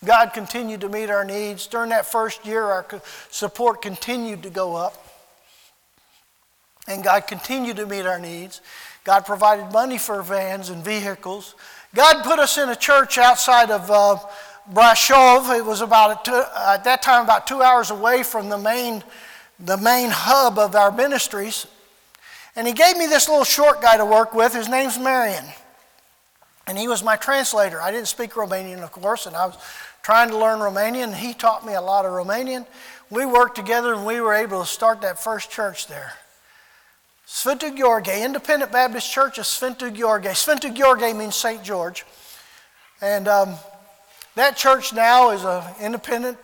God 0.05 0.34
continued 0.34 0.82
to 0.82 0.90
meet 0.90 1.09
our 1.09 1.24
needs. 1.24 1.66
During 1.66 1.88
that 1.88 2.05
first 2.05 2.45
year, 2.45 2.62
our 2.62 2.84
support 3.30 3.80
continued 3.80 4.42
to 4.42 4.51
go 4.51 4.76
up. 4.76 5.03
And 6.86 7.03
God 7.03 7.26
continued 7.26 7.76
to 7.76 7.86
meet 7.86 8.05
our 8.05 8.18
needs. 8.18 8.61
God 9.05 9.24
provided 9.24 9.72
money 9.72 9.97
for 9.97 10.20
vans 10.20 10.68
and 10.68 10.84
vehicles. 10.84 11.55
God 11.95 12.22
put 12.22 12.38
us 12.38 12.59
in 12.59 12.68
a 12.68 12.76
church 12.76 13.16
outside 13.16 13.70
of 13.70 13.90
uh, 13.90 14.18
Brașov. 14.72 15.56
It 15.56 15.64
was 15.64 15.80
about, 15.80 16.24
two, 16.24 16.42
at 16.56 16.84
that 16.84 17.02
time, 17.02 17.24
about 17.24 17.46
two 17.46 17.62
hours 17.62 17.90
away 17.90 18.22
from 18.22 18.48
the 18.48 18.58
main, 18.58 19.02
the 19.58 19.76
main 19.76 20.10
hub 20.10 20.58
of 20.58 20.74
our 20.74 20.90
ministries. 20.90 21.66
And 22.56 22.66
he 22.66 22.72
gave 22.72 22.96
me 22.96 23.06
this 23.06 23.28
little 23.28 23.44
short 23.44 23.82
guy 23.82 23.96
to 23.96 24.04
work 24.04 24.34
with. 24.34 24.54
His 24.54 24.68
name's 24.68 24.98
Marion. 24.98 25.44
And 26.66 26.78
he 26.78 26.88
was 26.88 27.02
my 27.02 27.16
translator. 27.16 27.80
I 27.80 27.90
didn't 27.90 28.08
speak 28.08 28.32
Romanian, 28.32 28.82
of 28.82 28.92
course, 28.92 29.26
and 29.26 29.36
I 29.36 29.46
was 29.46 29.58
trying 30.02 30.30
to 30.30 30.38
learn 30.38 30.60
Romanian. 30.60 31.14
He 31.14 31.34
taught 31.34 31.66
me 31.66 31.74
a 31.74 31.80
lot 31.80 32.06
of 32.06 32.12
Romanian. 32.12 32.66
We 33.10 33.26
worked 33.26 33.56
together 33.56 33.92
and 33.94 34.06
we 34.06 34.20
were 34.20 34.34
able 34.34 34.60
to 34.60 34.66
start 34.66 35.02
that 35.02 35.18
first 35.18 35.50
church 35.50 35.88
there. 35.88 36.14
Sfântu 37.26 37.76
Gheorghe, 37.76 38.22
Independent 38.22 38.70
Baptist 38.70 39.10
Church 39.10 39.38
of 39.38 39.44
Sfântu 39.44 39.94
Gheorghe. 39.94 40.30
Sfântu 40.30 40.74
Gheorghe 40.74 41.16
means 41.16 41.34
St. 41.34 41.62
George. 41.62 42.04
And 43.00 43.28
um, 43.28 43.54
that 44.35 44.57
church 44.57 44.93
now 44.93 45.30
is 45.30 45.45
an 45.45 45.62
independent, 45.80 46.39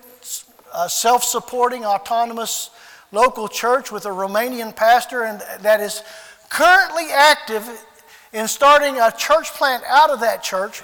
uh, 0.72 0.88
self 0.88 1.24
supporting, 1.24 1.84
autonomous 1.84 2.70
local 3.12 3.48
church 3.48 3.90
with 3.90 4.06
a 4.06 4.10
Romanian 4.10 4.74
pastor 4.74 5.24
and 5.24 5.40
that 5.62 5.80
is 5.80 6.02
currently 6.48 7.06
active 7.12 7.68
in 8.32 8.46
starting 8.46 9.00
a 9.00 9.12
church 9.16 9.50
plant 9.52 9.82
out 9.88 10.10
of 10.10 10.20
that 10.20 10.42
church 10.42 10.82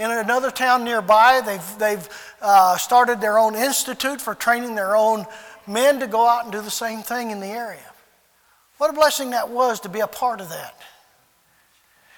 in 0.00 0.10
another 0.10 0.50
town 0.50 0.84
nearby. 0.84 1.40
They've, 1.44 1.78
they've 1.78 2.08
uh, 2.40 2.76
started 2.76 3.20
their 3.20 3.38
own 3.38 3.54
institute 3.54 4.20
for 4.20 4.34
training 4.34 4.74
their 4.74 4.96
own 4.96 5.26
men 5.66 6.00
to 6.00 6.06
go 6.06 6.26
out 6.26 6.44
and 6.44 6.52
do 6.52 6.60
the 6.60 6.70
same 6.70 7.02
thing 7.02 7.30
in 7.30 7.38
the 7.38 7.46
area. 7.46 7.78
What 8.78 8.90
a 8.90 8.92
blessing 8.94 9.30
that 9.30 9.50
was 9.50 9.78
to 9.80 9.88
be 9.88 10.00
a 10.00 10.06
part 10.06 10.40
of 10.40 10.48
that. 10.48 10.74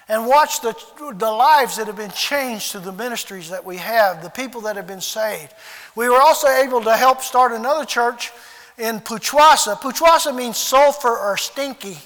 And 0.09 0.27
watch 0.27 0.61
the, 0.61 0.75
the 1.17 1.31
lives 1.31 1.77
that 1.77 1.87
have 1.87 1.95
been 1.95 2.11
changed 2.11 2.71
through 2.71 2.81
the 2.81 2.91
ministries 2.91 3.49
that 3.49 3.63
we 3.63 3.77
have, 3.77 4.21
the 4.21 4.29
people 4.29 4.61
that 4.61 4.75
have 4.75 4.87
been 4.87 5.01
saved. 5.01 5.53
We 5.95 6.09
were 6.09 6.19
also 6.19 6.47
able 6.47 6.81
to 6.81 6.95
help 6.95 7.21
start 7.21 7.53
another 7.53 7.85
church 7.85 8.31
in 8.77 8.99
Pucioasa. 8.99 9.79
Pucioasa 9.79 10.35
means 10.35 10.57
sulfur 10.57 11.17
or 11.17 11.37
stinky. 11.37 11.97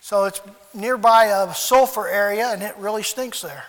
So 0.00 0.24
it's 0.24 0.40
nearby 0.72 1.26
a 1.26 1.54
sulfur 1.54 2.08
area 2.08 2.48
and 2.48 2.62
it 2.62 2.74
really 2.78 3.02
stinks 3.02 3.42
there. 3.42 3.64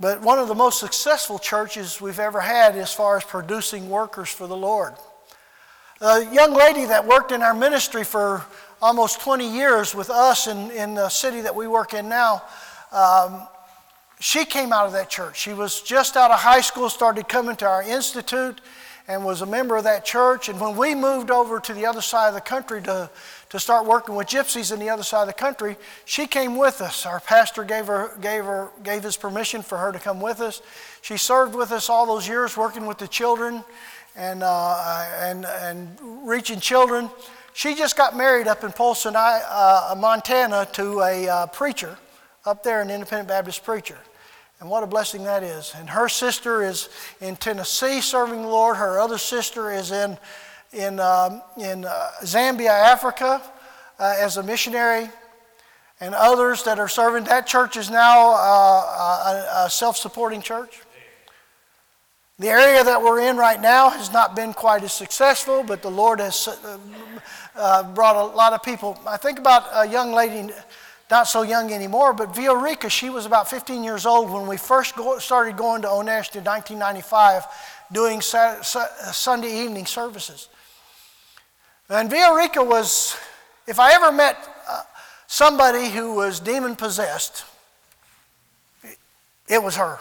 But 0.00 0.22
one 0.22 0.40
of 0.40 0.48
the 0.48 0.56
most 0.56 0.80
successful 0.80 1.38
churches 1.38 2.00
we've 2.00 2.18
ever 2.18 2.40
had 2.40 2.74
as 2.76 2.92
far 2.92 3.16
as 3.16 3.22
producing 3.22 3.88
workers 3.88 4.28
for 4.28 4.48
the 4.48 4.56
Lord. 4.56 4.94
A 6.00 6.28
young 6.34 6.52
lady 6.52 6.84
that 6.86 7.06
worked 7.06 7.30
in 7.30 7.42
our 7.42 7.54
ministry 7.54 8.02
for 8.02 8.44
almost 8.84 9.18
20 9.22 9.50
years 9.50 9.94
with 9.94 10.10
us 10.10 10.46
in, 10.46 10.70
in 10.70 10.92
the 10.92 11.08
city 11.08 11.40
that 11.40 11.56
we 11.56 11.66
work 11.66 11.94
in 11.94 12.06
now, 12.06 12.42
um, 12.92 13.48
she 14.20 14.44
came 14.44 14.74
out 14.74 14.84
of 14.84 14.92
that 14.92 15.08
church. 15.08 15.40
She 15.40 15.54
was 15.54 15.80
just 15.80 16.18
out 16.18 16.30
of 16.30 16.38
high 16.38 16.60
school, 16.60 16.90
started 16.90 17.26
coming 17.26 17.56
to 17.56 17.66
our 17.66 17.82
institute, 17.82 18.60
and 19.08 19.24
was 19.24 19.40
a 19.40 19.46
member 19.46 19.78
of 19.78 19.84
that 19.84 20.04
church. 20.04 20.50
And 20.50 20.60
when 20.60 20.76
we 20.76 20.94
moved 20.94 21.30
over 21.30 21.60
to 21.60 21.72
the 21.72 21.86
other 21.86 22.02
side 22.02 22.28
of 22.28 22.34
the 22.34 22.42
country 22.42 22.82
to, 22.82 23.08
to 23.48 23.58
start 23.58 23.86
working 23.86 24.16
with 24.16 24.26
gypsies 24.26 24.70
in 24.70 24.78
the 24.80 24.90
other 24.90 25.02
side 25.02 25.22
of 25.22 25.28
the 25.28 25.32
country, 25.32 25.78
she 26.04 26.26
came 26.26 26.54
with 26.54 26.82
us. 26.82 27.06
Our 27.06 27.20
pastor 27.20 27.64
gave 27.64 27.86
her, 27.86 28.10
gave 28.20 28.44
her 28.44 28.68
gave 28.82 29.02
his 29.02 29.16
permission 29.16 29.62
for 29.62 29.78
her 29.78 29.92
to 29.92 29.98
come 29.98 30.20
with 30.20 30.42
us. 30.42 30.60
She 31.00 31.16
served 31.16 31.54
with 31.54 31.72
us 31.72 31.88
all 31.88 32.04
those 32.04 32.28
years, 32.28 32.54
working 32.54 32.84
with 32.84 32.98
the 32.98 33.08
children 33.08 33.64
and, 34.14 34.42
uh, 34.42 35.06
and, 35.20 35.46
and 35.46 35.98
reaching 36.28 36.60
children. 36.60 37.08
She 37.56 37.76
just 37.76 37.96
got 37.96 38.16
married 38.16 38.48
up 38.48 38.64
in 38.64 38.72
Polson, 38.72 39.14
uh, 39.16 39.94
Montana, 39.96 40.66
to 40.72 41.00
a 41.02 41.28
uh, 41.28 41.46
preacher 41.46 41.96
up 42.44 42.64
there, 42.64 42.80
an 42.80 42.90
independent 42.90 43.28
Baptist 43.28 43.62
preacher. 43.62 43.96
And 44.58 44.68
what 44.68 44.82
a 44.82 44.88
blessing 44.88 45.22
that 45.22 45.44
is. 45.44 45.72
And 45.76 45.88
her 45.88 46.08
sister 46.08 46.64
is 46.64 46.88
in 47.20 47.36
Tennessee 47.36 48.00
serving 48.00 48.42
the 48.42 48.48
Lord. 48.48 48.76
Her 48.76 48.98
other 48.98 49.18
sister 49.18 49.70
is 49.70 49.92
in, 49.92 50.18
in, 50.72 50.98
um, 50.98 51.42
in 51.56 51.84
uh, 51.84 52.10
Zambia, 52.22 52.70
Africa, 52.70 53.40
uh, 54.00 54.16
as 54.18 54.36
a 54.36 54.42
missionary. 54.42 55.08
And 56.00 56.12
others 56.12 56.64
that 56.64 56.80
are 56.80 56.88
serving. 56.88 57.22
That 57.22 57.46
church 57.46 57.76
is 57.76 57.88
now 57.88 58.32
uh, 58.34 59.54
a, 59.60 59.66
a 59.66 59.70
self 59.70 59.96
supporting 59.96 60.42
church. 60.42 60.80
The 62.40 62.48
area 62.48 62.82
that 62.82 63.00
we're 63.00 63.20
in 63.20 63.36
right 63.36 63.60
now 63.60 63.90
has 63.90 64.12
not 64.12 64.34
been 64.34 64.54
quite 64.54 64.82
as 64.82 64.92
successful, 64.92 65.62
but 65.62 65.82
the 65.82 65.90
Lord 65.90 66.18
has 66.18 66.48
uh, 67.56 67.60
uh, 67.60 67.82
brought 67.82 68.16
a 68.16 68.24
lot 68.34 68.52
of 68.52 68.62
people. 68.62 68.98
I 69.06 69.16
think 69.16 69.38
about 69.38 69.64
a 69.72 69.90
young 69.90 70.12
lady 70.12 70.52
not 71.10 71.28
so 71.28 71.42
young 71.42 71.72
anymore, 71.72 72.12
but 72.12 72.32
Viorica, 72.32 72.90
she 72.90 73.10
was 73.10 73.26
about 73.26 73.48
15 73.48 73.84
years 73.84 74.06
old 74.06 74.30
when 74.30 74.46
we 74.46 74.56
first 74.56 74.96
go, 74.96 75.18
started 75.18 75.56
going 75.56 75.82
to 75.82 75.88
Onești 75.88 76.36
in 76.36 76.44
1995 76.44 77.44
doing 77.92 78.20
Sunday 78.20 79.62
evening 79.62 79.86
services. 79.86 80.48
And 81.88 82.10
Viorica 82.10 82.66
was, 82.66 83.16
if 83.66 83.78
I 83.78 83.92
ever 83.92 84.10
met 84.10 84.36
uh, 84.68 84.82
somebody 85.26 85.90
who 85.90 86.14
was 86.14 86.40
demon 86.40 86.74
possessed, 86.74 87.44
it 89.46 89.62
was 89.62 89.76
her. 89.76 89.98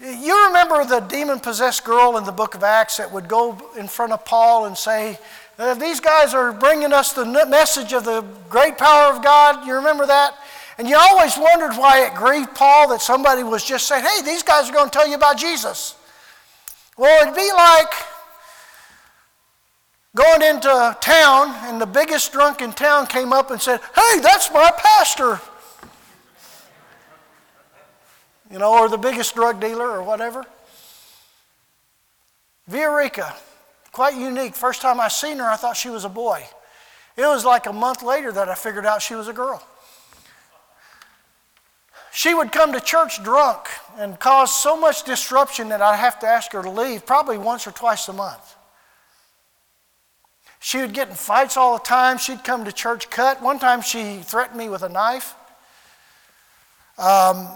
You 0.00 0.46
remember 0.46 0.82
the 0.86 1.00
demon 1.00 1.40
possessed 1.40 1.84
girl 1.84 2.16
in 2.16 2.24
the 2.24 2.32
book 2.32 2.54
of 2.54 2.64
Acts 2.64 2.96
that 2.96 3.12
would 3.12 3.28
go 3.28 3.60
in 3.76 3.86
front 3.86 4.12
of 4.12 4.24
Paul 4.24 4.64
and 4.64 4.76
say, 4.76 5.18
uh, 5.60 5.74
these 5.74 6.00
guys 6.00 6.32
are 6.32 6.54
bringing 6.54 6.90
us 6.90 7.12
the 7.12 7.26
message 7.26 7.92
of 7.92 8.04
the 8.04 8.22
great 8.48 8.78
power 8.78 9.14
of 9.14 9.22
God. 9.22 9.66
You 9.66 9.74
remember 9.74 10.06
that? 10.06 10.34
And 10.78 10.88
you 10.88 10.96
always 10.96 11.36
wondered 11.36 11.74
why 11.76 12.06
it 12.06 12.14
grieved 12.14 12.54
Paul 12.54 12.88
that 12.88 13.02
somebody 13.02 13.42
was 13.42 13.62
just 13.62 13.86
saying, 13.86 14.02
hey, 14.02 14.22
these 14.22 14.42
guys 14.42 14.70
are 14.70 14.72
going 14.72 14.86
to 14.86 14.90
tell 14.90 15.06
you 15.06 15.16
about 15.16 15.36
Jesus. 15.36 15.96
Well, 16.96 17.22
it'd 17.22 17.34
be 17.34 17.52
like 17.52 17.92
going 20.16 20.40
into 20.40 20.96
town 21.02 21.54
and 21.64 21.78
the 21.78 21.86
biggest 21.86 22.32
drunk 22.32 22.62
in 22.62 22.72
town 22.72 23.06
came 23.06 23.34
up 23.34 23.50
and 23.50 23.60
said, 23.60 23.80
hey, 23.94 24.20
that's 24.20 24.50
my 24.50 24.70
pastor. 24.78 25.40
You 28.50 28.58
know, 28.58 28.78
or 28.78 28.88
the 28.88 28.96
biggest 28.96 29.34
drug 29.34 29.60
dealer 29.60 29.90
or 29.90 30.02
whatever. 30.02 30.46
Viorica 32.70 33.34
Quite 33.92 34.14
unique. 34.14 34.54
First 34.54 34.82
time 34.82 35.00
I 35.00 35.08
seen 35.08 35.38
her, 35.38 35.48
I 35.48 35.56
thought 35.56 35.76
she 35.76 35.90
was 35.90 36.04
a 36.04 36.08
boy. 36.08 36.44
It 37.16 37.22
was 37.22 37.44
like 37.44 37.66
a 37.66 37.72
month 37.72 38.02
later 38.02 38.32
that 38.32 38.48
I 38.48 38.54
figured 38.54 38.86
out 38.86 39.02
she 39.02 39.14
was 39.14 39.28
a 39.28 39.32
girl. 39.32 39.62
She 42.12 42.34
would 42.34 42.50
come 42.50 42.72
to 42.72 42.80
church 42.80 43.22
drunk 43.22 43.68
and 43.96 44.18
cause 44.18 44.54
so 44.54 44.76
much 44.76 45.04
disruption 45.04 45.68
that 45.68 45.80
I'd 45.80 45.96
have 45.96 46.18
to 46.20 46.26
ask 46.26 46.52
her 46.52 46.62
to 46.62 46.70
leave, 46.70 47.06
probably 47.06 47.38
once 47.38 47.66
or 47.66 47.72
twice 47.72 48.08
a 48.08 48.12
month. 48.12 48.56
She 50.58 50.78
would 50.78 50.92
get 50.92 51.08
in 51.08 51.14
fights 51.14 51.56
all 51.56 51.78
the 51.78 51.84
time. 51.84 52.18
She'd 52.18 52.44
come 52.44 52.64
to 52.64 52.72
church 52.72 53.10
cut. 53.10 53.40
One 53.40 53.58
time 53.58 53.80
she 53.80 54.18
threatened 54.18 54.58
me 54.58 54.68
with 54.68 54.82
a 54.82 54.88
knife. 54.88 55.34
Um, 56.98 57.48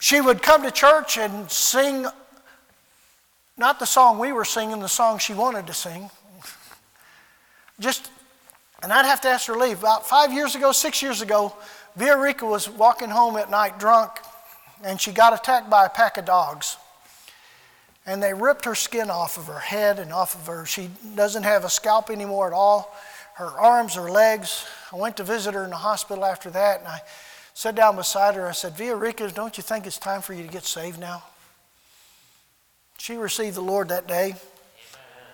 she 0.00 0.20
would 0.20 0.42
come 0.42 0.64
to 0.64 0.70
church 0.72 1.16
and 1.16 1.48
sing 1.50 2.06
not 3.56 3.78
the 3.78 3.86
song 3.86 4.18
we 4.18 4.32
were 4.32 4.44
singing, 4.44 4.80
the 4.80 4.88
song 4.88 5.18
she 5.18 5.34
wanted 5.34 5.66
to 5.66 5.74
sing. 5.74 6.10
Just, 7.80 8.10
and 8.82 8.92
I'd 8.92 9.04
have 9.04 9.20
to 9.22 9.28
ask 9.28 9.46
her 9.46 9.54
to 9.54 9.58
leave. 9.58 9.80
About 9.80 10.06
five 10.06 10.32
years 10.32 10.54
ago, 10.54 10.72
six 10.72 11.02
years 11.02 11.20
ago, 11.20 11.54
Viorica 11.98 12.48
was 12.48 12.68
walking 12.68 13.10
home 13.10 13.36
at 13.36 13.50
night 13.50 13.78
drunk, 13.78 14.10
and 14.82 15.00
she 15.00 15.12
got 15.12 15.34
attacked 15.34 15.68
by 15.68 15.86
a 15.86 15.88
pack 15.88 16.16
of 16.16 16.24
dogs. 16.24 16.76
And 18.06 18.22
they 18.22 18.34
ripped 18.34 18.64
her 18.64 18.74
skin 18.74 19.10
off 19.10 19.36
of 19.36 19.46
her 19.46 19.60
head 19.60 19.98
and 19.98 20.12
off 20.12 20.34
of 20.34 20.46
her. 20.46 20.66
She 20.66 20.90
doesn't 21.14 21.44
have 21.44 21.64
a 21.64 21.70
scalp 21.70 22.10
anymore 22.10 22.48
at 22.48 22.52
all. 22.52 22.94
Her 23.34 23.46
arms, 23.46 23.94
her 23.94 24.10
legs. 24.10 24.66
I 24.92 24.96
went 24.96 25.16
to 25.18 25.24
visit 25.24 25.54
her 25.54 25.64
in 25.64 25.70
the 25.70 25.76
hospital 25.76 26.24
after 26.24 26.50
that, 26.50 26.80
and 26.80 26.88
I 26.88 27.00
sat 27.54 27.74
down 27.74 27.96
beside 27.96 28.34
her. 28.34 28.48
I 28.48 28.52
said, 28.52 28.76
Viorica, 28.76 29.32
don't 29.32 29.56
you 29.56 29.62
think 29.62 29.86
it's 29.86 29.98
time 29.98 30.20
for 30.20 30.34
you 30.34 30.42
to 30.42 30.52
get 30.52 30.64
saved 30.64 30.98
now? 30.98 31.22
She 33.02 33.16
received 33.16 33.56
the 33.56 33.62
Lord 33.62 33.88
that 33.88 34.06
day. 34.06 34.36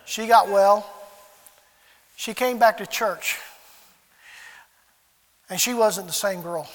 She 0.07 0.27
got 0.27 0.49
well. 0.49 0.91
She 2.17 2.33
came 2.33 2.59
back 2.59 2.79
to 2.79 2.87
church. 2.87 3.39
And 5.51 5.61
she 5.61 5.75
wasn't 5.75 6.07
the 6.07 6.15
same 6.15 6.41
girl. 6.41 6.67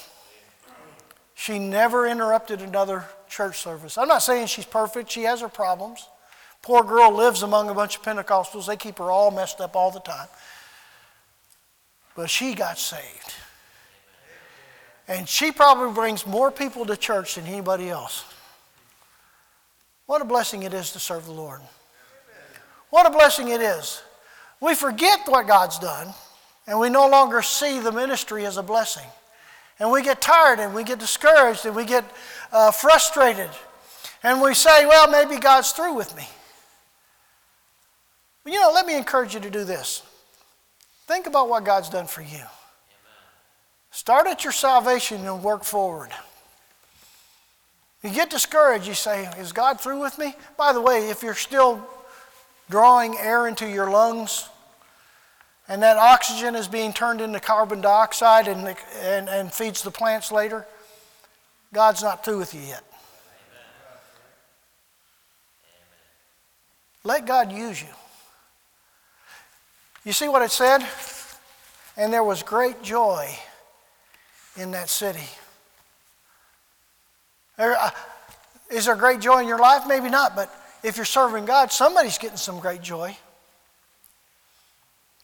She 1.34 1.58
never 1.58 2.06
interrupted 2.06 2.60
another 2.60 3.06
church 3.28 3.58
service. 3.58 3.98
I'm 3.98 4.06
not 4.06 4.22
saying 4.22 4.46
she's 4.46 4.66
perfect, 4.66 5.10
she 5.10 5.24
has 5.24 5.40
her 5.40 5.48
problems. 5.48 6.08
Poor 6.62 6.84
girl 6.84 7.10
lives 7.10 7.42
among 7.42 7.70
a 7.70 7.74
bunch 7.74 7.96
of 7.96 8.04
Pentecostals. 8.04 8.66
They 8.66 8.76
keep 8.76 8.98
her 8.98 9.10
all 9.10 9.32
messed 9.32 9.60
up 9.60 9.74
all 9.74 9.90
the 9.90 9.98
time. 9.98 10.28
But 12.14 12.30
she 12.30 12.54
got 12.54 12.78
saved. 12.78 13.34
And 15.08 15.28
she 15.28 15.50
probably 15.50 15.92
brings 15.92 16.24
more 16.24 16.52
people 16.52 16.86
to 16.86 16.96
church 16.96 17.34
than 17.34 17.46
anybody 17.46 17.90
else. 17.90 18.24
What 20.06 20.20
a 20.20 20.24
blessing 20.24 20.62
it 20.62 20.74
is 20.74 20.92
to 20.92 20.98
serve 20.98 21.24
the 21.24 21.32
Lord. 21.32 21.60
What 22.90 23.06
a 23.06 23.10
blessing 23.10 23.48
it 23.48 23.60
is. 23.60 24.02
We 24.60 24.74
forget 24.74 25.20
what 25.26 25.46
God's 25.46 25.78
done, 25.78 26.14
and 26.66 26.78
we 26.78 26.88
no 26.88 27.08
longer 27.08 27.42
see 27.42 27.80
the 27.80 27.92
ministry 27.92 28.46
as 28.46 28.56
a 28.56 28.62
blessing. 28.62 29.06
And 29.78 29.90
we 29.90 30.02
get 30.02 30.20
tired 30.20 30.60
and 30.60 30.74
we 30.74 30.84
get 30.84 30.98
discouraged 30.98 31.66
and 31.66 31.74
we 31.74 31.84
get 31.84 32.04
uh, 32.52 32.70
frustrated. 32.70 33.50
And 34.22 34.40
we 34.40 34.54
say, 34.54 34.86
well, 34.86 35.10
maybe 35.10 35.40
God's 35.40 35.72
through 35.72 35.94
with 35.94 36.16
me. 36.16 36.28
But 38.44 38.52
you 38.52 38.60
know, 38.60 38.70
let 38.72 38.86
me 38.86 38.96
encourage 38.96 39.34
you 39.34 39.40
to 39.40 39.50
do 39.50 39.64
this. 39.64 40.02
Think 41.06 41.26
about 41.26 41.48
what 41.48 41.64
God's 41.64 41.88
done 41.88 42.06
for 42.06 42.22
you. 42.22 42.44
Start 43.90 44.26
at 44.26 44.44
your 44.44 44.52
salvation 44.52 45.26
and 45.26 45.42
work 45.42 45.64
forward. 45.64 46.10
You 48.04 48.10
get 48.10 48.28
discouraged, 48.28 48.86
you 48.86 48.92
say, 48.92 49.30
Is 49.38 49.52
God 49.52 49.80
through 49.80 49.98
with 49.98 50.18
me? 50.18 50.36
By 50.58 50.74
the 50.74 50.80
way, 50.80 51.08
if 51.08 51.22
you're 51.22 51.34
still 51.34 51.84
drawing 52.68 53.16
air 53.16 53.48
into 53.48 53.66
your 53.66 53.90
lungs 53.90 54.46
and 55.68 55.82
that 55.82 55.96
oxygen 55.96 56.54
is 56.54 56.68
being 56.68 56.92
turned 56.92 57.22
into 57.22 57.40
carbon 57.40 57.80
dioxide 57.80 58.46
and, 58.46 58.76
and, 59.00 59.30
and 59.30 59.50
feeds 59.50 59.80
the 59.80 59.90
plants 59.90 60.30
later, 60.30 60.66
God's 61.72 62.02
not 62.02 62.22
through 62.22 62.38
with 62.38 62.54
you 62.54 62.60
yet. 62.60 62.84
Let 67.04 67.26
God 67.26 67.52
use 67.52 67.80
you. 67.80 67.88
You 70.04 70.12
see 70.12 70.28
what 70.28 70.42
it 70.42 70.50
said? 70.50 70.86
And 71.96 72.12
there 72.12 72.24
was 72.24 72.42
great 72.42 72.82
joy 72.82 73.34
in 74.58 74.72
that 74.72 74.90
city. 74.90 75.28
Uh, 77.58 77.90
is 78.70 78.86
there 78.86 78.96
great 78.96 79.20
joy 79.20 79.40
in 79.40 79.48
your 79.48 79.58
life? 79.58 79.84
Maybe 79.86 80.08
not, 80.08 80.34
but 80.34 80.54
if 80.82 80.96
you're 80.96 81.04
serving 81.04 81.44
God, 81.44 81.70
somebody's 81.70 82.18
getting 82.18 82.36
some 82.36 82.60
great 82.60 82.82
joy. 82.82 83.16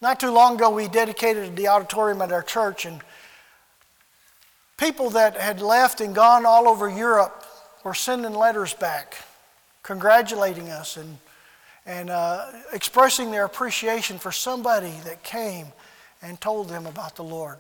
Not 0.01 0.19
too 0.19 0.31
long 0.31 0.55
ago, 0.55 0.71
we 0.71 0.89
dedicated 0.89 1.57
the 1.57 1.69
auditorium 1.69 2.23
at 2.23 2.33
our 2.33 2.43
church, 2.43 2.87
and 2.87 3.01
people 4.79 5.11
that 5.11 5.37
had 5.37 5.61
left 5.61 6.01
and 6.01 6.15
gone 6.15 6.47
all 6.47 6.69
over 6.69 6.89
Europe 6.89 7.45
were 7.85 7.95
sending 7.95 8.33
letters 8.33 8.73
back, 8.73 9.17
congratulating 9.83 10.71
us 10.71 10.97
and, 10.97 11.19
and 11.85 12.09
uh, 12.09 12.47
expressing 12.73 13.31
their 13.31 13.45
appreciation 13.45 14.19
for 14.19 14.33
somebody 14.33 14.95
that 15.05 15.23
came 15.23 15.67
and 16.23 16.41
told 16.41 16.69
them 16.69 16.87
about 16.87 17.17
the 17.17 17.25
Lord. 17.25 17.59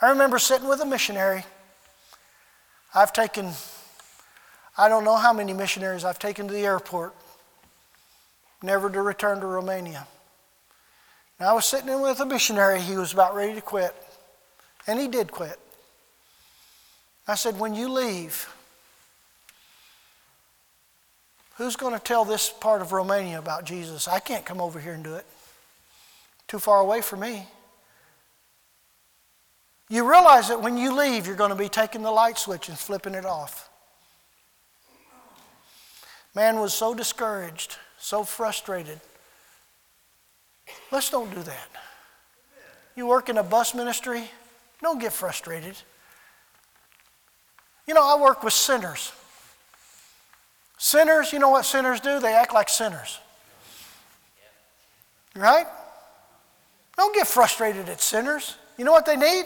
I 0.00 0.10
remember 0.10 0.40
sitting 0.40 0.68
with 0.68 0.80
a 0.80 0.86
missionary. 0.86 1.44
I've 2.94 3.12
taken, 3.12 3.50
I 4.76 4.88
don't 4.88 5.04
know 5.04 5.16
how 5.16 5.32
many 5.32 5.52
missionaries 5.52 6.04
I've 6.04 6.18
taken 6.18 6.46
to 6.48 6.52
the 6.52 6.64
airport, 6.64 7.14
never 8.62 8.90
to 8.90 9.00
return 9.00 9.40
to 9.40 9.46
Romania. 9.46 10.06
And 11.38 11.48
I 11.48 11.54
was 11.54 11.64
sitting 11.66 11.88
in 11.88 12.00
with 12.00 12.20
a 12.20 12.26
missionary, 12.26 12.80
he 12.80 12.96
was 12.96 13.12
about 13.12 13.34
ready 13.34 13.54
to 13.54 13.62
quit, 13.62 13.94
and 14.86 15.00
he 15.00 15.08
did 15.08 15.30
quit. 15.30 15.58
I 17.26 17.34
said, 17.34 17.58
When 17.58 17.74
you 17.74 17.88
leave, 17.88 18.48
who's 21.56 21.76
going 21.76 21.94
to 21.94 22.00
tell 22.00 22.24
this 22.24 22.50
part 22.50 22.82
of 22.82 22.92
Romania 22.92 23.38
about 23.38 23.64
Jesus? 23.64 24.06
I 24.06 24.18
can't 24.18 24.44
come 24.44 24.60
over 24.60 24.78
here 24.78 24.92
and 24.92 25.04
do 25.04 25.14
it. 25.14 25.26
Too 26.46 26.58
far 26.58 26.80
away 26.80 27.00
for 27.00 27.16
me. 27.16 27.46
You 29.92 30.08
realize 30.10 30.48
that 30.48 30.62
when 30.62 30.78
you 30.78 30.96
leave, 30.96 31.26
you're 31.26 31.36
going 31.36 31.50
to 31.50 31.54
be 31.54 31.68
taking 31.68 32.00
the 32.00 32.10
light 32.10 32.38
switch 32.38 32.70
and 32.70 32.78
flipping 32.78 33.14
it 33.14 33.26
off. 33.26 33.68
Man 36.34 36.58
was 36.60 36.72
so 36.72 36.94
discouraged, 36.94 37.76
so 37.98 38.24
frustrated. 38.24 38.98
Let's 40.90 41.10
don't 41.10 41.28
do 41.34 41.42
that. 41.42 41.68
You 42.96 43.06
work 43.06 43.28
in 43.28 43.36
a 43.36 43.42
bus 43.42 43.74
ministry, 43.74 44.30
don't 44.80 44.98
get 44.98 45.12
frustrated. 45.12 45.76
You 47.86 47.92
know, 47.92 48.02
I 48.02 48.18
work 48.18 48.42
with 48.42 48.54
sinners. 48.54 49.12
Sinners, 50.78 51.34
you 51.34 51.38
know 51.38 51.50
what 51.50 51.66
sinners 51.66 52.00
do? 52.00 52.18
They 52.18 52.32
act 52.32 52.54
like 52.54 52.70
sinners. 52.70 53.20
Right? 55.36 55.66
Don't 56.96 57.14
get 57.14 57.26
frustrated 57.26 57.90
at 57.90 58.00
sinners. 58.00 58.56
You 58.78 58.86
know 58.86 58.92
what 58.92 59.04
they 59.04 59.16
need? 59.16 59.44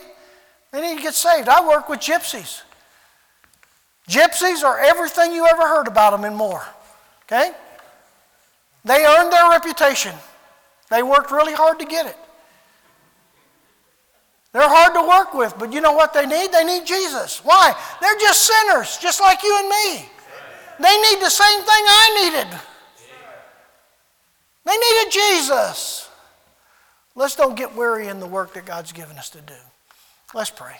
They 0.72 0.80
need 0.80 0.96
to 0.96 1.02
get 1.02 1.14
saved. 1.14 1.48
I 1.48 1.66
work 1.66 1.88
with 1.88 2.00
gypsies. 2.00 2.62
Gypsies 4.08 4.62
are 4.62 4.78
everything 4.78 5.32
you 5.32 5.46
ever 5.46 5.62
heard 5.62 5.88
about 5.88 6.10
them 6.10 6.24
and 6.24 6.36
more. 6.36 6.64
Okay? 7.24 7.52
They 8.84 9.04
earned 9.04 9.32
their 9.32 9.50
reputation. 9.50 10.14
They 10.90 11.02
worked 11.02 11.30
really 11.30 11.54
hard 11.54 11.78
to 11.80 11.86
get 11.86 12.06
it. 12.06 12.16
They're 14.52 14.68
hard 14.68 14.94
to 14.94 15.06
work 15.06 15.34
with, 15.34 15.58
but 15.58 15.72
you 15.72 15.80
know 15.80 15.92
what 15.92 16.14
they 16.14 16.24
need? 16.24 16.52
They 16.52 16.64
need 16.64 16.86
Jesus. 16.86 17.44
Why? 17.44 17.74
They're 18.00 18.18
just 18.18 18.46
sinners, 18.46 18.96
just 18.96 19.20
like 19.20 19.42
you 19.42 19.58
and 19.58 19.68
me. 19.68 20.08
They 20.78 20.96
need 20.96 21.20
the 21.20 21.30
same 21.30 21.60
thing 21.60 21.68
I 21.68 22.30
needed. 22.30 22.60
They 24.64 24.76
needed 24.76 25.12
Jesus. 25.12 26.08
Let's 27.14 27.36
don't 27.36 27.56
get 27.56 27.74
weary 27.74 28.08
in 28.08 28.20
the 28.20 28.26
work 28.26 28.54
that 28.54 28.64
God's 28.66 28.92
given 28.92 29.18
us 29.18 29.30
to 29.30 29.40
do. 29.40 29.54
Let's 30.35 30.51
pray. 30.51 30.77